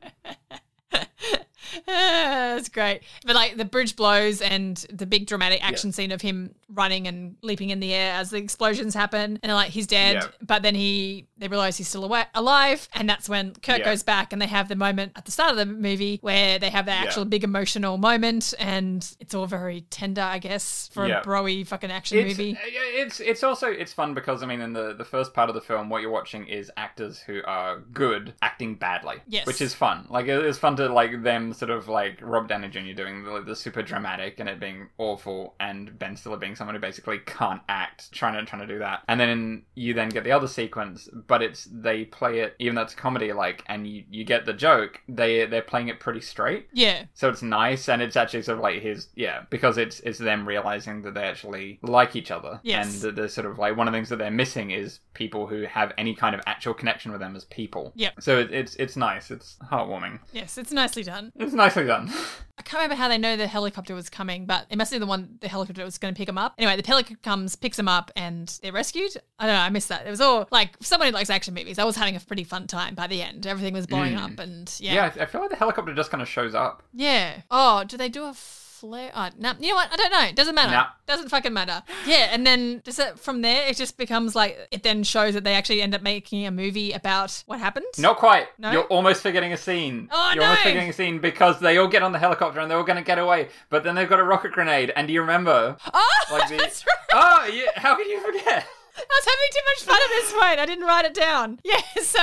That's 1.88 2.69
great. 2.69 3.01
But 3.25 3.35
like 3.35 3.57
the 3.57 3.65
bridge 3.65 3.95
blows 3.95 4.41
and 4.41 4.77
the 4.91 5.05
big 5.05 5.27
dramatic 5.27 5.63
action 5.65 5.91
scene 5.91 6.11
of 6.11 6.21
him 6.21 6.53
running 6.73 7.07
and 7.07 7.35
leaping 7.41 7.69
in 7.69 7.79
the 7.79 7.93
air 7.93 8.13
as 8.13 8.29
the 8.31 8.38
explosions 8.38 8.93
happen 8.93 9.39
and 9.43 9.51
like 9.53 9.69
he's 9.71 9.88
dead, 9.88 10.15
Yeah. 10.15 10.27
but 10.41 10.61
then 10.63 10.75
he 10.75 11.27
they 11.38 11.47
realize 11.47 11.77
he's 11.77 11.88
still 11.88 12.05
awa- 12.05 12.27
alive 12.33 12.88
and 12.93 13.09
that's 13.09 13.27
when 13.29 13.53
Kirk 13.53 13.79
Yeah. 13.79 13.85
goes 13.85 14.03
back 14.03 14.33
and 14.33 14.41
they 14.41 14.47
have 14.47 14.67
the 14.69 14.75
moment 14.75 15.11
at 15.15 15.25
the 15.25 15.31
start 15.31 15.51
of 15.51 15.57
the 15.57 15.65
movie 15.65 16.17
where 16.21 16.57
they 16.59 16.69
have 16.69 16.85
the 16.85 16.91
actual 16.93 17.25
big 17.25 17.43
emotional 17.43 17.97
moment 17.97 18.53
and 18.57 19.15
it's 19.19 19.33
all 19.35 19.45
very 19.45 19.81
tender, 19.89 20.21
I 20.21 20.39
guess, 20.39 20.89
for 20.93 21.07
Yeah. 21.07 21.19
a 21.21 21.23
broy 21.23 21.65
fucking 21.67 21.91
action 21.91 22.17
It's, 22.19 22.38
movie. 22.38 22.53
uh, 22.55 22.59
it's 22.65 23.19
it's 23.19 23.43
also 23.43 23.67
it's 23.67 23.93
fun 23.93 24.13
because 24.13 24.41
I 24.43 24.45
mean 24.47 24.61
in 24.61 24.73
the 24.73 24.93
the 24.93 25.05
first 25.05 25.33
part 25.33 25.49
of 25.49 25.55
the 25.55 25.61
film 25.61 25.89
what 25.89 26.01
you're 26.01 26.11
watching 26.11 26.47
is 26.47 26.71
actors 26.77 27.19
who 27.19 27.41
are 27.45 27.79
good 27.79 28.33
acting 28.41 28.75
badly 28.75 29.17
Yes. 29.27 29.45
which 29.45 29.61
is 29.61 29.73
fun 29.73 30.07
like 30.09 30.27
it's 30.27 30.57
fun 30.57 30.75
to 30.77 30.88
like 30.89 31.21
them 31.23 31.53
sort 31.53 31.64
of 31.69 31.88
like 31.88 32.19
Rob 32.21 32.47
Downey 32.47 32.69
Jr. 32.69 32.93
doing 32.95 33.23
the, 33.23 33.41
the 33.45 33.56
super 33.56 33.82
dramatic 33.82 34.39
and 34.39 34.47
it 34.49 34.60
being 34.60 34.89
awful 34.97 35.56
and 35.60 35.97
Ben 35.97 36.15
Stiller 36.15 36.38
being 36.38 36.56
someone 36.56 36.75
who 36.75 36.82
basically 36.82 37.19
can't 37.19 37.62
act 37.69 38.12
trying 38.12 38.34
to 38.34 38.45
trying 38.49 38.67
to 38.67 38.73
do 38.73 38.80
that 38.80 39.01
and 39.08 39.19
then 39.19 39.63
you 39.75 39.93
then 39.93 40.10
get 40.10 40.23
the 40.23 40.32
other 40.32 40.47
sequence 40.47 41.08
but 41.28 41.41
it's 41.41 41.67
they 41.71 42.06
play 42.06 42.39
it 42.39 42.56
even 42.60 42.75
though 42.75 42.82
it's 42.82 42.93
comedy 42.95 43.32
like 43.34 43.63
and 43.67 43.88
you 43.88 44.04
you 44.10 44.23
get 44.23 44.45
the 44.45 44.54
joke 44.54 45.01
they 45.08 45.45
they're 45.45 45.62
playing 45.62 45.88
it 45.88 45.99
pretty 45.99 46.21
straight 46.21 46.67
Yeah. 46.73 47.06
so 47.13 47.30
it's 47.30 47.41
nice 47.41 47.88
and 47.89 48.01
it's 48.01 48.15
actually 48.15 48.43
sort 48.43 48.58
of 48.58 48.63
like 48.63 48.82
his 48.82 49.08
yeah 49.15 49.43
because 49.49 49.78
it's 49.78 49.99
it's 50.01 50.19
them 50.19 50.47
realizing 50.47 51.01
that 51.04 51.13
they 51.13 51.23
actually 51.23 51.80
like 51.82 52.15
each 52.15 52.32
other 52.32 52.60
Yes. 52.63 52.93
and 52.93 53.01
that 53.04 53.15
they're 53.15 53.28
sort 53.28 53.47
of 53.47 53.58
like 53.60 53.75
one 53.78 53.88
of 53.88 53.91
the 53.93 53.97
things 53.97 54.10
that 54.10 54.17
they're 54.17 54.32
missing 54.32 54.71
is 54.71 54.99
people 55.13 55.47
who 55.47 55.63
have 55.63 55.93
any 55.97 56.13
kind 56.15 56.36
of 56.36 56.41
actual 56.45 56.73
connection 56.73 57.12
with 57.12 57.21
them 57.21 57.36
as 57.36 57.45
people 57.45 57.91
Yep. 57.95 58.21
so 58.21 58.39
it, 58.39 58.51
it's 58.51 58.75
it's 58.75 58.95
nice 58.95 59.32
it's 59.32 59.58
heartwarming 59.71 60.19
Yes, 60.34 60.58
it's 60.58 60.71
nicely 60.71 61.04
done. 61.04 61.32
It's 61.45 61.53
nicely 61.53 61.86
done 61.86 62.12
I 62.58 62.62
can't 62.62 62.81
remember 62.81 62.95
how 62.95 63.10
they 63.10 63.17
know 63.17 63.36
the 63.36 63.47
helicopter 63.47 63.93
was 63.93 64.10
coming, 64.10 64.45
but 64.45 64.65
it 64.69 64.77
must 64.77 64.91
be 64.91 64.97
the 64.97 65.05
one 65.05 65.38
the 65.41 65.49
helicopter 65.49 65.84
was 65.84 65.97
going 65.97 66.13
to 66.13 66.17
pick 66.17 66.27
them 66.27 66.38
up. 66.38 66.53
Anyway, 66.58 66.79
the 66.81 66.88
helicopter 66.88 67.17
comes, 67.21 67.55
picks 67.55 67.75
them 67.75 67.89
up, 67.89 68.12
and 68.15 68.58
they're 68.63 68.71
rescued. 68.71 69.12
I 69.38 69.45
don't 69.45 69.55
know. 69.55 69.62
I 69.62 69.69
missed 69.69 69.89
that. 69.89 70.08
It 70.08 70.10
was 70.10 70.21
all 70.21 70.47
like 70.51 70.69
someone 70.79 71.10
who 71.10 71.13
likes 71.13 71.29
action 71.29 71.53
movies. 71.53 71.79
I 71.79 71.84
was 71.84 71.97
having 71.97 72.15
a 72.15 72.19
pretty 72.21 72.45
fun 72.45 72.67
time 72.67 72.95
by 72.95 73.08
the 73.08 73.21
end. 73.21 73.45
Everything 73.45 73.73
was 73.73 73.86
blowing 73.88 74.13
hmm. 74.13 74.23
up, 74.23 74.39
and 74.39 74.73
yeah, 74.79 74.93
yeah, 74.93 75.23
I 75.23 75.25
feel 75.25 75.41
like 75.41 75.49
the 75.49 75.58
helicopter 75.58 75.93
just 75.93 76.12
kind 76.12 76.21
of 76.21 76.29
shows 76.29 76.55
up 76.55 76.81
yeah. 76.93 77.41
Oh, 77.51 77.84
do 77.84 77.97
they 77.97 78.08
do 78.08 78.23
a 78.23 78.34
flare? 78.79 79.11
Oh, 79.15 79.29
no, 79.39 79.53
you 79.59 79.69
know 79.69 79.75
what? 79.75 79.91
I 79.91 79.95
don't 79.95 80.11
know. 80.11 80.21
It 80.23 80.35
doesn't 80.35 80.55
matter. 80.55 80.71
No. 80.71 80.83
Doesn't 81.07 81.29
fucking 81.29 81.53
matter. 81.53 81.83
Yeah, 82.05 82.29
and 82.31 82.45
then 82.45 82.81
does 82.83 82.99
it 82.99 83.19
from 83.19 83.41
there? 83.41 83.67
It 83.67 83.77
just 83.77 83.97
becomes 83.97 84.35
like 84.35 84.57
it 84.71 84.83
then 84.83 85.03
shows 85.03 85.33
that 85.35 85.43
they 85.43 85.53
actually 85.53 85.81
end 85.81 85.93
up 85.95 86.01
making 86.01 86.45
a 86.45 86.51
movie 86.51 86.91
about 86.91 87.43
what 87.45 87.59
happened. 87.59 87.85
not 87.97 88.17
quite 88.17 88.47
No? 88.57 88.71
you're 88.71 88.83
almost 88.85 89.21
forgetting 89.21 89.53
a 89.53 89.57
scene 89.57 90.09
Oh, 90.11 90.31
you're 90.33 90.43
almost 90.43 90.63
forgetting 90.63 90.89
a 90.89 90.93
scene 90.93 91.19
because 91.19 91.59
they 91.59 91.77
all 91.77 91.88
get 91.88 92.01
on 92.03 92.11
the 92.11 92.19
helicopter 92.19 92.59
and 92.59 92.69
they're 92.69 92.77
all 92.77 92.83
going 92.83 92.97
to 92.97 93.03
get 93.03 93.19
away 93.19 93.49
but 93.69 93.83
then 93.83 93.95
they've 93.95 94.09
got 94.09 94.19
a 94.19 94.23
rocket 94.23 94.51
grenade 94.51 94.91
and 94.95 95.07
do 95.07 95.13
you 95.13 95.21
remember 95.21 95.77
Oh, 95.93 96.19
like 96.31 96.49
the 96.49 96.57
that's 96.57 96.85
right. 96.85 96.95
oh 97.13 97.45
yeah 97.53 97.71
how 97.79 97.95
could 97.95 98.07
you 98.07 98.19
forget 98.21 98.67
I 98.97 99.19
was 99.19 99.25
having 99.25 99.51
too 99.51 99.62
much 99.65 99.84
fun 99.84 100.01
at 100.01 100.10
this 100.10 100.31
point. 100.31 100.60
I 100.60 100.65
didn't 100.65 100.86
write 100.86 101.05
it 101.05 101.13
down. 101.13 101.60
Yeah, 101.65 101.81
so 102.01 102.21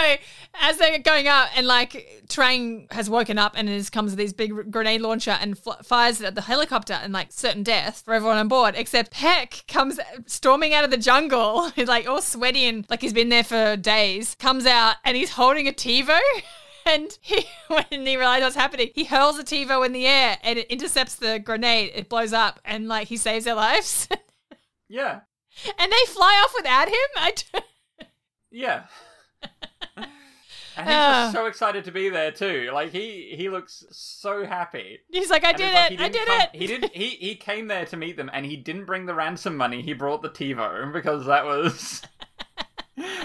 as 0.61 0.79
they're 0.79 0.99
going 0.99 1.29
up, 1.29 1.49
and 1.57 1.67
like 1.67 2.23
Tran 2.29 2.91
has 2.93 3.11
woken 3.11 3.39
up 3.39 3.55
and 3.57 3.69
is 3.69 3.91
comes 3.91 4.13
with 4.13 4.19
this 4.19 4.33
big 4.33 4.71
grenade 4.71 5.01
launcher 5.01 5.33
and 5.33 5.59
fl- 5.59 5.73
fires 5.83 6.21
it 6.21 6.27
at 6.27 6.35
the 6.35 6.43
helicopter 6.43 6.95
and 6.95 7.13
like 7.13 7.33
certain 7.33 7.63
death 7.63 8.03
for 8.05 8.15
everyone 8.15 8.39
on 8.39 8.49
board. 8.49 8.75
Except 8.77 9.11
Peck 9.11 9.65
comes 9.69 9.99
storming 10.27 10.73
out 10.75 10.85
of 10.85 10.91
the 10.91 10.97
jungle, 10.97 11.69
he's 11.77 11.89
like 11.89 12.07
all 12.09 12.23
sweaty 12.23 12.65
and 12.65 12.87
like 12.89 13.01
he's 13.03 13.13
been 13.13 13.29
there 13.29 13.45
for 13.45 13.77
days. 13.77 14.35
Comes 14.39 14.65
out 14.65 14.97
and 15.05 15.17
he's 15.17 15.33
holding 15.33 15.69
a 15.69 15.73
TiVo. 15.73 16.19
And 16.85 17.17
he, 17.21 17.47
when 17.69 17.85
he 17.91 18.17
realizes 18.17 18.43
what's 18.43 18.57
happening, 18.57 18.91
he 18.95 19.05
hurls 19.05 19.39
a 19.39 19.45
TiVo 19.45 19.85
in 19.87 19.93
the 19.93 20.07
air 20.07 20.39
and 20.43 20.59
it 20.59 20.67
intercepts 20.69 21.15
the 21.17 21.39
grenade. 21.39 21.93
It 21.95 22.09
blows 22.09 22.33
up 22.33 22.59
and 22.65 22.89
like 22.89 23.09
he 23.09 23.17
saves 23.17 23.45
their 23.45 23.55
lives. 23.55 24.09
yeah 24.89 25.21
and 25.79 25.93
they 25.93 26.05
fly 26.13 26.41
off 26.45 26.53
without 26.57 26.89
him. 26.89 26.95
I 27.17 27.35
Yeah. 28.51 28.85
and 30.77 30.87
he's 30.87 30.95
Ah. 30.97 31.25
just 31.25 31.35
so 31.35 31.47
excited 31.47 31.85
to 31.85 31.93
be 31.93 32.09
there 32.09 32.31
too. 32.33 32.71
Like 32.73 32.93
he 32.93 33.35
he 33.37 33.49
looks 33.49 33.85
so 33.91 34.45
happy. 34.47 35.01
He's 35.11 35.31
like, 35.31 35.45
I 35.45 35.51
And 35.51 35.59
did 35.59 35.75
like 35.75 35.93
it, 35.93 36.01
I 36.01 36.09
didn't 36.09 36.27
come- 36.27 36.41
it. 36.41 36.51
He 36.55 36.67
didn't. 36.67 36.93
He 36.95 37.09
he 37.11 37.35
came 37.49 37.69
there 37.69 37.85
to 37.87 37.97
meet 37.97 38.17
them, 38.17 38.31
and 38.33 38.45
he 38.47 38.57
didn't 38.57 38.85
bring 38.87 39.07
the 39.07 39.15
ransom 39.15 39.57
money. 39.57 39.83
He 39.83 39.93
brought 39.93 40.23
the 40.23 40.31
TiVo 40.31 40.93
because 40.93 41.27
that 41.27 41.45
was. 41.45 42.03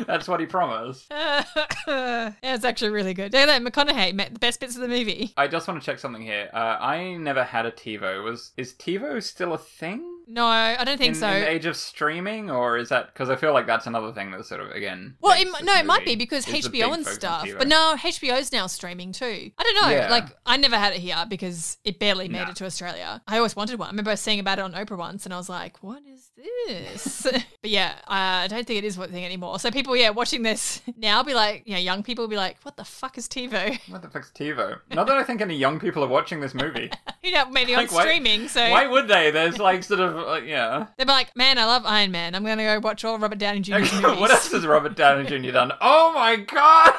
That's 0.08 0.30
what 0.30 0.40
he 0.40 0.46
promised. 0.46 1.08
yeah, 1.12 2.34
it's 2.42 2.64
actually 2.64 2.92
really 2.92 3.14
good. 3.14 3.34
Yeah, 3.34 3.46
that 3.48 3.62
McConaughey 3.62 4.14
met 4.14 4.34
the 4.34 4.40
best 4.40 4.62
bits 4.62 4.76
of 4.76 4.82
the 4.82 4.88
movie. 4.88 5.34
I 5.36 5.48
just 5.48 5.68
want 5.68 5.82
to 5.82 5.86
check 5.86 6.00
something 6.00 6.22
here. 6.22 6.50
Uh, 6.54 6.78
I 6.80 7.16
never 7.18 7.44
had 7.44 7.66
a 7.66 7.72
TiVo. 7.72 8.24
Was 8.24 8.52
is 8.56 8.74
TiVo 8.74 9.22
still 9.22 9.54
a 9.54 9.58
thing? 9.58 10.17
No, 10.30 10.46
I 10.46 10.84
don't 10.84 10.98
think 10.98 11.10
in, 11.10 11.16
so. 11.16 11.28
in 11.30 11.42
the 11.42 11.50
age 11.50 11.66
of 11.66 11.78
streaming, 11.78 12.52
or 12.52 12.78
is 12.78 12.90
that 12.90 13.14
because 13.14 13.30
I 13.30 13.36
feel 13.38 13.54
like 13.54 13.66
that's 13.66 13.88
another 13.88 14.12
thing 14.12 14.30
that's 14.32 14.50
sort 14.50 14.60
of 14.62 14.72
again. 14.72 15.16
well, 15.22 15.34
it, 15.34 15.46
makes 15.46 15.62
mi- 15.62 15.66
this 15.66 15.74
no, 15.74 15.80
it 15.80 15.86
might 15.86 16.04
be 16.06 16.16
because 16.16 16.46
HBO 16.46 16.94
and 16.94 17.06
stuff. 17.06 17.48
But 17.58 17.68
no, 17.70 17.96
HBO's 17.98 18.52
now 18.52 18.68
streaming 18.68 19.14
too. 19.14 19.52
I 19.58 19.64
don't 19.64 19.82
know. 19.82 19.90
Yeah. 19.90 20.10
Like, 20.10 20.26
I 20.46 20.58
never 20.58 20.76
had 20.78 20.94
it 20.94 21.00
here 21.00 21.24
because 21.30 21.78
it 21.86 21.98
barely 22.00 22.28
made 22.28 22.44
No. 22.44 22.50
it 22.50 22.56
to 22.58 22.66
Australia. 22.66 23.22
I 23.28 23.38
always 23.38 23.56
wanted 23.56 23.80
one. 23.80 23.88
I 23.88 23.92
remember 23.92 24.16
seeing 24.18 24.40
about 24.40 24.60
it 24.60 24.64
on 24.64 24.74
Oprah 24.74 24.98
once, 24.98 25.26
and 25.26 25.34
I 25.34 25.38
was 25.38 25.48
like, 25.50 25.82
"What 25.82 26.04
is 26.06 26.30
this?" 26.36 27.22
but 27.62 27.72
yeah, 27.72 27.94
uh, 28.08 28.44
I 28.44 28.48
don't 28.48 28.68
think 28.68 28.80
it 28.80 28.86
is 28.86 28.98
what 28.98 29.10
thing 29.12 29.24
anymore. 29.24 29.60
So 29.60 29.72
people, 29.72 29.96
yeah, 29.96 30.10
watching 30.10 30.44
this 30.44 30.82
now, 30.98 31.24
be 31.24 31.34
like, 31.34 31.64
you 31.66 31.74
know, 31.74 31.80
young 31.80 32.04
people 32.04 32.24
will 32.24 32.30
be 32.30 32.36
like, 32.38 32.58
"What 32.64 32.76
the 32.76 32.84
fuck 32.84 33.18
is 33.18 33.28
TiVo?" 33.30 33.80
What 33.90 34.02
the 34.02 34.10
fuck's 34.10 34.32
TiVo? 34.32 34.80
Not 34.94 35.08
that 35.08 35.16
I 35.18 35.24
think 35.24 35.40
any 35.42 35.56
young 35.56 35.80
people 35.80 36.04
are 36.04 36.08
watching 36.10 36.42
this 36.42 36.54
movie. 36.54 36.92
you 37.24 37.32
know, 37.32 37.50
maybe 37.50 37.74
on 37.74 37.84
Like, 37.84 37.92
why- 37.94 38.02
streaming. 38.04 38.48
So 38.50 38.70
Why 38.70 38.88
would 38.88 39.08
they? 39.08 39.32
There's 39.32 39.58
like 39.58 39.84
sort 39.84 40.02
of 40.02 40.17
like, 40.26 40.46
yeah. 40.46 40.88
They'd 40.98 41.06
be 41.06 41.12
like, 41.12 41.36
man, 41.36 41.58
I 41.58 41.66
love 41.66 41.84
Iron 41.86 42.12
Man. 42.12 42.36
I'm 42.36 42.44
going 42.44 42.58
to 42.58 42.64
go 42.64 42.80
watch 42.80 43.04
all 43.06 43.20
Robert 43.20 43.40
Downey 43.40 43.60
Jr.'s 43.62 43.92
movies. 44.02 44.20
what 44.20 44.32
else 44.32 44.52
has 44.52 44.66
Robert 44.66 44.96
Downey 44.96 45.28
Jr. 45.28 45.52
done? 45.52 45.72
Oh 45.82 46.12
my 46.14 46.36
god! 46.38 46.94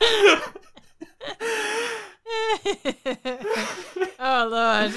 oh, 4.18 4.48
Lord. 4.50 4.92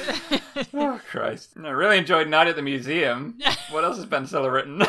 oh 0.74 1.02
Christ! 1.10 1.52
I 1.64 1.70
really 1.70 1.98
enjoyed 1.98 2.28
Night 2.28 2.48
at 2.48 2.56
the 2.56 2.62
Museum. 2.62 3.38
What 3.72 3.86
else 3.86 3.96
has 3.98 4.06
Ben 4.06 4.28
Stiller 4.28 4.52
written? 4.52 4.84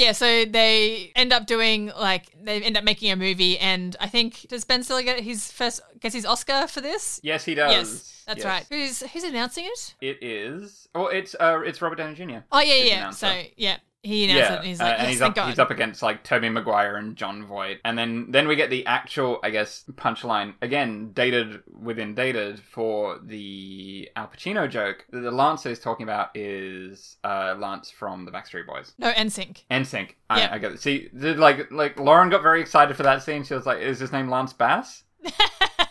Yeah, 0.00 0.12
so 0.12 0.44
they 0.44 1.12
end 1.14 1.32
up 1.32 1.46
doing, 1.46 1.92
like, 1.98 2.32
they 2.42 2.60
end 2.62 2.76
up 2.76 2.84
making 2.84 3.10
a 3.12 3.16
movie. 3.16 3.58
And 3.58 3.94
I 4.00 4.08
think, 4.08 4.46
does 4.48 4.64
Ben 4.64 4.82
Stiller 4.82 5.02
get 5.02 5.20
his 5.20 5.52
first, 5.52 5.80
gets 6.00 6.14
his 6.14 6.24
Oscar 6.26 6.66
for 6.66 6.80
this? 6.80 7.20
yes, 7.22 7.44
he 7.44 7.54
does. 7.54 7.72
Yes, 7.72 8.22
that's 8.26 8.38
Yes. 8.38 8.44
right. 8.46 8.66
Who's 8.70 9.00
who's 9.12 9.24
announcing 9.24 9.64
it? 9.66 9.94
It 10.00 10.18
is. 10.22 10.88
Oh, 10.94 11.06
it's 11.06 11.34
uh, 11.38 11.60
it's 11.64 11.80
Robert 11.82 11.96
Downey 11.96 12.14
Jr. 12.14 12.38
Oh, 12.50 12.60
yeah, 12.60 12.74
yeah. 12.84 13.10
So, 13.10 13.42
yeah. 13.56 13.76
He 14.02 14.24
announced 14.24 14.50
it. 14.50 14.58
And 14.58 14.66
he's 14.66 14.80
like, 14.80 14.92
uh, 14.92 14.96
and 14.98 15.08
he's 15.08 15.20
up, 15.20 15.38
he's 15.38 15.58
up 15.58 15.70
against 15.70 16.02
like 16.02 16.24
Tobey 16.24 16.48
Maguire 16.48 16.96
and 16.96 17.16
Jon 17.16 17.44
Voight, 17.44 17.80
and 17.84 17.98
then 17.98 18.30
then 18.30 18.48
we 18.48 18.56
get 18.56 18.70
the 18.70 18.86
actual, 18.86 19.40
I 19.42 19.50
guess, 19.50 19.84
punchline 19.92 20.54
again, 20.62 21.12
dated 21.12 21.62
within 21.70 22.14
dated 22.14 22.60
for 22.60 23.18
the 23.22 24.08
Al 24.16 24.28
Pacino 24.28 24.70
joke 24.70 25.04
that 25.10 25.20
the 25.20 25.30
Lance 25.30 25.66
is 25.66 25.78
talking 25.78 26.04
about 26.04 26.30
is 26.34 27.16
uh, 27.24 27.54
Lance 27.58 27.90
from 27.90 28.24
the 28.24 28.30
Backstreet 28.30 28.66
Boys. 28.66 28.94
no, 28.98 29.12
NSYNC. 29.12 29.64
NSYNC. 29.70 30.08
Yeah. 30.08 30.14
I, 30.50 30.54
I 30.54 30.58
get 30.58 30.72
it. 30.72 30.80
See, 30.80 31.10
did, 31.16 31.38
like 31.38 31.70
like 31.70 32.00
Lauren 32.00 32.30
got 32.30 32.42
very 32.42 32.62
excited 32.62 32.96
for 32.96 33.02
that 33.02 33.22
scene. 33.22 33.44
She 33.44 33.52
was 33.52 33.66
like, 33.66 33.80
"Is 33.80 33.98
his 33.98 34.12
name 34.12 34.30
Lance 34.30 34.54
Bass?" 34.54 35.04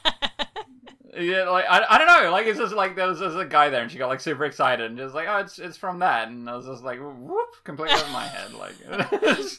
Yeah, 1.20 1.50
like 1.50 1.66
I, 1.70 1.86
I 1.90 1.98
don't 1.98 2.08
know, 2.08 2.32
like 2.32 2.48
it's 2.48 2.58
just 2.58 2.74
like 2.74 2.96
there 2.96 3.08
was 3.08 3.20
just 3.20 3.36
a 3.38 3.46
guy 3.46 3.70
there, 3.70 3.82
and 3.82 3.92
she 3.92 3.98
got 3.98 4.08
like 4.08 4.22
super 4.22 4.46
excited, 4.46 4.86
and 4.86 4.98
just 4.98 5.14
like, 5.14 5.28
oh, 5.28 5.38
it's 5.38 5.60
it's 5.60 5.78
from 5.78 6.00
that, 6.00 6.30
and 6.30 6.50
I 6.50 6.56
was 6.56 6.66
just 6.66 6.84
like, 6.84 7.00
whoop, 7.00 7.56
completely 7.64 7.96
over 7.96 8.12
my 8.12 8.26
head, 8.26 8.54
like. 8.54 8.76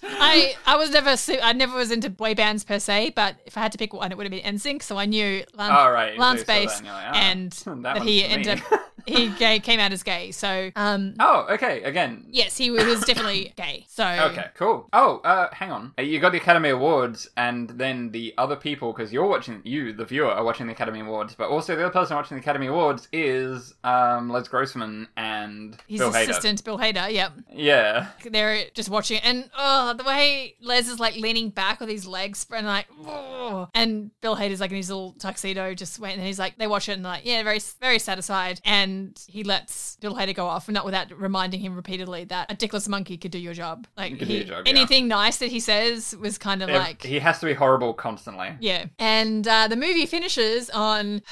I 0.03 0.55
I 0.67 0.77
was 0.77 0.91
never 0.91 1.17
su- 1.17 1.39
I 1.43 1.53
never 1.53 1.77
was 1.77 1.91
into 1.91 2.09
boy 2.09 2.35
bands 2.35 2.65
per 2.65 2.79
se, 2.79 3.13
but 3.15 3.37
if 3.45 3.57
I 3.57 3.61
had 3.61 3.73
to 3.73 3.79
pick 3.79 3.93
one, 3.93 4.11
it 4.11 4.17
would 4.17 4.25
have 4.25 4.43
been 4.43 4.57
NSYNC. 4.57 4.83
So 4.83 4.97
I 4.97 5.07
knew 5.07 5.45
Lance, 5.55 5.75
Oh, 5.77 5.91
right. 5.91 6.15
So 6.15 6.21
saw 6.21 6.33
that 6.35 6.47
Bass 6.47 6.79
and 6.79 6.87
like, 6.89 6.95
ah, 6.95 7.13
and 7.15 7.53
that 7.53 7.83
that, 7.83 8.03
he 8.03 8.25
ended 8.25 8.61
up 8.73 8.81
he 9.11 9.29
gay, 9.31 9.59
came 9.61 9.81
out 9.81 9.93
as 9.93 10.03
gay. 10.03 10.31
So 10.31 10.71
um 10.77 11.15
oh, 11.21 11.47
okay. 11.51 11.83
Again. 11.83 12.27
yes, 12.31 12.57
he 12.57 12.71
was 12.71 13.01
definitely 13.05 13.53
gay. 13.57 13.87
So 13.89 14.05
Okay, 14.31 14.47
cool. 14.55 14.89
Oh, 14.93 15.19
uh, 15.25 15.49
hang 15.53 15.71
on. 15.71 15.93
Uh, 15.99 16.03
You 16.03 16.19
got 16.21 16.33
the 16.33 16.39
Academy 16.39 16.69
Awards, 16.71 17.29
and 17.37 17.71
then 17.71 18.11
the 18.11 18.35
other 18.39 18.57
people, 18.57 18.93
because 18.93 19.13
you're 19.13 19.27
watching, 19.27 19.61
you, 19.65 19.93
the 19.93 20.05
viewer, 20.05 20.31
are 20.31 20.45
watching 20.45 20.67
the 20.67 20.73
Academy 20.73 21.01
Awards, 21.01 21.35
but 21.35 21.49
also 21.49 21.75
the 21.77 21.83
other 21.85 21.93
person 21.93 22.17
watching 22.17 22.37
the 22.37 22.41
Academy 22.43 22.67
Awards 22.67 23.09
is 23.13 23.75
um, 23.85 24.29
Les 24.31 24.47
Grossman 24.49 25.09
and 25.17 25.77
His 25.87 26.01
Bill 26.01 26.13
Hader. 26.13 26.23
assistant, 26.31 26.65
Bill 26.65 26.79
Hader. 26.79 27.11
Yep, 27.13 27.33
Yeah. 27.53 28.09
they're 28.31 28.65
just 28.75 28.89
watching 28.89 29.17
it, 29.19 29.25
and 29.25 29.51
oh, 29.57 29.95
the 29.95 30.05
way 30.05 30.55
Les 30.61 30.89
is 30.89 31.01
like 31.01 31.17
leaning 31.17 31.51
back 31.51 31.81
with 31.81 31.89
his 31.89 32.07
legs 32.07 32.47
and 32.53 32.67
like, 32.67 32.87
oh, 33.07 33.69
and 33.75 34.11
Bill 34.21 34.37
Hader's 34.37 34.61
like 34.61 34.71
in 34.71 34.77
his 34.77 34.89
little 34.91 35.13
tuxedo, 35.13 35.75
just 35.75 35.99
waiting. 35.99 36.19
And 36.19 36.27
he's 36.27 36.39
like, 36.39 36.59
they 36.59 36.67
watch 36.67 36.89
it 36.89 36.93
and 36.93 37.03
like, 37.03 37.25
yeah, 37.25 37.43
very, 37.43 37.61
very 37.81 37.99
satisfied. 37.99 38.61
And 38.65 39.00
he 39.29 39.45
lets 39.45 39.97
Bill 39.97 40.15
Hader 40.15 40.35
go 40.35 40.47
off, 40.47 40.69
and 40.69 40.75
not 40.75 40.85
without 40.85 41.11
reminding 41.19 41.61
him 41.61 41.75
repeatedly 41.75 42.25
that 42.25 42.51
a 42.51 42.55
dickless 42.57 42.89
monkey 42.89 43.17
could 43.17 43.31
do 43.31 43.39
your 43.39 43.55
job. 43.55 43.87
Like, 43.97 44.15
he, 44.15 44.39
your 44.39 44.45
job, 44.47 44.67
yeah. 44.67 44.71
anything 44.71 45.09
nice 45.09 45.39
that 45.39 45.51
he 45.51 45.61
says 45.61 46.17
was 46.21 46.39
kind 46.39 46.63
of 46.63 46.71
like, 46.71 47.03
he 47.03 47.19
has 47.19 47.39
to 47.41 47.47
be 47.47 47.55
horrible 47.55 47.95
constantly. 47.95 48.51
yeah. 48.61 48.87
And 48.99 49.47
uh, 49.47 49.69
the 49.69 49.77
movie 49.77 50.07
finishes 50.07 50.71
on 50.71 51.23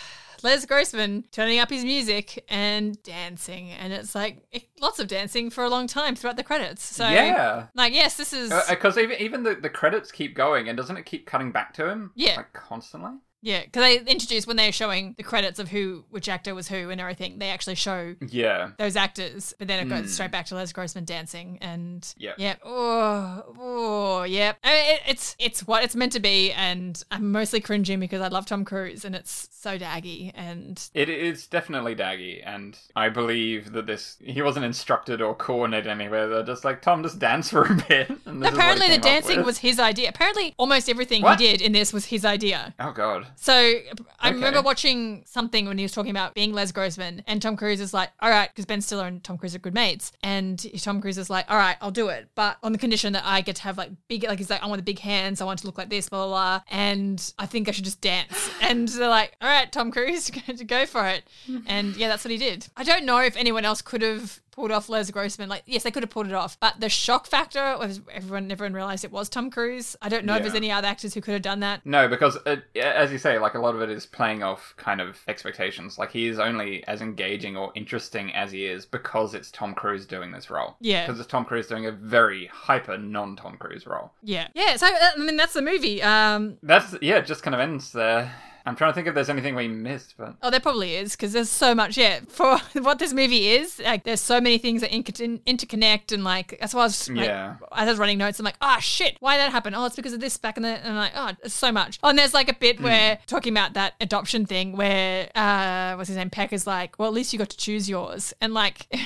Les 0.43 0.65
Grossman 0.67 1.25
turning 1.33 1.59
up 1.59 1.69
his 1.69 1.85
music 1.85 2.45
and 2.49 3.03
dancing. 3.03 3.71
And 3.71 3.93
it's 3.93 4.15
like 4.15 4.39
lots 4.81 5.01
of 5.01 5.09
dancing 5.09 5.51
for 5.51 5.65
a 5.65 5.69
long 5.69 5.87
time 5.89 6.15
throughout 6.15 6.37
the 6.37 6.45
credits. 6.45 6.85
So, 6.85 7.09
Yeah. 7.09 7.67
like, 7.75 7.93
yes, 7.93 8.17
this 8.17 8.33
is. 8.33 8.53
Because 8.69 8.97
even 8.99 9.19
even 9.19 9.43
the, 9.43 9.57
the 9.57 9.69
credits 9.69 10.13
keep 10.13 10.37
going, 10.37 10.69
and 10.69 10.77
doesn't 10.77 10.97
it 10.97 11.07
keep 11.07 11.27
cutting 11.27 11.51
back 11.51 11.75
to 11.75 11.89
him? 11.89 12.13
Yeah. 12.15 12.37
Like 12.37 12.53
constantly? 12.53 13.13
Yeah, 13.41 13.63
because 13.65 13.83
they 13.83 14.11
introduced 14.11 14.47
when 14.47 14.57
they're 14.57 14.73
showing 14.73 15.15
the 15.17 15.23
credits 15.23 15.59
of 15.59 15.69
who, 15.69 16.05
which 16.11 16.29
actor 16.29 16.55
was 16.55 16.69
who 16.69 16.91
and 16.91 17.01
everything, 17.01 17.39
they 17.39 17.51
actually 17.51 17.75
show 17.77 18.15
Yeah. 18.29 18.71
those 18.79 18.97
actors, 18.97 19.55
but 19.59 19.69
then 19.69 19.85
it 19.87 19.89
goes 19.89 20.13
straight 20.13 20.31
back 20.31 20.47
to 20.47 20.55
Les 20.55 20.73
Grossman 20.73 21.05
dancing, 21.05 21.59
and 21.61 22.05
Hmm. 22.17 22.23
Yep. 22.23 22.35
yeah, 22.39 22.55
oh, 22.65 23.43
oh, 23.59 24.23
yeah, 24.25 24.53
I 24.65 24.69
mean, 24.73 24.95
it, 24.95 25.01
it's 25.09 25.37
it's 25.39 25.67
what 25.67 25.85
it's 25.85 25.95
meant 25.97 26.13
to 26.13 26.21
be, 26.21 26.53
and 26.53 27.03
I'm 27.11 27.31
mostly 27.33 27.61
cringing 27.61 28.01
because 28.01 28.21
I 28.21 28.29
love 28.29 28.47
Tom 28.47 28.65
Cruise, 28.65 29.05
and 29.05 29.15
it's 29.15 29.49
so 29.53 29.79
daggy, 29.79 30.33
and 30.35 30.81
It 30.95 31.09
is 31.09 31.47
definitely 31.47 31.95
daggy, 31.95 32.43
and 32.45 32.79
I 32.97 33.09
believe 33.09 33.73
that 33.73 33.87
this 33.87 34.17
he 34.21 34.43
wasn't 34.43 34.65
instructed 34.65 35.21
or 35.23 35.35
coordinated 35.35 35.89
anywhere. 35.89 36.29
They're 36.29 36.43
just 36.45 36.65
like 36.65 36.83
Tom, 36.83 37.03
just 37.03 37.19
dance 37.19 37.51
for 37.51 37.63
a 37.65 37.75
bit. 37.89 38.09
And 38.27 38.43
this 38.43 38.51
is 38.53 38.53
what 38.53 38.53
he 38.53 38.57
apparently 38.59 38.89
the 38.89 38.99
dancing 38.99 39.43
was 39.45 39.59
his 39.59 39.79
idea. 39.79 40.09
Apparently, 40.09 40.55
almost 40.59 40.89
everything 40.89 41.23
What? 41.23 41.41
he 41.41 41.47
did 41.47 41.61
in 41.63 41.73
this 41.73 41.93
was 41.93 42.07
his 42.07 42.25
idea. 42.25 42.75
Oh 42.81 42.93
god. 42.93 43.28
So 43.37 43.53
I 43.53 44.29
Okay. 44.29 44.35
remember 44.35 44.63
watching 44.63 45.23
something 45.27 45.67
when 45.67 45.79
he 45.79 45.85
was 45.85 45.93
talking 45.93 46.11
about 46.11 46.35
being 46.35 46.53
Les 46.53 46.73
Grossman, 46.73 47.23
and 47.27 47.41
Tom 47.41 47.57
Cruise 47.57 47.81
is 47.81 47.95
like, 47.95 48.11
"All 48.21 48.31
right," 48.31 48.49
because 48.51 48.67
Ben 48.67 48.81
Stiller 48.81 49.07
and 49.07 49.23
Tom 49.23 49.39
Cruise 49.39 49.55
are 49.55 49.59
good 49.59 49.75
mates, 49.75 50.13
and 50.23 50.59
Tom 50.83 51.01
Cruise 51.01 51.19
is 51.19 51.31
like, 51.31 51.47
"All 51.51 51.57
right, 51.57 51.77
I'll 51.81 51.91
do 51.91 52.09
it, 52.09 52.29
but 52.35 52.59
on 52.63 52.73
the 52.73 52.79
condition 52.79 53.13
that 53.13 53.23
I 53.25 53.41
get 53.41 53.57
to 53.57 53.63
have 53.63 53.79
like 53.79 53.91
big, 54.09 54.25
like 54.25 54.39
he's 54.39 54.51
like, 54.51 54.63
I 54.63 54.67
want 54.67 54.79
the 54.79 54.83
big 54.85 54.99
hands, 54.99 55.41
I 55.41 55.45
want 55.45 55.61
to 55.61 55.67
look 55.67 55.79
like 55.79 55.89
this, 55.91 56.09
blah 56.09 56.27
blah 56.27 56.59
blah, 56.59 56.61
and 56.71 57.33
I 57.39 57.47
think 57.47 57.69
I 57.69 57.73
should 57.73 57.85
just 57.85 58.01
dance." 58.01 58.51
And 58.61 58.89
they're 58.89 59.09
like, 59.09 59.37
"All 59.41 59.49
right, 59.49 59.71
Tom 59.71 59.91
Cruise, 59.91 60.31
go 60.67 60.85
for 60.87 61.07
it," 61.09 61.25
and 61.67 61.97
yeah, 61.97 62.09
that's 62.09 62.25
what 62.25 62.31
he 62.33 62.39
did. 62.39 62.67
I 62.77 62.83
don't 62.85 63.05
know 63.05 63.19
if 63.19 63.37
anyone 63.37 63.65
else 63.65 63.81
could 63.83 64.03
have 64.03 64.41
pulled 64.59 64.73
off 64.73 64.89
Les 64.89 65.09
Grossman. 65.11 65.49
Like, 65.49 65.63
yes, 65.67 65.85
they 65.85 65.93
could 65.93 66.03
have 66.03 66.11
pulled 66.11 66.27
it 66.27 66.33
off, 66.33 66.59
but 66.59 66.81
the 66.81 66.89
shock 66.89 67.29
factor 67.29 67.77
was 67.79 68.01
everyone, 68.13 68.51
everyone 68.51 68.73
realized 68.73 69.05
it 69.05 69.13
was 69.13 69.29
Tom 69.29 69.51
Cruise. 69.51 69.95
I 70.03 70.09
don't 70.09 70.25
know 70.25 70.35
if 70.35 70.43
there's 70.43 70.55
any 70.55 70.73
other 70.73 70.89
actors 70.89 71.15
who 71.15 71.21
could 71.21 71.33
have 71.33 71.43
done 71.43 71.61
that. 71.61 71.87
No, 71.87 72.09
because 72.09 72.37
it, 72.45 72.65
as 72.77 73.13
you 73.13 73.19
say, 73.19 73.39
like 73.39 73.55
a 73.55 73.61
lot 73.61 73.77
of 73.77 73.83
it 73.83 73.89
is 73.89 74.05
playing 74.05 74.43
off 74.43 74.75
kind 74.77 75.01
of 75.01 75.21
expectations. 75.29 75.97
Like 75.97 76.11
he 76.11 76.27
is 76.27 76.41
only 76.41 76.85
as 76.89 77.01
engaging 77.01 77.57
or 77.57 77.71
interesting 77.77 78.35
as 78.35 78.51
he 78.51 78.67
is 78.67 78.85
because 78.85 79.33
it's 79.33 79.53
Tom 79.53 79.75
Cruise 79.75 80.07
doing 80.07 80.33
this 80.33 80.51
role. 80.51 80.75
Yeah. 80.81 81.07
Because 81.07 81.21
it's 81.21 81.29
Tom 81.29 81.45
Cruise 81.45 81.69
doing 81.69 81.87
a 81.87 81.93
very 81.93 82.47
hyper 82.47 82.99
non-Tom 82.99 83.59
Cruise 83.59 83.87
role. 83.87 84.11
Yeah, 84.25 84.49
yeah. 84.55 84.75
So 84.75 84.89
uh, 84.89 85.11
I 85.17 85.21
mean, 85.21 85.37
that's 85.37 85.55
the 85.55 85.63
movie. 85.63 86.03
Um, 86.03 86.59
That's 86.65 86.97
yeah, 87.01 87.19
it 87.19 87.27
just 87.27 87.45
kind 87.45 87.55
of 87.55 87.61
ends 87.61 87.93
there. 87.93 88.35
I'm 88.69 88.77
trying 88.77 88.91
to 88.91 88.95
think 88.95 89.07
if 89.09 89.15
there's 89.15 89.31
anything 89.31 89.55
we 89.55 89.67
missed, 89.69 90.15
but 90.19 90.35
oh, 90.43 90.51
there 90.51 90.61
probably 90.61 90.95
is 90.97 91.13
because 91.13 91.33
there's 91.33 91.49
so 91.51 91.75
much. 91.75 91.97
Yeah, 91.97 92.21
for 92.29 92.59
what 92.83 92.99
this 92.99 93.13
movie 93.13 93.49
is, 93.49 93.79
like, 93.81 94.05
there's 94.05 94.21
so 94.21 94.41
many 94.41 94.59
things 94.59 94.83
that 94.83 94.95
inter- 94.95 95.13
interconnect, 95.47 96.13
and 96.13 96.23
like 96.25 96.57
that's 96.61 96.75
why 96.75 96.83
I 96.83 96.85
was 96.85 97.09
like, 97.11 97.27
Yeah. 97.27 97.57
as 97.73 97.89
I 97.89 97.91
was 97.91 97.99
running 97.99 98.19
notes, 98.19 98.39
I'm 98.39 98.45
like, 98.45 98.57
oh 98.63 98.79
shit, 98.81 99.17
why 99.21 99.37
that 99.39 99.51
happened? 99.51 99.75
Oh, 99.77 99.85
it's 99.87 99.97
because 99.97 100.13
of 100.13 100.21
this 100.21 100.37
back 100.37 100.57
in 100.57 100.63
the, 100.63 100.69
and 100.69 100.89
I'm 100.89 100.97
like, 100.97 101.13
oh, 101.15 101.31
it's 101.43 101.55
so 101.55 101.73
much. 101.73 101.99
Oh, 102.03 102.09
and 102.11 102.19
there's 102.19 102.35
like 102.35 102.49
a 102.49 102.55
bit 102.55 102.81
where 102.81 103.19
talking 103.27 103.53
about 103.53 103.75
that 103.75 103.95
adoption 104.01 104.47
thing 104.47 104.77
where 104.77 105.31
uh, 105.35 105.95
what's 105.97 106.09
his 106.09 106.17
name, 106.17 106.31
Peck 106.31 106.53
is 106.53 106.67
like, 106.67 106.99
well, 106.99 107.09
at 107.09 107.15
least 107.15 107.33
you 107.33 107.39
got 107.39 107.49
to 107.51 107.57
choose 107.57 107.89
yours, 107.89 108.33
and 108.41 108.53
like, 108.55 108.87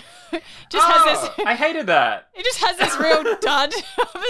just 0.71 0.87
has 0.87 1.03
Oh, 1.05 1.33
this. 1.37 1.47
I 1.47 1.55
hated 1.55 1.87
that. 1.87 2.29
It 2.35 2.45
just 2.45 2.59
has 2.65 2.77
this 2.79 2.97
real 2.99 3.37
dud 3.41 3.73
of. 3.99 4.23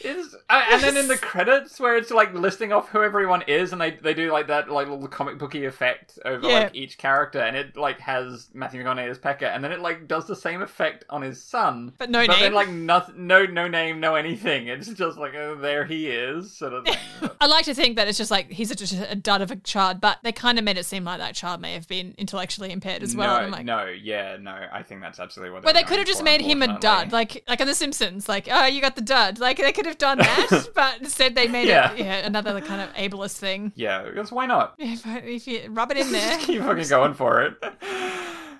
Is 0.00 0.36
uh, 0.48 0.62
and 0.70 0.82
then 0.82 0.96
in 0.96 1.08
the 1.08 1.16
credits 1.16 1.80
where 1.80 1.96
it's 1.96 2.10
like 2.10 2.32
listing 2.34 2.72
off 2.72 2.88
who 2.90 3.02
everyone 3.02 3.42
is, 3.48 3.72
and 3.72 3.80
they 3.80 3.92
they 3.92 4.14
do 4.14 4.30
like 4.30 4.46
that 4.48 4.70
like 4.76 4.88
little 4.88 5.08
comic 5.08 5.38
booky 5.38 5.64
effect 5.64 6.18
over 6.24 6.46
Yeah. 6.48 6.54
like 6.60 6.74
each 6.74 6.98
character, 6.98 7.40
and 7.40 7.56
it 7.56 7.76
like 7.76 7.98
has 8.00 8.48
Matthew 8.54 8.82
McConaughey 8.82 9.10
as 9.10 9.18
Pecker, 9.18 9.46
and 9.46 9.62
then 9.64 9.72
it 9.72 9.80
like 9.80 10.06
does 10.06 10.26
the 10.26 10.36
same 10.36 10.62
effect 10.62 11.04
on 11.10 11.22
his 11.22 11.42
son, 11.42 11.92
But 11.98 12.10
no 12.10 12.26
but 12.26 12.32
name. 12.34 12.40
then 12.42 12.52
like 12.54 12.68
nothing, 12.68 13.26
no 13.26 13.44
no 13.44 13.66
name, 13.68 13.98
no 14.00 14.14
anything. 14.14 14.68
It's 14.68 14.88
just 14.88 15.18
like 15.18 15.34
oh, 15.34 15.56
there 15.56 15.84
he 15.84 16.06
is 16.08 16.52
sort 16.56 16.72
of 16.72 16.84
thing. 16.84 16.96
I 17.40 17.46
like 17.46 17.64
to 17.64 17.74
think 17.74 17.96
that 17.96 18.06
it's 18.08 18.18
just 18.18 18.30
like 18.30 18.50
he's 18.52 18.70
a, 18.70 18.74
just 18.74 18.92
a 18.94 19.14
dud 19.16 19.42
of 19.42 19.50
a 19.50 19.56
child, 19.56 20.00
but 20.00 20.18
they 20.22 20.32
kind 20.32 20.58
of 20.58 20.64
made 20.64 20.78
it 20.78 20.84
seem 20.86 21.04
like 21.04 21.18
that 21.18 21.34
child 21.34 21.60
may 21.60 21.72
have 21.74 21.88
been 21.88 22.14
intellectually 22.18 22.70
impaired 22.72 23.02
as 23.02 23.16
well. 23.16 23.42
no, 23.42 23.48
like, 23.48 23.64
no, 23.64 23.86
yeah, 23.86 24.36
no. 24.40 24.56
I 24.72 24.82
think 24.82 25.00
that's 25.00 25.18
absolutely 25.18 25.52
what. 25.54 25.64
Well, 25.64 25.72
they're 25.74 25.82
could 25.84 25.98
have 25.98 26.06
just 26.06 26.22
made 26.22 26.40
him 26.40 26.62
a 26.62 26.78
dud, 26.78 27.12
like 27.12 27.42
like 27.48 27.60
on 27.60 27.66
The 27.66 27.74
Simpsons. 27.74 28.28
Like, 28.28 28.48
oh, 28.50 28.66
you 28.66 28.80
got 28.80 28.96
the 28.96 29.02
dud. 29.02 29.38
Like 29.38 29.58
they 29.58 29.72
could 29.72 29.86
have 29.86 29.98
done 29.98 30.18
that, 30.18 30.68
but 30.74 31.00
instead 31.00 31.34
they 31.34 31.46
made 31.48 31.68
Yeah. 31.68 31.92
it 31.92 31.98
yeah 31.98 32.26
another 32.26 32.60
kind 32.60 32.80
of 32.82 32.92
ableist 32.94 33.36
thing. 33.38 33.72
Yeah, 33.76 34.02
because 34.02 34.32
why 34.32 34.46
not? 34.46 34.65
If, 34.78 35.02
if 35.06 35.46
you 35.46 35.68
rub 35.70 35.90
it 35.90 35.98
in 35.98 36.12
there, 36.12 36.38
Keep 36.40 36.62
fucking 36.62 36.88
going 36.88 37.14
for 37.14 37.42
it. 37.42 37.54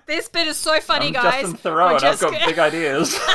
this 0.05 0.27
bit 0.29 0.47
is 0.47 0.57
so 0.57 0.79
funny, 0.79 1.07
I'm 1.07 1.13
guys. 1.13 1.41
Justin 1.41 1.57
Theroux, 1.57 1.95
and 1.95 2.03
I've 2.05 2.19
got 2.19 2.45
big 2.47 2.59
ideas. 2.59 3.17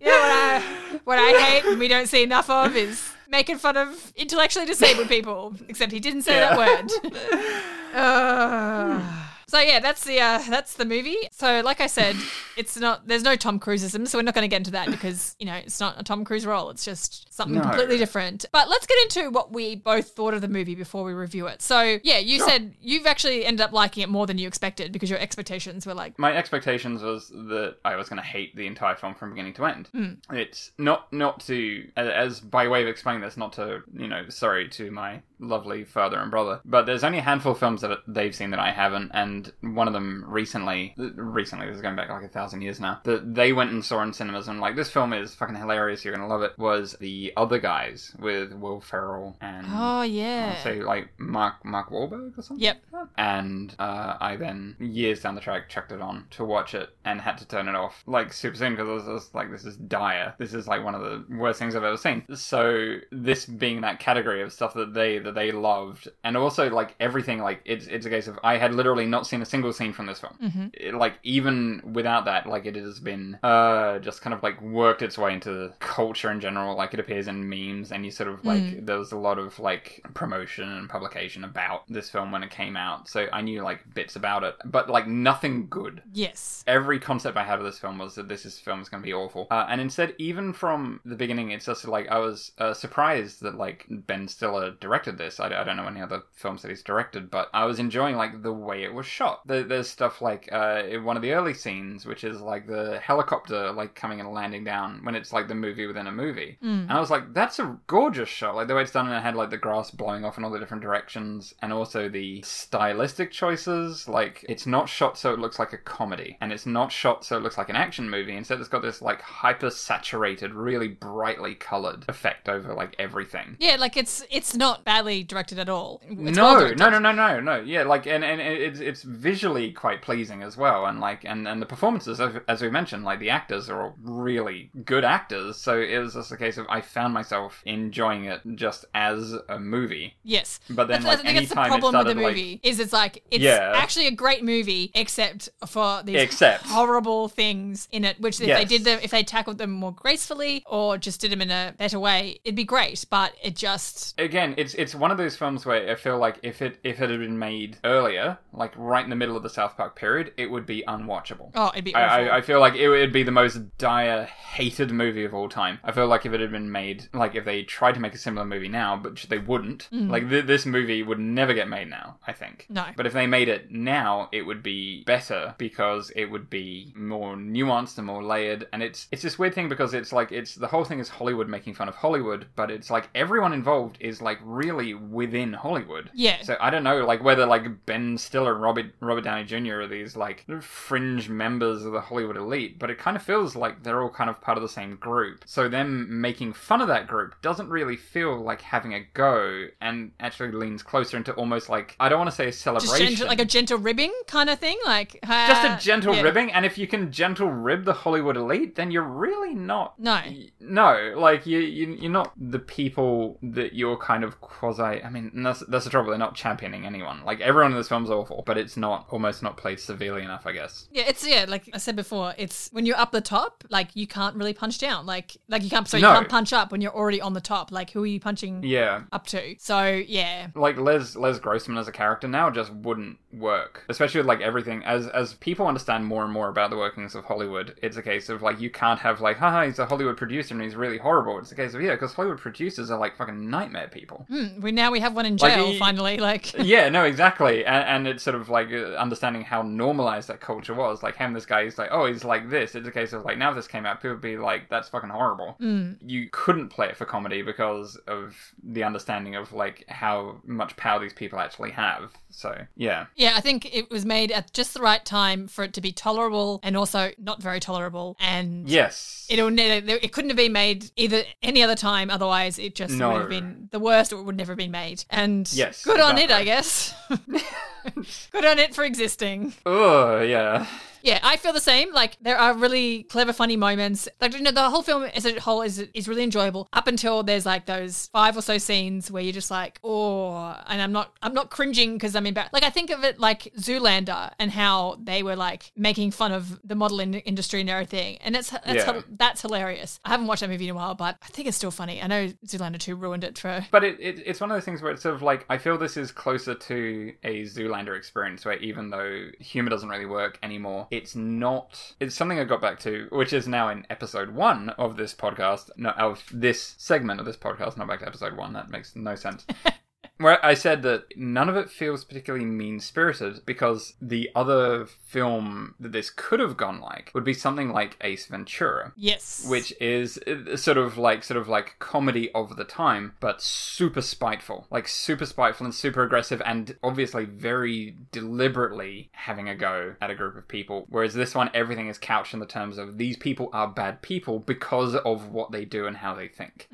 You 0.00 0.06
know 0.06 0.12
what 0.12 0.30
I, 0.30 1.00
what 1.04 1.18
I 1.18 1.40
hate 1.42 1.64
and 1.64 1.78
we 1.80 1.88
don't 1.88 2.06
see 2.06 2.22
enough 2.22 2.48
of 2.48 2.76
is 2.76 3.12
making 3.28 3.58
fun 3.58 3.76
of 3.76 4.12
intellectually 4.16 4.64
disabled 4.66 5.08
people. 5.08 5.54
Except 5.68 5.90
he 5.90 5.98
didn't 5.98 6.22
say 6.22 6.36
Yeah. 6.36 6.54
that 6.54 7.02
word. 7.02 7.92
Uh, 7.94 9.27
so 9.48 9.58
yeah, 9.60 9.80
that's 9.80 10.04
the 10.04 10.20
uh, 10.20 10.42
that's 10.48 10.74
the 10.74 10.84
movie. 10.84 11.16
So 11.32 11.62
like 11.64 11.80
I 11.80 11.86
said, 11.86 12.14
it's 12.56 12.76
not 12.76 13.06
there's 13.08 13.22
no 13.22 13.34
Tom 13.36 13.58
Cruiseism, 13.58 14.06
so 14.06 14.18
we're 14.18 14.22
not 14.22 14.34
going 14.34 14.42
to 14.44 14.48
get 14.48 14.58
into 14.58 14.70
that 14.72 14.90
because 14.90 15.34
you 15.38 15.46
know 15.46 15.54
it's 15.54 15.80
not 15.80 15.98
a 16.00 16.04
Tom 16.04 16.24
Cruise 16.24 16.46
role. 16.46 16.70
It's 16.70 16.84
just 16.84 17.32
something 17.34 17.56
No. 17.56 17.62
completely 17.62 17.98
different. 17.98 18.44
But 18.52 18.68
let's 18.68 18.86
get 18.86 18.98
into 19.04 19.30
what 19.30 19.52
we 19.52 19.74
both 19.76 20.10
thought 20.10 20.34
of 20.34 20.40
the 20.40 20.48
movie 20.48 20.74
before 20.74 21.04
we 21.04 21.12
review 21.12 21.46
it. 21.46 21.62
So 21.62 21.98
yeah, 22.02 22.18
you 22.18 22.40
said 22.40 22.74
you've 22.80 23.06
actually 23.06 23.44
ended 23.44 23.62
up 23.62 23.72
liking 23.72 24.02
it 24.02 24.08
more 24.08 24.26
than 24.26 24.38
you 24.38 24.46
expected 24.46 24.92
because 24.92 25.10
your 25.10 25.18
expectations 25.18 25.86
were 25.86 25.94
like 25.94 26.18
my 26.18 26.36
expectations 26.36 27.02
was 27.02 27.28
that 27.28 27.76
I 27.84 27.96
was 27.96 28.08
going 28.08 28.20
to 28.20 28.26
hate 28.26 28.54
the 28.54 28.66
entire 28.66 28.96
film 28.96 29.14
from 29.14 29.30
beginning 29.30 29.54
to 29.54 29.64
end. 29.64 29.88
Hmm. 29.88 30.12
It's 30.32 30.72
not 30.78 31.12
not 31.12 31.40
to 31.46 31.86
as 31.96 32.40
by 32.40 32.68
way 32.68 32.82
of 32.82 32.88
explaining 32.88 33.22
this, 33.22 33.36
not 33.36 33.52
to 33.54 33.82
you 33.94 34.08
know, 34.08 34.28
sorry 34.28 34.68
to 34.70 34.90
my 34.90 35.22
lovely 35.40 35.84
father 35.84 36.18
and 36.18 36.30
brother, 36.30 36.60
but 36.64 36.84
there's 36.84 37.04
only 37.04 37.18
a 37.18 37.22
handful 37.22 37.52
of 37.52 37.58
films 37.58 37.80
that 37.82 37.98
they've 38.08 38.34
seen 38.34 38.50
that 38.50 38.58
I 38.58 38.72
haven't, 38.72 39.12
and 39.14 39.37
and 39.60 39.74
one 39.74 39.86
of 39.86 39.94
them 39.94 40.24
recently, 40.26 40.94
recently, 40.96 41.66
this 41.66 41.76
is 41.76 41.82
going 41.82 41.96
back 41.96 42.08
like 42.08 42.24
a 42.24 42.28
thousand 42.28 42.62
years 42.62 42.80
now, 42.80 43.00
that 43.04 43.34
they 43.34 43.52
went 43.52 43.70
and 43.70 43.84
saw 43.84 44.02
in 44.02 44.12
cinemas 44.12 44.48
and 44.48 44.60
like 44.60 44.76
this 44.76 44.90
film 44.90 45.12
is 45.12 45.34
fucking 45.34 45.56
hilarious. 45.56 46.04
You're 46.04 46.14
gonna 46.14 46.28
love 46.28 46.42
it. 46.42 46.58
Was 46.58 46.96
the 47.00 47.32
other 47.36 47.58
guys 47.58 48.14
with 48.18 48.52
Will 48.52 48.80
Ferrell 48.80 49.36
and 49.40 49.66
Oh 49.70 50.02
yeah. 50.02 50.54
I'll 50.56 50.62
say 50.62 50.82
like 50.82 51.08
Mark 51.18 51.64
Mark 51.64 51.90
Wahlberg 51.90 52.38
or 52.38 52.42
something. 52.42 52.62
Yep. 52.62 52.82
And 53.16 53.74
uh, 53.78 54.16
I 54.20 54.36
then 54.36 54.76
years 54.78 55.20
down 55.20 55.34
the 55.34 55.40
track 55.40 55.68
chucked 55.68 55.92
it 55.92 56.00
on 56.00 56.26
to 56.30 56.44
watch 56.44 56.74
it 56.74 56.90
and 57.04 57.20
had 57.20 57.38
to 57.38 57.46
turn 57.46 57.68
it 57.68 57.74
off 57.74 58.02
like 58.06 58.32
super 58.32 58.56
soon 58.56 58.74
because 58.74 58.88
I 58.88 58.92
was 58.92 59.22
just 59.22 59.34
like, 59.34 59.50
this 59.50 59.64
is 59.64 59.76
dire. 59.76 60.34
This 60.38 60.54
is 60.54 60.66
like 60.66 60.84
one 60.84 60.94
of 60.94 61.02
the 61.02 61.24
worst 61.36 61.58
things 61.58 61.74
I've 61.74 61.84
ever 61.84 61.96
seen. 61.96 62.24
So 62.34 62.96
this 63.12 63.46
being 63.46 63.82
that 63.82 64.00
category 64.00 64.42
of 64.42 64.52
stuff 64.52 64.74
that 64.74 64.94
they 64.94 65.18
that 65.18 65.34
they 65.34 65.52
loved, 65.52 66.08
and 66.24 66.36
also 66.36 66.70
like 66.70 66.94
everything, 67.00 67.38
like 67.40 67.60
it's 67.64 67.86
it's 67.86 68.06
a 68.06 68.10
case 68.10 68.26
of 68.26 68.38
I 68.42 68.56
had 68.56 68.74
literally 68.74 69.06
not 69.06 69.26
seen 69.28 69.42
a 69.42 69.46
single 69.46 69.72
scene 69.72 69.92
from 69.92 70.06
this 70.06 70.20
film. 70.20 70.70
It, 70.74 70.94
like 70.94 71.14
even 71.22 71.82
without 71.92 72.24
that, 72.24 72.46
like 72.46 72.66
it 72.66 72.76
has 72.76 72.98
been 73.00 73.38
uh 73.42 73.98
just 74.00 74.22
kind 74.22 74.34
of 74.34 74.42
like 74.42 74.60
worked 74.62 75.02
its 75.02 75.18
way 75.18 75.32
into 75.34 75.72
culture 75.78 76.30
in 76.30 76.40
general. 76.40 76.76
Like 76.76 76.94
it 76.94 77.00
appears 77.00 77.28
in 77.28 77.48
memes, 77.48 77.92
and 77.92 78.04
you 78.04 78.10
sort 78.10 78.28
of 78.28 78.44
like 78.44 78.84
there 78.86 78.98
was 78.98 79.12
a 79.12 79.16
lot 79.18 79.38
of 79.38 79.58
like 79.58 80.02
promotion 80.14 80.68
and 80.68 80.88
publication 80.88 81.44
about 81.44 81.84
this 81.88 82.10
film 82.10 82.32
when 82.32 82.42
it 82.42 82.50
came 82.50 82.76
out. 82.76 83.08
So 83.08 83.28
I 83.32 83.40
knew 83.42 83.62
like 83.62 83.80
bits 83.94 84.16
about 84.16 84.44
it, 84.44 84.56
but 84.64 84.88
like 84.88 85.06
nothing 85.06 85.66
good 85.68 86.02
Yes. 86.12 86.64
every 86.66 86.98
concept 86.98 87.36
I 87.36 87.44
had 87.44 87.58
of 87.58 87.64
this 87.64 87.78
film 87.78 87.98
was 87.98 88.14
that 88.16 88.28
this 88.28 88.44
is, 88.46 88.58
film 88.58 88.80
is 88.80 88.88
going 88.88 89.02
to 89.02 89.06
be 89.06 89.12
awful. 89.14 89.46
Uh, 89.50 89.66
and 89.68 89.80
instead, 89.80 90.14
even 90.18 90.52
from 90.52 91.00
the 91.04 91.16
beginning, 91.16 91.50
it's 91.50 91.66
just 91.66 91.86
like 91.86 92.08
I 92.08 92.18
was 92.18 92.52
uh, 92.58 92.74
surprised 92.74 93.42
that 93.42 93.56
like 93.56 93.86
Ben 93.88 94.28
Stiller 94.28 94.72
directed 94.80 95.18
this. 95.18 95.40
I, 95.40 95.46
I 95.46 95.64
don't 95.64 95.76
know 95.76 95.86
any 95.86 96.00
other 96.00 96.22
films 96.34 96.62
that 96.62 96.68
he's 96.68 96.82
directed, 96.82 97.30
but 97.30 97.48
I 97.52 97.64
was 97.64 97.78
enjoying 97.78 98.16
like 98.16 98.42
the 98.42 98.52
way 98.52 98.82
it 98.82 98.92
was 98.94 99.06
shot. 99.18 99.46
There, 99.46 99.64
there's 99.64 99.88
stuff 99.88 100.22
like 100.22 100.48
uh, 100.52 100.82
in 100.88 101.04
one 101.04 101.16
of 101.16 101.22
the 101.22 101.32
early 101.32 101.54
scenes, 101.54 102.06
which 102.06 102.22
is 102.22 102.40
like 102.40 102.66
the 102.66 103.00
helicopter 103.00 103.72
like 103.72 103.94
coming 103.94 104.20
and 104.20 104.32
landing 104.32 104.64
down 104.64 105.00
when 105.02 105.14
it's 105.14 105.32
like 105.32 105.48
the 105.48 105.54
movie 105.54 105.86
within 105.86 106.06
a 106.06 106.12
movie. 106.12 106.56
And 106.62 106.92
I 106.92 107.00
was 107.00 107.10
like, 107.10 107.34
that's 107.34 107.58
a 107.58 107.76
gorgeous 107.86 108.28
shot. 108.28 108.54
Like 108.54 108.68
the 108.68 108.74
way 108.74 108.82
it's 108.82 108.92
done, 108.92 109.06
and 109.06 109.16
it 109.16 109.22
had 109.22 109.34
like 109.34 109.50
the 109.50 109.56
grass 109.56 109.90
blowing 109.90 110.24
off 110.24 110.38
in 110.38 110.44
all 110.44 110.50
the 110.50 110.58
different 110.58 110.82
directions, 110.82 111.52
and 111.62 111.72
also 111.72 112.08
the 112.08 112.42
stylistic 112.42 113.30
choices. 113.32 114.08
Like 114.08 114.44
it's 114.48 114.66
not 114.66 114.88
shot 114.88 115.18
so 115.18 115.32
it 115.32 115.40
looks 115.40 115.58
like 115.58 115.72
a 115.72 115.78
comedy, 115.78 116.38
and 116.40 116.52
it's 116.52 116.66
not 116.66 116.92
shot 116.92 117.24
so 117.24 117.36
it 117.36 117.42
looks 117.42 117.58
like 117.58 117.68
an 117.68 117.76
action 117.76 118.08
movie. 118.08 118.36
Instead, 118.36 118.60
it's 118.60 118.68
got 118.68 118.82
this 118.82 119.02
like 119.02 119.20
hyper 119.20 119.70
saturated, 119.70 120.54
really 120.54 120.88
brightly 120.88 121.54
colored 121.54 122.04
effect 122.08 122.48
over 122.48 122.72
like 122.72 122.94
everything. 122.98 123.56
Yeah, 123.58 123.76
like 123.78 123.96
it's 123.96 124.24
it's 124.30 124.54
not 124.54 124.84
badly 124.84 125.24
directed 125.24 125.58
at 125.58 125.68
all. 125.68 126.00
It's 126.08 126.36
no, 126.36 126.44
well 126.44 126.74
no, 126.76 126.88
no, 126.90 126.98
no, 126.98 127.12
no, 127.12 127.40
no. 127.40 127.60
Yeah, 127.60 127.82
like 127.82 128.06
and 128.06 128.24
and 128.24 128.40
it's 128.40 128.78
it's 128.80 129.07
visually 129.08 129.72
quite 129.72 130.02
pleasing 130.02 130.42
as 130.42 130.56
well, 130.56 130.86
and 130.86 131.00
like 131.00 131.24
and 131.24 131.48
and 131.48 131.60
the 131.62 131.66
performances, 131.66 132.20
as, 132.20 132.34
as 132.46 132.60
we 132.62 132.68
mentioned, 132.70 133.04
like 133.04 133.18
the 133.18 133.30
actors 133.30 133.68
are 133.70 133.82
all 133.82 133.94
really 134.02 134.70
good 134.84 135.04
actors. 135.04 135.56
So 135.56 135.80
it 135.80 135.98
was 135.98 136.14
just 136.14 136.30
a 136.30 136.36
case 136.36 136.58
of 136.58 136.66
I 136.68 136.80
found 136.82 137.14
myself 137.14 137.62
enjoying 137.64 138.24
it 138.26 138.40
just 138.54 138.84
as 138.94 139.34
a 139.48 139.58
movie. 139.58 140.14
Yes, 140.22 140.60
But 140.68 140.88
then, 140.88 141.02
That's- 141.02 141.04
like, 141.04 141.12
I 141.20 141.22
think 141.22 141.38
that's 141.38 141.54
the 141.54 141.58
anytime 141.60 141.66
it 141.66 141.80
problem 141.80 141.94
with 141.94 142.06
the 142.06 142.10
started, 142.12 142.22
like- 142.22 142.36
movie 142.36 142.60
is 142.62 142.78
it's 142.80 142.92
like 142.92 143.24
it's 143.30 143.42
Yeah. 143.42 143.72
actually 143.74 144.06
a 144.06 144.10
great 144.12 144.44
movie 144.44 144.90
except 144.94 145.48
for 145.66 146.02
these 146.02 146.20
Except. 146.20 146.64
horrible 146.66 147.28
things 147.28 147.88
in 147.90 148.04
it. 148.04 148.20
Which 148.20 148.40
if 148.40 148.46
they 148.46 148.64
did 148.64 148.84
them, 148.84 148.98
if 149.02 149.10
they 149.10 149.22
tackled 149.22 149.58
them 149.58 149.70
more 149.70 149.92
gracefully 149.92 150.62
or 150.66 150.98
just 150.98 151.20
did 151.20 151.32
them 151.32 151.40
in 151.42 151.50
a 151.50 151.74
better 151.78 151.98
way, 151.98 152.38
it'd 152.44 152.54
be 152.56 152.64
great. 152.64 153.04
But 153.10 153.32
it 153.42 153.56
just 153.56 154.18
again, 154.20 154.54
it's 154.56 154.74
it's 154.74 154.94
one 154.94 155.10
of 155.10 155.16
those 155.18 155.36
films 155.36 155.64
where 155.64 155.90
I 155.90 155.94
feel 155.94 156.18
like 156.18 156.38
if 156.42 156.60
it 156.62 156.78
if 156.84 157.00
it 157.00 157.10
had 157.10 157.20
been 157.20 157.38
made 157.38 157.78
earlier, 157.84 158.38
like 158.52 158.72
right 158.76 158.97
in 159.04 159.10
the 159.10 159.16
middle 159.16 159.36
of 159.36 159.42
the 159.42 159.50
South 159.50 159.76
Park 159.76 159.96
period, 159.96 160.32
it 160.36 160.50
would 160.50 160.66
be 160.66 160.84
unwatchable. 160.86 161.50
oh, 161.54 161.70
it'd 161.72 161.84
be. 161.84 161.94
I, 161.94 162.28
I, 162.28 162.36
I 162.38 162.40
feel 162.40 162.60
like 162.60 162.74
it 162.74 162.88
would 162.88 163.12
be 163.12 163.22
the 163.22 163.30
most 163.30 163.76
dire, 163.78 164.24
hated 164.24 164.90
movie 164.90 165.24
of 165.24 165.34
all 165.34 165.48
time. 165.48 165.78
I 165.84 165.92
feel 165.92 166.06
like 166.06 166.26
if 166.26 166.32
it 166.32 166.40
had 166.40 166.52
been 166.52 166.70
made, 166.70 167.08
like 167.12 167.34
if 167.34 167.44
they 167.44 167.62
tried 167.62 167.94
to 167.94 168.00
make 168.00 168.14
a 168.14 168.18
similar 168.18 168.46
movie 168.46 168.68
now, 168.68 168.96
but 168.96 169.24
they 169.28 169.38
wouldn't, 169.38 169.88
mm. 169.92 170.10
like 170.10 170.28
th- 170.28 170.46
this 170.46 170.66
movie 170.66 171.02
would 171.02 171.18
never 171.18 171.54
get 171.54 171.68
made 171.68 171.88
now, 171.88 172.18
I 172.26 172.32
think. 172.32 172.66
No. 172.68 172.86
But 172.96 173.06
if 173.06 173.12
they 173.12 173.26
made 173.26 173.48
it 173.48 173.70
now, 173.70 174.28
it 174.32 174.42
would 174.42 174.62
be 174.62 175.04
better 175.04 175.54
because 175.58 176.10
it 176.16 176.26
would 176.26 176.50
be 176.50 176.92
more 176.96 177.36
nuanced 177.36 177.98
and 177.98 178.06
more 178.06 178.22
layered. 178.22 178.66
And 178.72 178.82
it's 178.82 179.08
it's 179.12 179.22
this 179.22 179.38
weird 179.38 179.54
thing 179.54 179.68
because 179.68 179.94
it's 179.94 180.12
like 180.12 180.32
it's 180.32 180.54
the 180.54 180.66
whole 180.66 180.84
thing 180.84 180.98
is 180.98 181.08
Hollywood 181.08 181.48
making 181.48 181.74
fun 181.74 181.88
of 181.88 181.94
Hollywood, 181.94 182.46
but 182.56 182.70
it's 182.70 182.90
like 182.90 183.08
everyone 183.14 183.52
involved 183.52 183.98
is 184.00 184.20
like 184.22 184.38
really 184.42 184.94
within 184.94 185.52
Hollywood. 185.52 186.10
Yeah. 186.14 186.42
So 186.42 186.56
I 186.60 186.70
don't 186.70 186.84
know, 186.84 187.04
like 187.04 187.22
whether 187.22 187.46
like 187.46 187.86
Ben 187.86 188.18
Stiller 188.18 188.54
and 188.54 188.62
Robert 189.00 189.18
Robert 189.18 189.24
Downey 189.24 189.44
Jr. 189.44 189.80
are 189.80 189.86
these 189.86 190.16
like 190.16 190.44
fringe 190.60 191.28
members 191.28 191.84
of 191.84 191.92
the 191.92 192.00
Hollywood 192.00 192.36
elite, 192.36 192.78
but 192.78 192.90
it 192.90 192.98
kind 192.98 193.16
of 193.16 193.22
feels 193.22 193.56
like 193.56 193.82
they're 193.82 194.02
all 194.02 194.10
kind 194.10 194.30
of 194.30 194.40
part 194.40 194.56
of 194.56 194.62
the 194.62 194.68
same 194.68 194.96
group. 194.96 195.42
So 195.46 195.68
them 195.68 196.20
making 196.20 196.52
fun 196.52 196.80
of 196.80 196.88
that 196.88 197.06
group 197.06 197.34
doesn't 197.42 197.68
really 197.68 197.96
feel 197.96 198.38
like 198.38 198.60
having 198.60 198.94
a 198.94 199.00
go, 199.14 199.66
and 199.80 200.12
actually 200.20 200.52
leans 200.52 200.82
closer 200.82 201.16
into 201.16 201.32
almost 201.34 201.68
like 201.68 201.96
I 201.98 202.08
don't 202.08 202.18
want 202.18 202.30
to 202.30 202.36
say 202.36 202.48
a 202.48 202.52
celebration, 202.52 203.08
gentle, 203.08 203.26
like 203.26 203.40
a 203.40 203.44
gentle 203.44 203.78
ribbing 203.78 204.12
kind 204.26 204.48
of 204.48 204.58
thing, 204.58 204.78
like 204.84 205.18
uh, 205.22 205.48
just 205.48 205.64
a 205.64 205.84
gentle 205.84 206.14
yeah. 206.14 206.22
ribbing. 206.22 206.52
And 206.52 206.64
if 206.64 206.78
you 206.78 206.86
can 206.86 207.10
gentle 207.10 207.50
rib 207.50 207.84
the 207.84 207.92
Hollywood 207.92 208.36
elite, 208.36 208.76
then 208.76 208.90
you're 208.90 209.02
really 209.02 209.54
not 209.54 209.98
No. 209.98 210.20
no, 210.60 211.14
like 211.16 211.46
you, 211.46 211.58
you, 211.58 211.96
you're 212.00 212.10
not 212.10 212.32
the 212.36 212.58
people 212.58 213.38
that 213.42 213.72
you're 213.74 213.96
kind 213.96 214.22
of 214.22 214.40
quasi. 214.40 215.02
I 215.02 215.10
mean, 215.10 215.42
that's 215.42 215.60
that's 215.68 215.84
the 215.84 215.90
trouble. 215.90 216.10
They're 216.10 216.18
not 216.18 216.34
championing 216.34 216.86
anyone. 216.86 217.24
Like 217.24 217.40
everyone 217.40 217.72
in 217.72 217.78
this 217.78 217.88
film's 217.88 218.10
awful, 218.10 218.42
but 218.46 218.56
it's 218.68 218.76
not 218.76 219.06
almost 219.08 219.42
not 219.42 219.56
played 219.56 219.80
severely 219.80 220.22
enough, 220.22 220.46
I 220.46 220.52
guess. 220.52 220.88
Yeah, 220.92 221.04
it's 221.08 221.26
yeah, 221.26 221.46
like 221.48 221.70
I 221.72 221.78
said 221.78 221.96
before, 221.96 222.34
it's 222.36 222.68
when 222.70 222.84
you're 222.84 222.98
up 222.98 223.12
the 223.12 223.22
top, 223.22 223.64
like 223.70 223.88
you 223.94 224.06
can't 224.06 224.36
really 224.36 224.52
punch 224.52 224.78
down. 224.78 225.06
Like 225.06 225.38
like 225.48 225.62
you 225.62 225.70
can't 225.70 225.88
so 225.88 225.98
No. 225.98 226.08
you 226.10 226.14
can't 226.18 226.28
punch 226.28 226.52
up 226.52 226.70
when 226.70 226.82
you're 226.82 226.94
already 226.94 227.18
on 227.22 227.32
the 227.32 227.40
top. 227.40 227.72
Like 227.72 227.90
who 227.92 228.02
are 228.02 228.06
you 228.06 228.20
punching 228.20 228.62
Yeah, 228.62 229.04
up 229.10 229.26
to? 229.28 229.54
So 229.58 229.86
yeah. 230.06 230.48
like 230.54 230.76
Les 230.76 231.16
Les 231.16 231.38
Grossman 231.38 231.78
as 231.78 231.88
a 231.88 231.92
character 231.92 232.28
now 232.28 232.50
just 232.50 232.70
wouldn't 232.74 233.16
work, 233.32 233.84
especially 233.88 234.20
with 234.20 234.26
like 234.26 234.40
everything. 234.40 234.82
As 234.84 235.06
as 235.08 235.34
people 235.34 235.66
understand 235.66 236.06
more 236.06 236.24
and 236.24 236.32
more 236.32 236.48
about 236.48 236.70
the 236.70 236.76
workings 236.76 237.14
of 237.14 237.24
Hollywood, 237.24 237.78
it's 237.82 237.96
a 237.96 238.02
case 238.02 238.28
of 238.28 238.42
like 238.42 238.60
you 238.60 238.70
can't 238.70 238.98
have 239.00 239.20
like, 239.20 239.36
haha, 239.38 239.64
he's 239.66 239.78
a 239.78 239.86
Hollywood 239.86 240.16
producer 240.16 240.54
and 240.54 240.62
he's 240.62 240.74
really 240.76 240.98
horrible. 240.98 241.38
It's 241.38 241.52
a 241.52 241.54
case 241.54 241.74
of 241.74 241.82
yeah, 241.82 241.92
because 241.92 242.12
Hollywood 242.14 242.38
producers 242.38 242.90
are 242.90 242.98
like 242.98 243.16
fucking 243.16 243.48
nightmare 243.50 243.88
people. 243.88 244.24
Hmm, 244.28 244.60
we 244.60 244.72
now 244.72 244.90
we 244.90 245.00
have 245.00 245.14
one 245.14 245.26
in 245.26 245.36
Like, 245.36 245.54
jail 245.54 245.66
he- 245.72 245.78
finally. 245.78 246.18
Like 246.18 246.52
yeah, 246.58 246.88
no, 246.88 247.04
exactly, 247.04 247.64
and, 247.64 247.84
and 247.84 248.08
it's 248.08 248.22
sort 248.22 248.36
of 248.36 248.48
like 248.48 248.72
uh, 248.72 248.94
understanding 248.94 249.42
how 249.42 249.62
normalized 249.62 250.28
that 250.28 250.40
culture 250.40 250.74
was. 250.74 251.02
Like 251.02 251.16
him, 251.16 251.32
this 251.32 251.46
guy 251.46 251.62
is 251.62 251.78
like, 251.78 251.90
oh, 251.92 252.06
he's 252.06 252.24
like 252.24 252.48
this. 252.50 252.74
It's 252.74 252.88
a 252.88 252.92
case 252.92 253.12
of 253.12 253.24
like 253.24 253.38
now 253.38 253.52
this 253.52 253.68
came 253.68 253.84
out, 253.86 253.98
people 253.98 254.12
would 254.12 254.20
be 254.22 254.36
like, 254.36 254.68
that's 254.68 254.88
fucking 254.88 255.10
horrible. 255.10 255.56
You 256.04 256.28
couldn't 256.32 256.68
play 256.68 256.88
it 256.88 256.96
for 256.96 257.04
comedy 257.04 257.42
because 257.42 257.96
of 258.06 258.36
the 258.62 258.84
understanding 258.84 259.36
of 259.36 259.52
like 259.52 259.84
how 259.88 260.36
much 260.44 260.76
power 260.76 260.98
these 261.00 261.12
people 261.12 261.38
actually 261.38 261.70
have. 261.72 262.12
So 262.30 262.56
yeah, 262.76 263.06
yeah, 263.18 263.32
I 263.36 263.40
think 263.42 263.68
it 263.74 263.90
was 263.90 264.06
made 264.06 264.32
at 264.32 264.54
just 264.54 264.72
the 264.72 264.80
right 264.80 265.04
time 265.04 265.48
for 265.48 265.64
it 265.64 265.74
to 265.74 265.80
be 265.80 265.92
tolerable 265.92 266.60
and 266.62 266.76
also 266.76 267.10
not 267.18 267.42
very 267.42 267.60
tolerable. 267.60 268.16
And 268.20 268.68
yes, 268.68 269.26
It'll 269.28 269.50
ne- 269.50 269.78
it 269.78 270.12
couldn't 270.12 270.30
have 270.30 270.36
been 270.38 270.52
made 270.52 270.90
either 270.96 271.22
any 271.42 271.62
other 271.62 271.74
time. 271.74 272.08
Otherwise, 272.10 272.58
it 272.58 272.74
just 272.74 272.94
No. 272.94 273.10
would 273.12 273.20
have 273.20 273.28
been 273.28 273.68
the 273.72 273.78
worst, 273.80 274.12
or 274.12 274.20
it 274.20 274.22
would 274.22 274.36
never 274.36 274.52
have 274.52 274.58
been 274.58 274.70
made. 274.70 275.04
And 275.10 275.46
Yes, 275.52 275.84
good 275.84 276.00
on 276.00 276.16
it. 276.16 276.30
I 276.30 276.44
guess. 276.44 276.94
good 278.30 278.44
on 278.44 278.58
it 278.58 278.74
for 278.74 278.84
existing. 278.84 279.52
oh 279.66 280.20
yeah, 280.22 280.66
Yeah, 281.08 281.20
I 281.22 281.36
feel 281.36 281.52
the 281.52 281.60
same. 281.60 281.92
Like 281.92 282.16
there 282.20 282.36
are 282.38 282.54
really 282.54 283.04
clever, 283.04 283.32
funny 283.32 283.56
moments. 283.56 284.08
Like 284.20 284.34
you 284.34 284.42
know, 284.42 284.50
the 284.50 284.68
whole 284.68 284.82
film 284.82 285.04
as 285.04 285.24
a 285.24 285.40
whole 285.40 285.62
is 285.62 285.78
is 285.94 286.06
really 286.08 286.22
enjoyable 286.22 286.68
up 286.72 286.86
until 286.86 287.22
there's 287.22 287.46
like 287.46 287.66
those 287.66 288.08
five 288.12 288.36
or 288.36 288.42
so 288.42 288.58
scenes 288.58 289.10
where 289.10 289.22
you're 289.22 289.32
just 289.32 289.50
like, 289.50 289.78
oh, 289.82 290.54
and 290.66 290.82
I'm 290.82 290.92
not 290.92 291.12
I'm 291.22 291.34
not 291.34 291.50
cringing 291.50 291.94
because 291.94 292.14
I'm 292.14 292.26
embarrassed. 292.26 292.52
Like 292.52 292.62
I 292.62 292.70
think 292.70 292.90
of 292.90 293.04
it 293.04 293.18
like 293.18 293.52
Zoolander 293.58 294.32
and 294.38 294.50
how 294.50 294.98
they 295.02 295.22
were 295.22 295.36
like 295.36 295.72
making 295.76 296.10
fun 296.10 296.32
of 296.32 296.60
the 296.62 296.74
modeling 296.74 297.14
industry 297.14 297.60
and 297.60 297.70
everything, 297.70 298.18
and 298.20 298.36
it's 298.36 298.50
that's, 298.50 298.66
Yeah. 298.66 299.00
that's 299.08 299.42
hilarious. 299.42 300.00
I 300.04 300.10
haven't 300.10 300.26
watched 300.26 300.40
that 300.42 300.50
movie 300.50 300.64
in 300.68 300.70
a 300.70 300.74
while, 300.74 300.94
but 300.94 301.16
I 301.22 301.26
think 301.28 301.48
it's 301.48 301.56
still 301.56 301.70
funny. 301.70 302.02
I 302.02 302.06
know 302.06 302.28
Zoolander 302.46 302.78
two 302.78 302.96
ruined 302.96 303.24
it 303.24 303.38
for. 303.38 303.64
But 303.70 303.84
it, 303.84 303.98
it 304.00 304.22
it's 304.26 304.40
one 304.40 304.50
of 304.50 304.56
those 304.56 304.64
things 304.64 304.82
where 304.82 304.92
it's 304.92 305.02
sort 305.02 305.14
of 305.14 305.22
like 305.22 305.46
I 305.48 305.58
feel 305.58 305.78
this 305.78 305.96
is 305.96 306.12
closer 306.12 306.54
to 306.54 307.12
a 307.24 307.42
Zoolander 307.44 307.96
experience 307.96 308.44
where 308.44 308.56
even 308.58 308.90
though 308.90 309.28
humor 309.40 309.70
doesn't 309.70 309.88
really 309.88 310.06
work 310.06 310.38
anymore, 310.42 310.86
it's 310.98 311.14
not 311.14 311.94
it's 312.00 312.14
something 312.14 312.38
I 312.38 312.44
got 312.44 312.60
back 312.60 312.80
to, 312.80 313.06
which 313.10 313.32
is 313.32 313.46
now 313.46 313.68
in 313.68 313.86
episode 313.88 314.30
one 314.30 314.70
of 314.70 314.96
this 314.96 315.14
podcast, 315.14 315.70
no 315.76 315.90
of 315.90 316.24
this 316.32 316.74
segment 316.76 317.20
of 317.20 317.26
this 317.26 317.36
podcast, 317.36 317.76
not 317.76 317.86
back 317.86 318.00
to 318.00 318.06
episode 318.06 318.36
one. 318.36 318.52
That 318.52 318.68
makes 318.68 318.96
no 318.96 319.14
sense. 319.14 319.46
Where 320.18 320.44
I 320.44 320.54
said 320.54 320.82
that 320.82 321.16
none 321.16 321.48
of 321.48 321.56
it 321.56 321.70
feels 321.70 322.04
particularly 322.04 322.44
mean 322.44 322.80
spirited 322.80 323.46
because 323.46 323.94
the 324.00 324.30
other 324.34 324.86
film 324.86 325.74
that 325.78 325.92
this 325.92 326.10
could 326.10 326.40
have 326.40 326.56
gone 326.56 326.80
like 326.80 327.10
would 327.14 327.24
be 327.24 327.34
something 327.34 327.70
like 327.70 327.96
Ace 328.00 328.26
Ventura. 328.26 328.92
Yes. 328.96 329.46
Which 329.48 329.72
is 329.80 330.18
uh, 330.26 330.56
sort 330.56 330.76
of 330.76 330.98
like 330.98 331.22
sort 331.22 331.38
of 331.38 331.48
like 331.48 331.76
comedy 331.78 332.30
of 332.32 332.56
the 332.56 332.64
time, 332.64 333.14
but 333.20 333.40
super 333.40 334.02
spiteful, 334.02 334.66
like 334.70 334.88
super 334.88 335.24
spiteful 335.24 335.64
and 335.66 335.74
super 335.74 336.02
aggressive, 336.02 336.42
and 336.44 336.76
obviously 336.82 337.24
very 337.24 337.96
deliberately 338.10 339.10
having 339.12 339.48
a 339.48 339.54
go 339.54 339.94
at 340.00 340.10
a 340.10 340.14
group 340.14 340.36
of 340.36 340.48
people. 340.48 340.86
Whereas 340.88 341.14
this 341.14 341.34
one, 341.34 341.50
everything 341.54 341.88
is 341.88 341.98
couched 341.98 342.34
in 342.34 342.40
the 342.40 342.46
terms 342.46 342.76
of 342.76 342.98
these 342.98 343.16
people 343.16 343.50
are 343.52 343.68
bad 343.68 344.02
people 344.02 344.40
because 344.40 344.94
of 344.94 345.30
what 345.30 345.52
they 345.52 345.64
do 345.64 345.86
and 345.86 345.96
how 345.96 346.14
they 346.14 346.28
think. 346.28 346.68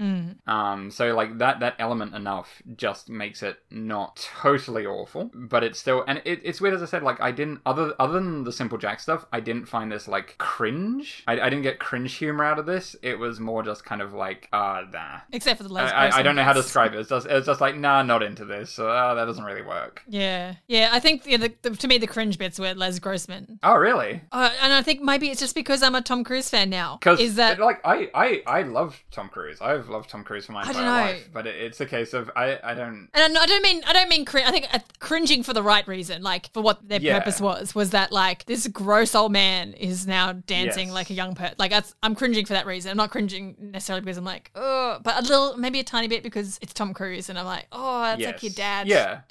Um, 0.47 0.91
so 0.91 1.15
like 1.15 1.39
that 1.39 1.61
that 1.61 1.77
element 1.79 2.15
enough 2.15 2.63
just 2.77 3.09
makes 3.09 3.34
it 3.43 3.59
not 3.71 4.17
totally 4.17 4.87
awful, 4.87 5.31
but 5.35 5.65
it's 5.65 5.79
still 5.79 6.05
and 6.07 6.21
it, 6.25 6.41
it's 6.45 6.61
weird 6.61 6.75
as 6.75 6.83
I 6.83 6.87
said. 6.87 7.03
Like 7.03 7.21
I 7.21 7.31
didn't 7.33 7.61
other 7.67 7.95
other 7.99 8.15
than 8.15 8.45
the 8.45 8.53
simple 8.53 8.79
Jack 8.79 9.01
stuff, 9.01 9.27
I 9.33 9.41
didn't 9.41 9.67
find 9.67 9.91
this 9.91 10.09
like 10.09 10.37
cringe. 10.39 11.23
I, 11.27 11.41
I 11.41 11.51
didn't 11.51 11.63
get 11.63 11.79
cringe 11.79 12.15
humor 12.15 12.45
out 12.45 12.59
of 12.59 12.67
this. 12.67 12.97
It 13.03 13.19
was 13.19 13.41
more 13.41 13.63
just 13.63 13.85
kind 13.85 14.03
of 14.03 14.13
like 14.13 14.49
ah 14.53 14.83
nah. 14.93 15.21
Except 15.33 15.59
for 15.59 15.69
the 15.69 15.75
I, 15.75 16.09
I, 16.09 16.19
I 16.19 16.23
don't 16.23 16.37
know 16.37 16.45
how 16.45 16.53
to 16.53 16.63
describe 16.63 16.95
it. 16.95 17.01
It's 17.01 17.09
just 17.09 17.27
it's 17.27 17.47
just 17.47 17.61
like 17.61 17.77
nah, 17.77 18.03
not 18.03 18.23
into 18.23 18.45
this. 18.45 18.71
So 18.71 18.89
uh, 18.89 19.15
that 19.15 19.25
doesn't 19.25 19.45
really 19.45 19.63
work. 19.63 20.03
Yeah, 20.09 20.55
yeah. 20.67 20.91
I 20.93 21.01
think 21.01 21.27
yeah, 21.27 21.39
the, 21.39 21.53
the, 21.63 21.71
to 21.71 21.89
me 21.89 21.99
the 21.99 22.07
cringe 22.07 22.39
bits 22.39 22.59
were 22.59 22.75
Les 22.75 22.99
Grossman, 22.99 23.59
Oh 23.63 23.75
really? 23.75 24.23
uh, 24.33 24.51
and 24.63 24.73
I 24.73 24.83
think 24.83 25.01
maybe 25.03 25.31
it's 25.31 25.41
just 25.41 25.55
because 25.55 25.83
I'm 25.83 25.95
a 25.95 26.03
Tom 26.03 26.25
Cruise 26.25 26.49
fan 26.49 26.71
now. 26.71 26.97
Because 27.01 27.21
Is 27.21 27.37
that 27.37 27.59
like 27.59 27.81
I, 27.85 28.11
I 28.15 28.43
I 28.47 28.63
love 28.63 29.03
Tom 29.11 29.29
Cruise. 29.29 29.61
I've 29.61 29.89
loved 29.89 30.11
Tom 30.11 30.25
Cruise 30.25 30.47
for 30.47 30.53
my 30.53 30.63
entire 30.63 30.85
life. 30.85 31.29
But 31.33 31.47
it, 31.47 31.57
it's 31.57 31.81
a 31.81 31.87
case 31.87 32.15
of 32.15 32.31
I 32.37 32.59
I 32.63 32.75
don't 32.75 33.09
And 33.15 33.23
I 33.25 33.41
I 33.43 33.47
don't 33.47 33.63
mean 33.63 33.83
I 33.87 33.93
don't 33.93 34.09
mean 34.09 34.25
cring- 34.25 34.45
I 34.47 34.51
think 34.51 34.67
uh, 34.73 34.79
cringing 35.01 35.43
for 35.43 35.53
the 35.53 35.63
right 35.63 35.87
reason, 35.89 36.23
like 36.23 36.53
for 36.53 36.63
what 36.63 36.87
their 36.89 37.01
Yeah. 37.01 37.19
purpose 37.19 37.41
was, 37.41 37.75
was 37.75 37.91
that 37.91 38.13
like 38.13 38.45
this 38.47 38.67
gross 38.69 39.15
old 39.15 39.33
man 39.33 39.73
is 39.75 40.07
now 40.07 40.33
dancing 40.33 40.89
Yes. 40.89 40.95
like 40.95 41.11
a 41.11 41.15
young 41.15 41.35
person. 41.35 41.55
Like 41.59 41.71
that's 41.71 41.95
I'm 42.03 42.15
cringing 42.15 42.45
for 42.47 42.53
that 42.55 42.67
reason. 42.67 42.91
I'm 42.91 42.97
not 42.97 43.11
cringing 43.11 43.57
necessarily 43.59 44.01
because 44.03 44.17
I'm 44.19 44.25
like 44.25 44.51
oh, 44.55 44.99
but 45.03 45.19
a 45.19 45.23
little 45.23 45.57
maybe 45.57 45.81
a 45.81 45.85
tiny 45.85 46.09
bit 46.09 46.23
because 46.23 46.59
it's 46.63 46.73
Tom 46.73 46.93
Cruise 46.95 47.29
and 47.29 47.39
I'm 47.39 47.47
like 47.47 47.67
oh 47.73 48.03
that's 48.03 48.23
like 48.23 48.43
your 48.43 48.53
dad. 48.53 48.87
Yeah. 48.87 49.21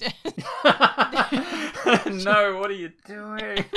no, 2.06 2.58
what 2.58 2.70
are 2.70 2.74
you 2.74 2.90
doing? 3.06 3.64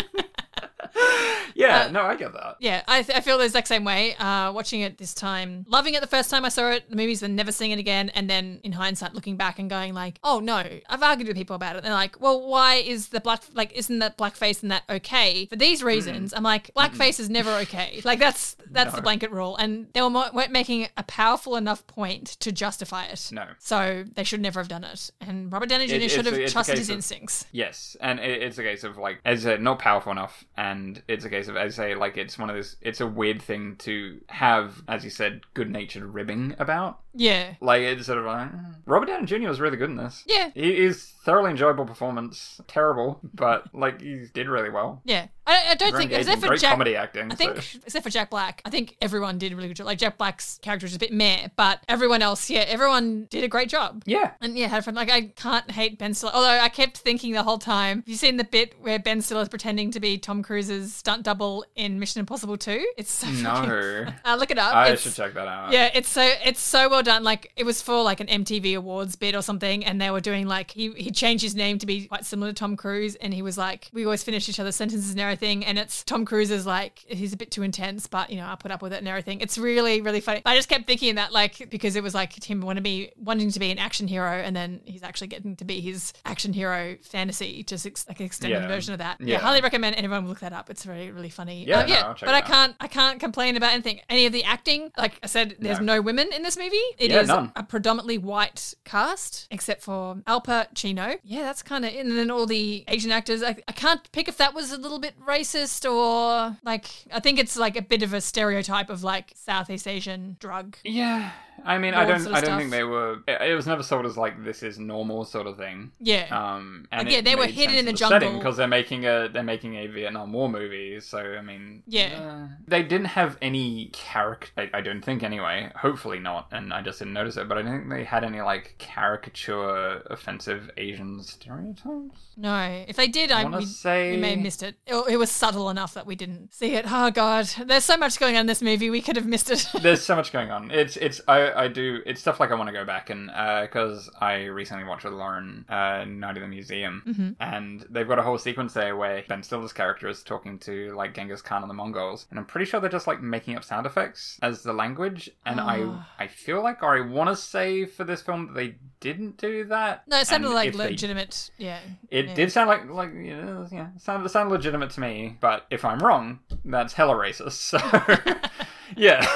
yeah, 1.56 1.89
no, 1.91 2.02
I 2.02 2.16
get 2.16 2.34
that. 2.34 2.58
Yeah, 2.60 2.84
I, 2.88 3.00
I 3.00 3.22
feel 3.22 3.38
the 3.38 3.45
exact 3.45 3.68
same 3.68 3.84
way. 3.84 4.16
Uh, 4.16 4.52
watching 4.52 4.82
it 4.82 4.98
this 4.98 5.14
time, 5.14 5.66
loving 5.68 5.93
it 5.93 6.02
the 6.02 6.08
first 6.08 6.30
time 6.30 6.45
I 6.45 6.50
saw 6.50 6.70
it, 6.72 6.89
the 6.89 6.95
movies, 6.95 7.20
then 7.22 7.36
never 7.36 7.52
seeing 7.52 7.72
it 7.72 7.80
again, 7.80 8.10
and 8.10 8.30
then 8.30 8.60
in 8.64 8.72
hindsight, 8.74 9.14
looking 9.14 9.38
back 9.38 9.60
and 9.60 9.70
going 9.70 9.93
like, 9.93 10.20
"Oh 10.24 10.39
no!" 10.39 10.64
I've 10.89 11.04
argued 11.04 11.28
with 11.28 11.38
people 11.38 11.56
about 11.56 11.76
it. 11.76 11.84
They're 11.84 11.93
like, 11.93 12.20
"Well, 12.20 12.48
why 12.48 12.76
is 12.76 13.10
the 13.10 13.20
black 13.20 13.43
like 13.54 13.74
isn't 13.74 14.00
that 14.00 14.18
blackface 14.18 14.62
and 14.62 14.72
that 14.72 14.84
okay 14.89 15.45
for 15.48 15.56
these 15.56 15.84
reasons?" 15.84 16.34
I'm 16.34 16.43
like, 16.43 16.72
"Blackface 16.76 17.20
is 17.20 17.30
never 17.30 17.52
okay. 17.52 18.02
Like 18.08 18.20
that's 18.20 18.56
that's 18.72 18.95
the 18.95 19.02
blanket 19.02 19.32
rule." 19.32 19.56
And 19.58 19.88
they 19.93 20.02
were 20.02 20.10
mo- 20.10 20.30
weren't 20.34 20.52
making 20.52 20.88
a 20.95 21.04
powerful 21.04 21.56
enough 21.56 21.86
point 21.88 22.28
to 22.39 22.52
justify 22.52 23.06
it. 23.06 23.30
No. 23.32 23.45
so 23.60 24.04
they 24.14 24.24
should 24.24 24.41
never 24.41 24.60
have 24.60 24.68
done 24.68 24.84
it. 24.84 25.10
And 25.20 25.52
Robert 25.52 25.70
Downey 25.70 25.88
Jr. 25.88 25.95
It- 25.95 26.12
should 26.12 26.26
have 26.26 26.36
a- 26.36 26.41
it's 26.43 26.52
a 26.52 26.54
trusted 26.54 26.78
his 26.78 26.89
of- 26.89 26.95
instincts. 26.98 27.45
Yes, 27.52 27.98
and 28.00 28.20
it, 28.20 28.41
it's 28.43 28.58
a 28.58 28.64
case 28.64 28.84
of 28.84 28.98
like, 28.98 29.20
as 29.26 29.45
not 29.45 29.80
powerful 29.80 30.12
enough, 30.12 30.45
and 30.56 30.87
it's 31.08 31.26
a 31.26 31.30
case 31.30 31.48
of, 31.48 31.56
as 31.58 31.78
I 31.80 31.84
say, 31.90 31.96
like 31.96 32.18
it's 32.18 32.38
one 32.38 32.50
of 32.50 32.56
those. 32.56 32.76
It's 32.82 33.02
a 33.02 33.08
weird 33.08 33.42
thing 33.42 33.76
to 33.80 34.20
have, 34.30 34.82
as 34.88 35.04
you 35.04 35.10
said, 35.10 35.42
good-natured 35.54 36.04
ribbing 36.04 36.56
about. 36.60 37.00
Yeah, 37.20 37.56
Like 37.62 37.82
it's 37.82 38.06
sort 38.06 38.20
of 38.20 38.26
like 38.26 38.52
mm. 38.52 38.76
Robert 38.86 39.08
Downey 39.08 39.26
Jr. 39.26 39.48
was 39.48 39.60
really 39.60 39.76
good 39.78 39.90
in 39.90 39.96
this. 39.96 40.24
Yeah. 40.28 40.52
he 40.54 40.78
is 40.78 41.14
thoroughly 41.26 41.50
enjoyable 41.50 41.84
performance. 41.86 42.62
Terrible, 42.68 43.20
but 43.34 43.74
like 43.74 44.02
he 44.02 44.26
did 44.34 44.48
really 44.48 44.70
well. 44.70 45.02
yeah. 45.04 45.28
I, 45.48 45.70
I 45.70 45.76
don't 45.76 45.96
think 45.96 46.12
except 46.12 46.42
for 46.42 46.48
great 46.50 46.60
Jack. 46.60 46.72
comedy 46.72 46.96
acting. 46.98 47.32
I 47.32 47.36
think, 47.36 47.62
so- 47.62 47.80
except 47.86 48.04
for 48.04 48.10
Jack 48.10 48.30
Black, 48.30 48.62
I 48.66 48.70
think 48.70 48.98
everyone 49.02 49.38
did 49.38 49.54
a 49.54 49.56
really 49.56 49.70
good 49.70 49.78
job. 49.78 49.88
Like 49.88 49.98
Jack 49.98 50.18
Black's 50.18 50.60
character 50.62 50.86
was 50.86 50.94
a 50.94 51.00
bit 51.00 51.12
meh, 51.14 51.48
but 51.56 51.80
everyone 51.88 52.22
else, 52.22 52.50
yeah, 52.50 52.66
everyone 52.68 53.28
did 53.32 53.44
a 53.46 53.48
great 53.48 53.70
job. 53.70 54.04
yeah, 54.06 54.32
And 54.42 54.58
yeah, 54.58 54.68
had 54.68 54.84
fun. 54.86 54.94
Like 54.94 55.10
I 55.10 55.28
can't 55.38 55.72
hate 55.72 55.98
Ben 55.98 56.14
Stiller. 56.14 56.34
Although 56.36 56.50
I 56.50 56.68
kept 56.70 56.98
thinking 56.98 57.32
the 57.34 57.44
whole 57.44 57.58
time. 57.58 58.00
Have 58.00 58.10
you 58.10 58.16
seen 58.16 58.36
the 58.38 58.44
bit 58.44 58.76
where 58.80 59.00
Ben 59.00 59.22
Stiller 59.22 59.42
is 59.42 59.50
pretending 59.50 59.90
to 59.92 60.00
be 60.02 60.18
Tom 60.20 60.44
Cruise's 60.44 60.77
stunt 60.86 61.24
double 61.24 61.66
in 61.76 62.00
Mission 62.00 62.20
Impossible 62.20 62.58
2? 62.58 62.86
It's 62.98 63.12
so 63.12 63.28
fucking- 63.28 63.44
no, 63.44 64.06
Uh, 64.26 64.36
look 64.36 64.52
it 64.52 64.58
up. 64.58 64.74
I 64.76 64.86
It's- 64.88 65.02
should 65.02 65.16
check 65.16 65.34
that 65.34 65.48
out. 65.48 65.72
yeah, 65.72 65.90
it's 65.94 66.10
so 66.10 66.22
it's 66.44 66.62
so 66.62 66.90
well 66.90 67.04
done. 67.04 67.24
Like 67.24 67.52
it 67.56 67.66
was 67.66 67.82
for 67.82 68.02
like 68.04 68.20
an 68.20 68.28
MTV 68.28 68.76
Awards 68.76 69.16
bid 69.16 69.36
or 69.36 69.42
something, 69.42 69.84
and 69.86 70.00
they 70.02 70.10
were 70.12 70.22
doing 70.22 70.48
like 70.48 70.72
he 70.72 70.92
he 70.94 71.12
changed 71.12 71.44
his 71.44 71.56
name 71.56 71.78
to 71.80 71.86
be 71.86 72.06
quite 72.08 72.26
similar 72.26 72.52
to 72.52 72.54
Tom 72.56 72.76
Cruise, 72.78 73.16
and 73.16 73.34
he 73.34 73.42
was 73.42 73.58
like, 73.58 73.90
we 73.94 74.04
always 74.06 74.24
finish 74.24 74.48
each 74.50 74.60
other's 74.60 74.76
sentences 74.76 75.12
and 75.12 75.20
everything, 75.20 75.66
and 75.66 75.78
it's 75.80 76.04
Tom 76.04 76.26
Cruise 76.26 76.52
is 76.52 76.66
like 76.66 77.04
he's 77.08 77.34
a 77.34 77.38
bit 77.38 77.52
too 77.52 77.64
intense, 77.64 78.08
but 78.08 78.30
you 78.30 78.38
know 78.38 78.48
I 78.48 78.56
put 78.56 78.72
up 78.72 78.82
with 78.82 78.94
it 78.94 78.98
and 78.98 79.08
everything. 79.08 79.42
It's 79.42 79.58
really 79.58 80.02
really 80.02 80.22
funny. 80.22 80.42
I 80.46 80.56
just 80.56 80.70
kept 80.70 80.88
thinking 80.88 81.16
that 81.16 81.32
like 81.32 81.70
because 81.70 81.96
it 81.96 82.04
was 82.04 82.14
like 82.14 82.44
him 82.44 82.62
wanting 82.62 82.84
to 82.84 82.90
be 82.90 83.12
wanting 83.18 83.52
to 83.52 83.60
be 83.60 83.72
an 83.72 83.80
action 83.80 84.08
hero, 84.08 84.32
and 84.32 84.56
then 84.56 84.82
he's 84.86 85.04
actually 85.04 85.28
getting 85.28 85.56
to 85.58 85.66
be 85.66 85.80
his 85.82 86.14
action 86.26 86.54
hero 86.54 86.98
fantasy, 87.04 87.64
just 87.64 87.86
ex- 87.86 88.06
like 88.08 88.20
an 88.20 88.26
extended 88.26 88.62
Yeah. 88.62 88.68
version 88.68 88.94
of 88.94 89.00
that. 89.00 89.18
Yeah, 89.20 89.34
Yeah. 89.36 89.40
highly 89.40 89.62
recommend 89.62 89.96
anyone 89.96 90.28
look 90.28 90.40
that 90.40 90.54
up. 90.54 90.57
It's 90.70 90.86
really 90.86 91.12
really 91.12 91.30
funny. 91.30 91.66
Yeah, 91.66 91.82
no, 91.82 91.88
yeah, 91.88 92.14
check 92.14 92.28
but 92.28 92.36
I 92.36 92.41
can't 92.41 92.76
I 92.80 92.88
can't 92.88 93.20
complain 93.20 93.55
about 93.58 93.74
anything. 93.74 94.01
Any 94.10 94.26
of 94.26 94.34
the 94.34 94.43
acting, 94.43 94.91
like 94.97 95.20
I 95.24 95.28
said, 95.28 95.55
there's 95.60 95.80
no, 95.80 95.95
No. 95.95 96.01
women 96.01 96.30
in 96.34 96.41
this 96.43 96.58
movie. 96.58 96.76
It 96.97 97.12
is 97.12 97.28
Yeah, 97.28 97.36
none. 97.36 97.51
a 97.55 97.64
predominantly 97.64 98.18
white 98.18 98.74
cast, 98.86 99.47
except 99.51 99.82
for 99.84 100.18
Al 100.28 100.41
Chino. 100.76 101.16
Yeah, 101.24 101.43
that's 101.43 101.62
kind 101.64 101.86
of 101.86 101.93
and 101.93 102.18
then 102.18 102.32
all 102.32 102.45
the 102.45 102.84
Asian 102.88 103.12
actors. 103.12 103.43
I, 103.43 103.55
I 103.68 103.72
can't 103.72 104.12
pick 104.12 104.28
if 104.28 104.38
that 104.38 104.53
was 104.53 104.72
a 104.72 104.78
little 104.78 104.99
bit 104.99 105.14
racist 105.26 105.89
or 105.89 106.58
like 106.64 106.86
I 107.12 107.20
think 107.20 107.39
it's 107.39 107.58
like 107.58 107.76
a 107.78 107.82
bit 107.82 108.03
of 108.03 108.14
a 108.14 108.22
stereotype 108.22 108.89
of 108.89 109.03
like 109.03 109.34
Southeast 109.36 109.88
Asian 109.88 110.38
drug. 110.39 110.78
Yeah, 110.84 111.32
I 111.66 111.78
mean, 111.78 111.93
I 111.93 112.05
don't, 112.05 112.20
sort 112.20 112.32
of 112.32 112.38
I 112.38 112.41
don't 112.41 112.45
stuff. 112.45 112.60
think 112.60 112.72
they 112.72 112.84
were. 112.84 113.20
It, 113.28 113.41
it 113.51 113.55
was 113.55 113.68
never 113.68 113.84
sold 113.84 114.05
as 114.05 114.18
like 114.18 114.43
this 114.43 114.64
is 114.64 114.78
normal 114.80 115.26
sort 115.26 115.47
of 115.47 115.58
thing. 115.58 115.91
Yeah. 115.99 116.28
Um, 116.32 116.88
and 116.91 117.08
Like, 117.08 117.16
yeah, 117.16 117.22
they 117.22 117.36
were 117.36 117.47
hidden 117.47 117.76
in 117.76 117.86
the 117.86 117.95
setting 117.97 118.20
jungle. 118.22 118.39
because 118.39 118.58
they're 118.58 118.68
making 118.68 119.05
a 119.05 119.28
they're 119.32 119.43
making 119.43 119.76
a 119.76 119.88
Vietnam 119.88 120.32
War 120.34 120.49
movie. 120.49 120.99
So 120.99 121.18
I 121.20 121.41
mean, 121.41 121.84
Yeah. 121.88 122.47
uh, 122.49 122.55
they 122.68 122.84
didn't 122.84 123.08
have 123.08 123.38
any 123.41 123.89
character. 123.93 124.51
I, 124.74 124.78
I 124.78 124.82
don't 124.82 125.03
think 125.03 125.24
anyway. 125.24 125.72
Hopefully 125.76 126.20
not, 126.20 126.47
and 126.51 126.74
I 126.74 126.82
just 126.82 126.99
didn't 126.99 127.14
notice 127.14 127.38
it. 127.38 127.47
But 127.47 127.58
I 127.58 127.62
don't 127.64 127.80
think 127.80 127.89
they 127.89 128.03
had 128.03 128.24
any 128.24 128.41
like 128.41 128.76
caricature 128.78 130.01
offensive 130.10 130.70
Asian 130.78 131.22
stereotypes. 131.24 132.20
No, 132.38 132.84
if 132.88 132.95
they 132.95 133.08
did, 133.08 133.32
I, 133.32 133.43
wanna 133.43 133.58
we, 133.60 133.66
say- 133.66 134.12
we 134.12 134.18
may 134.18 134.32
have 134.32 134.39
missed 134.39 134.64
it. 134.64 134.76
it. 134.86 134.95
It 135.10 135.18
was 135.18 135.32
subtle 135.32 135.70
enough 135.70 135.93
that 135.95 136.05
we 136.05 136.16
didn't 136.16 136.53
see 136.53 136.76
it. 136.76 136.86
Oh 136.88 137.10
god, 137.12 137.47
there's 137.66 137.84
so 137.86 137.97
much 137.97 138.20
going 138.20 138.36
on 138.36 138.41
in 138.41 138.45
this 138.47 138.62
movie. 138.62 138.89
We 138.89 139.01
could 139.01 139.16
have 139.16 139.26
missed 139.26 139.49
it. 139.49 139.66
There's 139.82 140.03
so 140.03 140.16
much 140.16 140.32
going 140.32 140.51
on. 140.51 140.72
It's 140.72 140.97
it's 140.97 141.22
I, 141.28 141.47
I 141.56 141.68
do 141.68 142.02
it's 142.06 142.20
stuff 142.22 142.39
like 142.39 142.52
I 142.52 142.56
want 142.56 142.68
to 142.68 142.74
go 142.74 142.86
back 142.86 143.10
and 143.10 143.28
because 143.62 144.10
I 144.20 144.45
recently 144.45 144.84
watched 144.84 145.04
with 145.04 145.14
Lauren 145.14 145.66
uh, 145.70 146.06
Night 146.06 146.38
at 146.38 146.41
the 146.41 146.48
Museum 146.48 147.04
Mm-hmm. 147.08 147.30
and 147.39 147.86
they've 147.89 148.08
got 148.08 148.20
a 148.20 148.24
whole 148.24 148.38
sequence 148.38 148.74
there 148.74 148.95
where 148.95 149.24
Ben 149.28 149.43
Stiller's 149.43 149.74
character 149.74 150.08
is 150.08 150.24
talking 150.24 150.58
to 150.60 150.93
like 150.95 151.14
Genghis 151.14 151.41
Khan 151.41 151.62
and 151.62 151.70
the 151.70 151.74
Mongols 151.74 152.26
and 152.30 152.39
I'm 152.39 152.45
pretty 152.45 152.66
sure 152.66 152.80
they're 152.80 152.89
just 152.89 153.08
like 153.08 153.22
making 153.22 153.56
up 153.56 153.64
sound 153.64 153.86
effects 153.86 154.39
as 154.41 154.64
the 154.64 154.74
language 154.74 155.30
and 155.45 155.60
Oh. 155.60 156.04
I 156.18 156.24
I 156.24 156.28
feel 156.28 156.62
like 156.64 156.84
or 156.84 156.98
I 156.98 157.02
want 157.02 157.30
to 157.30 157.36
say 157.36 157.86
for 157.86 158.04
this 158.04 158.22
film 158.22 158.48
that 158.48 158.54
they 158.56 158.76
didn't 159.00 159.38
do 159.38 159.64
that. 159.66 160.04
no, 160.08 160.18
it 160.20 160.28
sounded 160.28 160.48
And 160.48 160.56
like 160.56 160.70
if 160.70 160.78
they 160.78 160.84
legitimate. 160.89 161.52
Yeah, 161.58 161.80
it 162.10 162.26
yeah. 162.28 162.34
did 162.34 162.52
sound 162.52 162.68
like 162.70 162.89
like 162.89 163.14
you 163.14 163.36
know, 163.38 163.68
yeah, 163.72 163.88
it 163.95 164.02
sounded, 164.02 164.28
sounded 164.30 164.52
legitimate 164.54 164.89
to 164.91 165.00
me, 165.00 165.38
but 165.39 165.66
if 165.70 165.84
I'm 165.86 166.00
wrong, 166.00 166.39
that's 166.66 166.93
hella 166.93 167.14
racist. 167.16 167.52
So 167.54 167.78
yeah. 168.95 169.28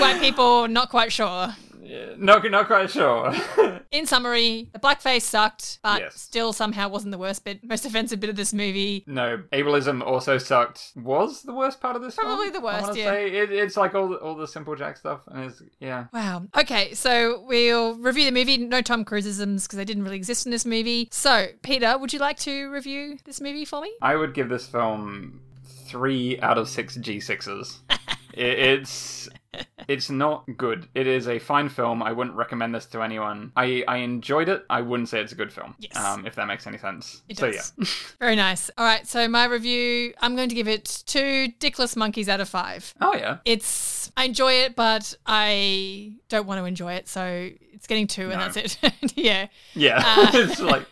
White 0.00 0.20
people, 0.20 0.68
not 0.68 0.88
quite 0.90 1.12
sure. 1.12 1.48
Yeah, 1.82 2.14
not 2.16 2.48
not 2.50 2.66
quite 2.68 2.88
sure. 2.90 3.34
In 3.90 4.06
summary, 4.06 4.68
the 4.72 4.78
blackface 4.78 5.22
sucked, 5.22 5.80
but 5.82 6.00
Yes. 6.00 6.20
still 6.20 6.52
somehow 6.52 6.88
wasn't 6.88 7.10
the 7.10 7.18
worst 7.18 7.44
bit, 7.44 7.64
most 7.64 7.84
offensive 7.84 8.20
bit 8.20 8.30
of 8.30 8.36
this 8.36 8.52
movie. 8.52 9.02
no, 9.08 9.42
ableism 9.52 10.00
also 10.00 10.38
sucked. 10.38 10.92
Was 10.94 11.42
the 11.42 11.52
worst 11.52 11.80
part 11.80 11.96
of 11.96 12.02
this? 12.02 12.14
Probably 12.14 12.50
film, 12.50 12.52
the 12.52 12.60
worst, 12.60 12.96
yeah. 12.96 13.10
Say. 13.10 13.30
It, 13.32 13.50
it's 13.50 13.76
like 13.76 13.96
all 13.96 14.08
the, 14.08 14.16
all 14.16 14.36
the 14.36 14.46
simple 14.46 14.76
Jack 14.76 14.98
stuff, 14.98 15.22
and 15.26 15.50
it's 15.50 15.62
yeah. 15.80 16.06
Wow. 16.12 16.44
Okay, 16.56 16.94
so 16.94 17.42
we'll 17.48 17.96
review 17.96 18.24
the 18.24 18.30
movie. 18.32 18.56
No 18.58 18.82
Tom 18.82 19.04
Cruiseisms 19.04 19.64
because 19.64 19.76
they 19.76 19.84
didn't 19.84 20.04
really 20.04 20.16
exist 20.16 20.46
in 20.46 20.52
this 20.52 20.64
movie. 20.64 21.08
So, 21.10 21.48
Peter, 21.62 21.98
would 21.98 22.12
you 22.12 22.20
like 22.20 22.38
to 22.40 22.70
review 22.70 23.18
this 23.24 23.40
movie 23.40 23.64
for 23.64 23.80
me? 23.80 23.92
I 24.00 24.14
would 24.14 24.34
give 24.34 24.48
this 24.48 24.64
film 24.66 25.40
three 25.86 26.38
out 26.40 26.56
of 26.56 26.68
six 26.68 26.94
G 26.94 27.18
sixes. 27.18 27.80
it, 28.32 28.58
it's 28.58 29.28
it's 29.88 30.10
not 30.10 30.44
good. 30.56 30.88
It 30.94 31.06
is 31.06 31.28
a 31.28 31.38
fine 31.38 31.68
film. 31.68 32.02
I 32.02 32.12
wouldn't 32.12 32.36
recommend 32.36 32.74
this 32.74 32.86
to 32.86 33.02
anyone. 33.02 33.52
I, 33.56 33.84
I 33.88 33.98
enjoyed 33.98 34.48
it. 34.48 34.64
I 34.70 34.80
wouldn't 34.80 35.08
say 35.08 35.20
it's 35.20 35.32
a 35.32 35.36
good 35.36 35.52
film. 35.52 35.74
Yes. 35.78 35.96
Um, 35.96 36.26
if 36.26 36.34
that 36.36 36.46
makes 36.46 36.66
any 36.66 36.78
sense. 36.78 37.22
It 37.28 37.38
so 37.38 37.50
does. 37.50 37.72
yeah. 37.76 37.84
Very 38.18 38.36
nice. 38.36 38.70
All 38.78 38.84
right, 38.84 39.06
so 39.06 39.26
my 39.28 39.44
review, 39.46 40.14
I'm 40.20 40.36
going 40.36 40.48
to 40.48 40.54
give 40.54 40.68
it 40.68 41.02
two 41.06 41.48
dickless 41.58 41.96
monkeys 41.96 42.28
out 42.28 42.40
of 42.40 42.48
five. 42.48 42.94
oh 43.00 43.14
yeah. 43.14 43.38
It's 43.44 44.12
I 44.16 44.24
enjoy 44.24 44.52
it, 44.52 44.76
but 44.76 45.14
I 45.26 46.12
don't 46.28 46.46
want 46.46 46.60
to 46.60 46.64
enjoy 46.64 46.94
it, 46.94 47.08
so 47.08 47.50
it's 47.72 47.86
getting 47.86 48.06
two, 48.06 48.30
and 48.30 48.40
that's 48.40 48.56
it. 48.56 48.78
yeah. 49.16 49.46
Yeah. 49.74 50.04
Uh, 50.20 50.30
it's 50.34 50.60
like 50.60 50.86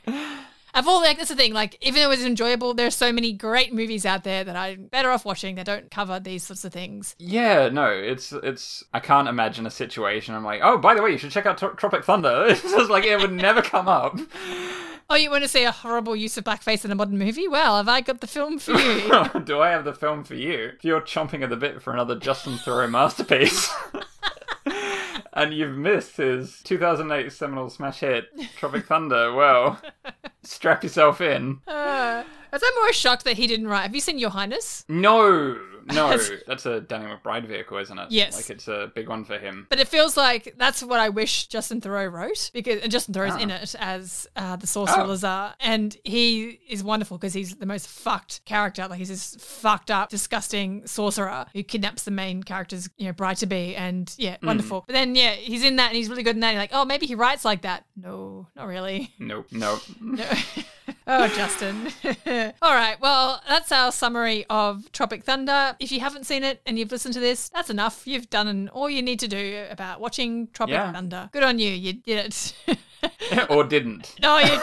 Of 0.79 0.87
all 0.87 1.01
like 1.01 1.17
that's 1.17 1.29
the 1.29 1.35
thing. 1.35 1.53
Like 1.53 1.77
even 1.81 2.01
though 2.01 2.11
it's 2.13 2.23
enjoyable, 2.23 2.73
there 2.73 2.87
are 2.87 2.91
so 2.91 3.11
many 3.13 3.33
great 3.33 3.75
movies 3.75 4.07
out 4.07 4.23
there 4.23 4.45
that 4.45 4.55
I'm 4.55 4.87
better 4.87 5.11
off 5.11 5.25
watching 5.25 5.57
that 5.57 5.67
don't 5.67 5.91
cover 5.91 6.21
these 6.21 6.45
sorts 6.45 6.65
of 6.65 6.73
things. 6.73 7.17
Yeah, 7.19 7.69
no, 7.69 7.91
it's 7.91 8.33
it's. 8.33 8.85
I 8.95 9.01
can't 9.01 9.27
imagine 9.27 9.67
a 9.67 9.71
situation. 9.71 10.37
I'm 10.37 10.45
like, 10.45 10.61
oh, 10.63 10.79
by 10.79 10.95
the 10.95 11.03
way, 11.03 11.11
you 11.11 11.19
should 11.19 11.33
check 11.33 11.47
out 11.47 11.59
Tro- 11.59 11.75
Tropic 11.75 12.05
Thunder. 12.05 12.47
It's 12.49 12.63
just 12.63 12.91
like 12.91 13.05
it 13.05 13.19
would 13.19 13.33
never 13.33 13.61
come 13.61 13.89
up. 13.89 14.19
Oh, 15.11 15.17
you 15.17 15.31
want 15.31 15.43
to 15.43 15.49
see 15.49 15.65
a 15.65 15.73
horrible 15.73 16.15
use 16.15 16.37
of 16.37 16.45
blackface 16.45 16.85
in 16.85 16.91
a 16.91 16.95
modern 16.95 17.19
movie? 17.19 17.49
Well, 17.49 17.79
have 17.79 17.89
I 17.89 18.01
got 18.03 18.21
the 18.21 18.27
film 18.27 18.59
for 18.59 18.73
you? 18.73 19.41
Do 19.45 19.61
I 19.61 19.71
have 19.71 19.85
the 19.85 19.95
film 19.95 20.23
for 20.23 20.35
you? 20.35 20.73
If 20.77 20.85
you're 20.85 21.01
chomping 21.01 21.43
at 21.43 21.51
the 21.51 21.57
bit 21.57 21.81
for 21.83 21.93
another 21.93 22.15
Justin 22.15 22.55
Theroux 22.55 22.91
masterpiece, 22.91 23.75
and 25.33 25.55
you've 25.55 25.77
missed 25.77 26.19
his 26.19 26.61
2008 26.63 27.33
seminal 27.33 27.71
smash 27.71 28.01
hit 28.01 28.27
Tropic 28.59 28.87
Thunder, 28.87 29.33
well, 29.33 29.81
strap 30.49 30.83
yourself 30.83 31.21
in. 31.21 31.61
uh, 31.67 32.23
was 32.53 32.63
I 32.65 32.73
more 32.81 32.93
shocked 32.93 33.25
that 33.25 33.37
he 33.37 33.47
didn't 33.47 33.69
write? 33.69 33.83
Have 33.83 33.95
you 33.95 34.01
seen 34.01 34.19
Your 34.19 34.31
Highness? 34.31 34.85
No, 34.89 35.59
no, 35.93 36.17
that's 36.47 36.67
a 36.67 36.81
Danny 36.81 37.07
McBride 37.07 37.47
vehicle, 37.47 37.79
isn't 37.79 37.99
it? 37.99 38.11
Yes. 38.11 38.37
like 38.37 38.51
it's 38.51 38.69
a 38.69 38.91
big 38.95 39.09
one 39.09 39.25
for 39.25 39.39
him. 39.39 39.67
But 39.71 39.81
it 39.81 39.89
feels 39.89 40.17
like 40.17 40.55
that's 40.57 40.83
what 40.83 41.01
I 41.01 41.09
wish 41.09 41.47
Justin 41.49 41.81
Theroux 41.81 42.11
wrote 42.11 42.51
because 42.53 42.81
and 42.83 42.91
Justin 42.93 43.15
Theroux's 43.15 43.35
Ah. 43.37 43.41
in 43.41 43.51
it 43.51 43.75
as 43.79 44.27
uh, 44.37 44.57
the 44.57 44.67
sorcerer 44.67 45.03
Oh. 45.05 45.09
Leezar, 45.09 45.55
and 45.61 45.97
he 46.05 46.61
is 46.69 46.83
wonderful 46.85 47.19
because 47.19 47.35
he's 47.35 47.57
the 47.57 47.67
most 47.67 47.89
fucked 47.89 48.45
character. 48.45 48.87
Like 48.89 48.99
he's 48.99 49.09
this 49.09 49.37
fucked 49.39 49.91
up, 49.91 50.09
disgusting 50.11 50.87
sorcerer 50.87 51.47
who 51.53 51.63
kidnaps 51.63 52.05
the 52.05 52.11
main 52.11 52.43
character's 52.43 52.89
you 52.97 53.07
know 53.07 53.13
bride 53.13 53.37
to 53.39 53.47
be, 53.47 53.75
and 53.77 54.13
yeah, 54.19 54.37
Hmm. 54.39 54.47
wonderful. 54.47 54.85
But 54.87 54.93
then 54.95 55.15
yeah, 55.15 55.33
he's 55.33 55.65
in 55.65 55.77
that 55.77 55.89
and 55.89 55.97
he's 55.97 56.09
really 56.09 56.23
good 56.23 56.37
in 56.37 56.41
that. 56.41 56.51
You're 56.53 56.61
like, 56.63 56.71
oh, 56.73 56.85
maybe 56.85 57.07
he 57.07 57.15
writes 57.15 57.45
like 57.45 57.63
that. 57.63 57.85
No, 57.97 58.47
not 58.57 58.67
really. 58.67 59.13
Nope, 59.19 59.47
nope. 59.53 59.81
No. 60.01 60.25
oh, 61.07 61.29
Justin. 61.29 61.89
All 62.63 62.75
right. 62.75 63.01
Well, 63.01 63.43
that's 63.49 63.73
our 63.73 63.93
summary 63.93 64.45
of 64.49 64.91
Tropic 64.93 65.25
Thunder. 65.25 65.77
If 65.81 65.93
you 65.93 66.01
haven't 66.01 66.25
seen 66.27 66.45
it 66.45 66.61
and 66.67 66.79
you've 66.79 66.91
listened 66.91 67.15
to 67.15 67.21
this, 67.21 67.49
that's 67.49 67.71
enough. 67.71 68.07
You've 68.07 68.31
done 68.31 68.71
all 68.73 68.89
you 68.89 69.03
need 69.03 69.21
to 69.21 69.29
do 69.29 69.67
about 69.71 70.01
watching 70.01 70.49
Tropic 70.53 70.73
Yeah. 70.75 70.93
Thunder. 70.93 71.29
Good 71.33 71.43
on 71.43 71.59
you. 71.59 71.71
You 71.71 71.95
did 71.95 72.27
it. 72.27 72.79
or 73.51 73.65
didn't. 73.65 74.15
no, 74.21 74.39
you 74.39 74.59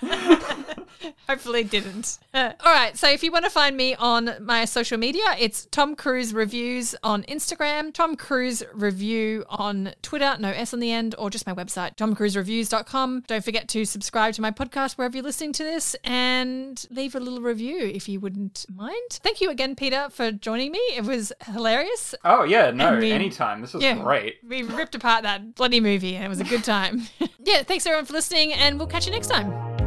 did. 0.00 0.56
Hopefully 1.28 1.64
didn't. 1.64 2.18
All 2.34 2.52
right. 2.64 2.96
So 2.96 3.08
if 3.08 3.22
you 3.22 3.32
want 3.32 3.44
to 3.44 3.50
find 3.50 3.76
me 3.76 3.94
on 3.94 4.30
my 4.40 4.64
social 4.64 4.98
media, 4.98 5.22
it's 5.38 5.66
Tom 5.70 5.94
Cruise 5.96 6.32
Reviews 6.34 6.94
on 7.02 7.22
Instagram, 7.24 7.92
Tom 7.92 8.16
Cruise 8.16 8.62
Review 8.72 9.44
on 9.48 9.92
Twitter, 10.02 10.36
no 10.38 10.50
S 10.50 10.72
on 10.74 10.80
the 10.80 10.92
end, 10.92 11.14
or 11.18 11.30
just 11.30 11.46
my 11.46 11.54
website, 11.54 11.96
tomcruisereviews.com. 11.96 13.24
Don't 13.26 13.44
forget 13.44 13.68
to 13.68 13.84
subscribe 13.84 14.34
to 14.34 14.42
my 14.42 14.50
podcast 14.50 14.94
wherever 14.94 15.16
you're 15.16 15.24
listening 15.24 15.52
to 15.54 15.62
this 15.64 15.94
and 16.04 16.84
leave 16.90 17.14
a 17.14 17.20
little 17.20 17.40
review 17.40 17.78
if 17.78 18.08
you 18.08 18.20
wouldn't 18.20 18.66
mind. 18.74 18.94
Thank 19.10 19.40
you 19.40 19.50
again, 19.50 19.74
Peter, 19.76 20.08
for 20.10 20.32
joining 20.32 20.72
me. 20.72 20.78
It 20.96 21.04
was 21.04 21.32
hilarious. 21.52 22.14
Oh 22.24 22.44
yeah, 22.44 22.70
no, 22.70 22.98
we- 22.98 23.10
anytime. 23.12 23.60
This 23.60 23.74
was 23.74 23.82
Yeah. 23.82 23.94
great. 24.02 24.36
We 24.46 24.62
ripped 24.62 24.94
apart 24.94 25.22
that 25.22 25.54
bloody 25.54 25.80
movie 25.80 26.16
and 26.16 26.24
it 26.24 26.28
was 26.28 26.40
a 26.40 26.44
good 26.44 26.64
time. 26.64 27.02
yeah, 27.44 27.62
thanks 27.62 27.86
everyone 27.86 28.04
for 28.06 28.12
listening, 28.12 28.52
and 28.52 28.78
we'll 28.78 28.88
catch 28.88 29.06
you 29.06 29.12
next 29.12 29.28
time. 29.28 29.83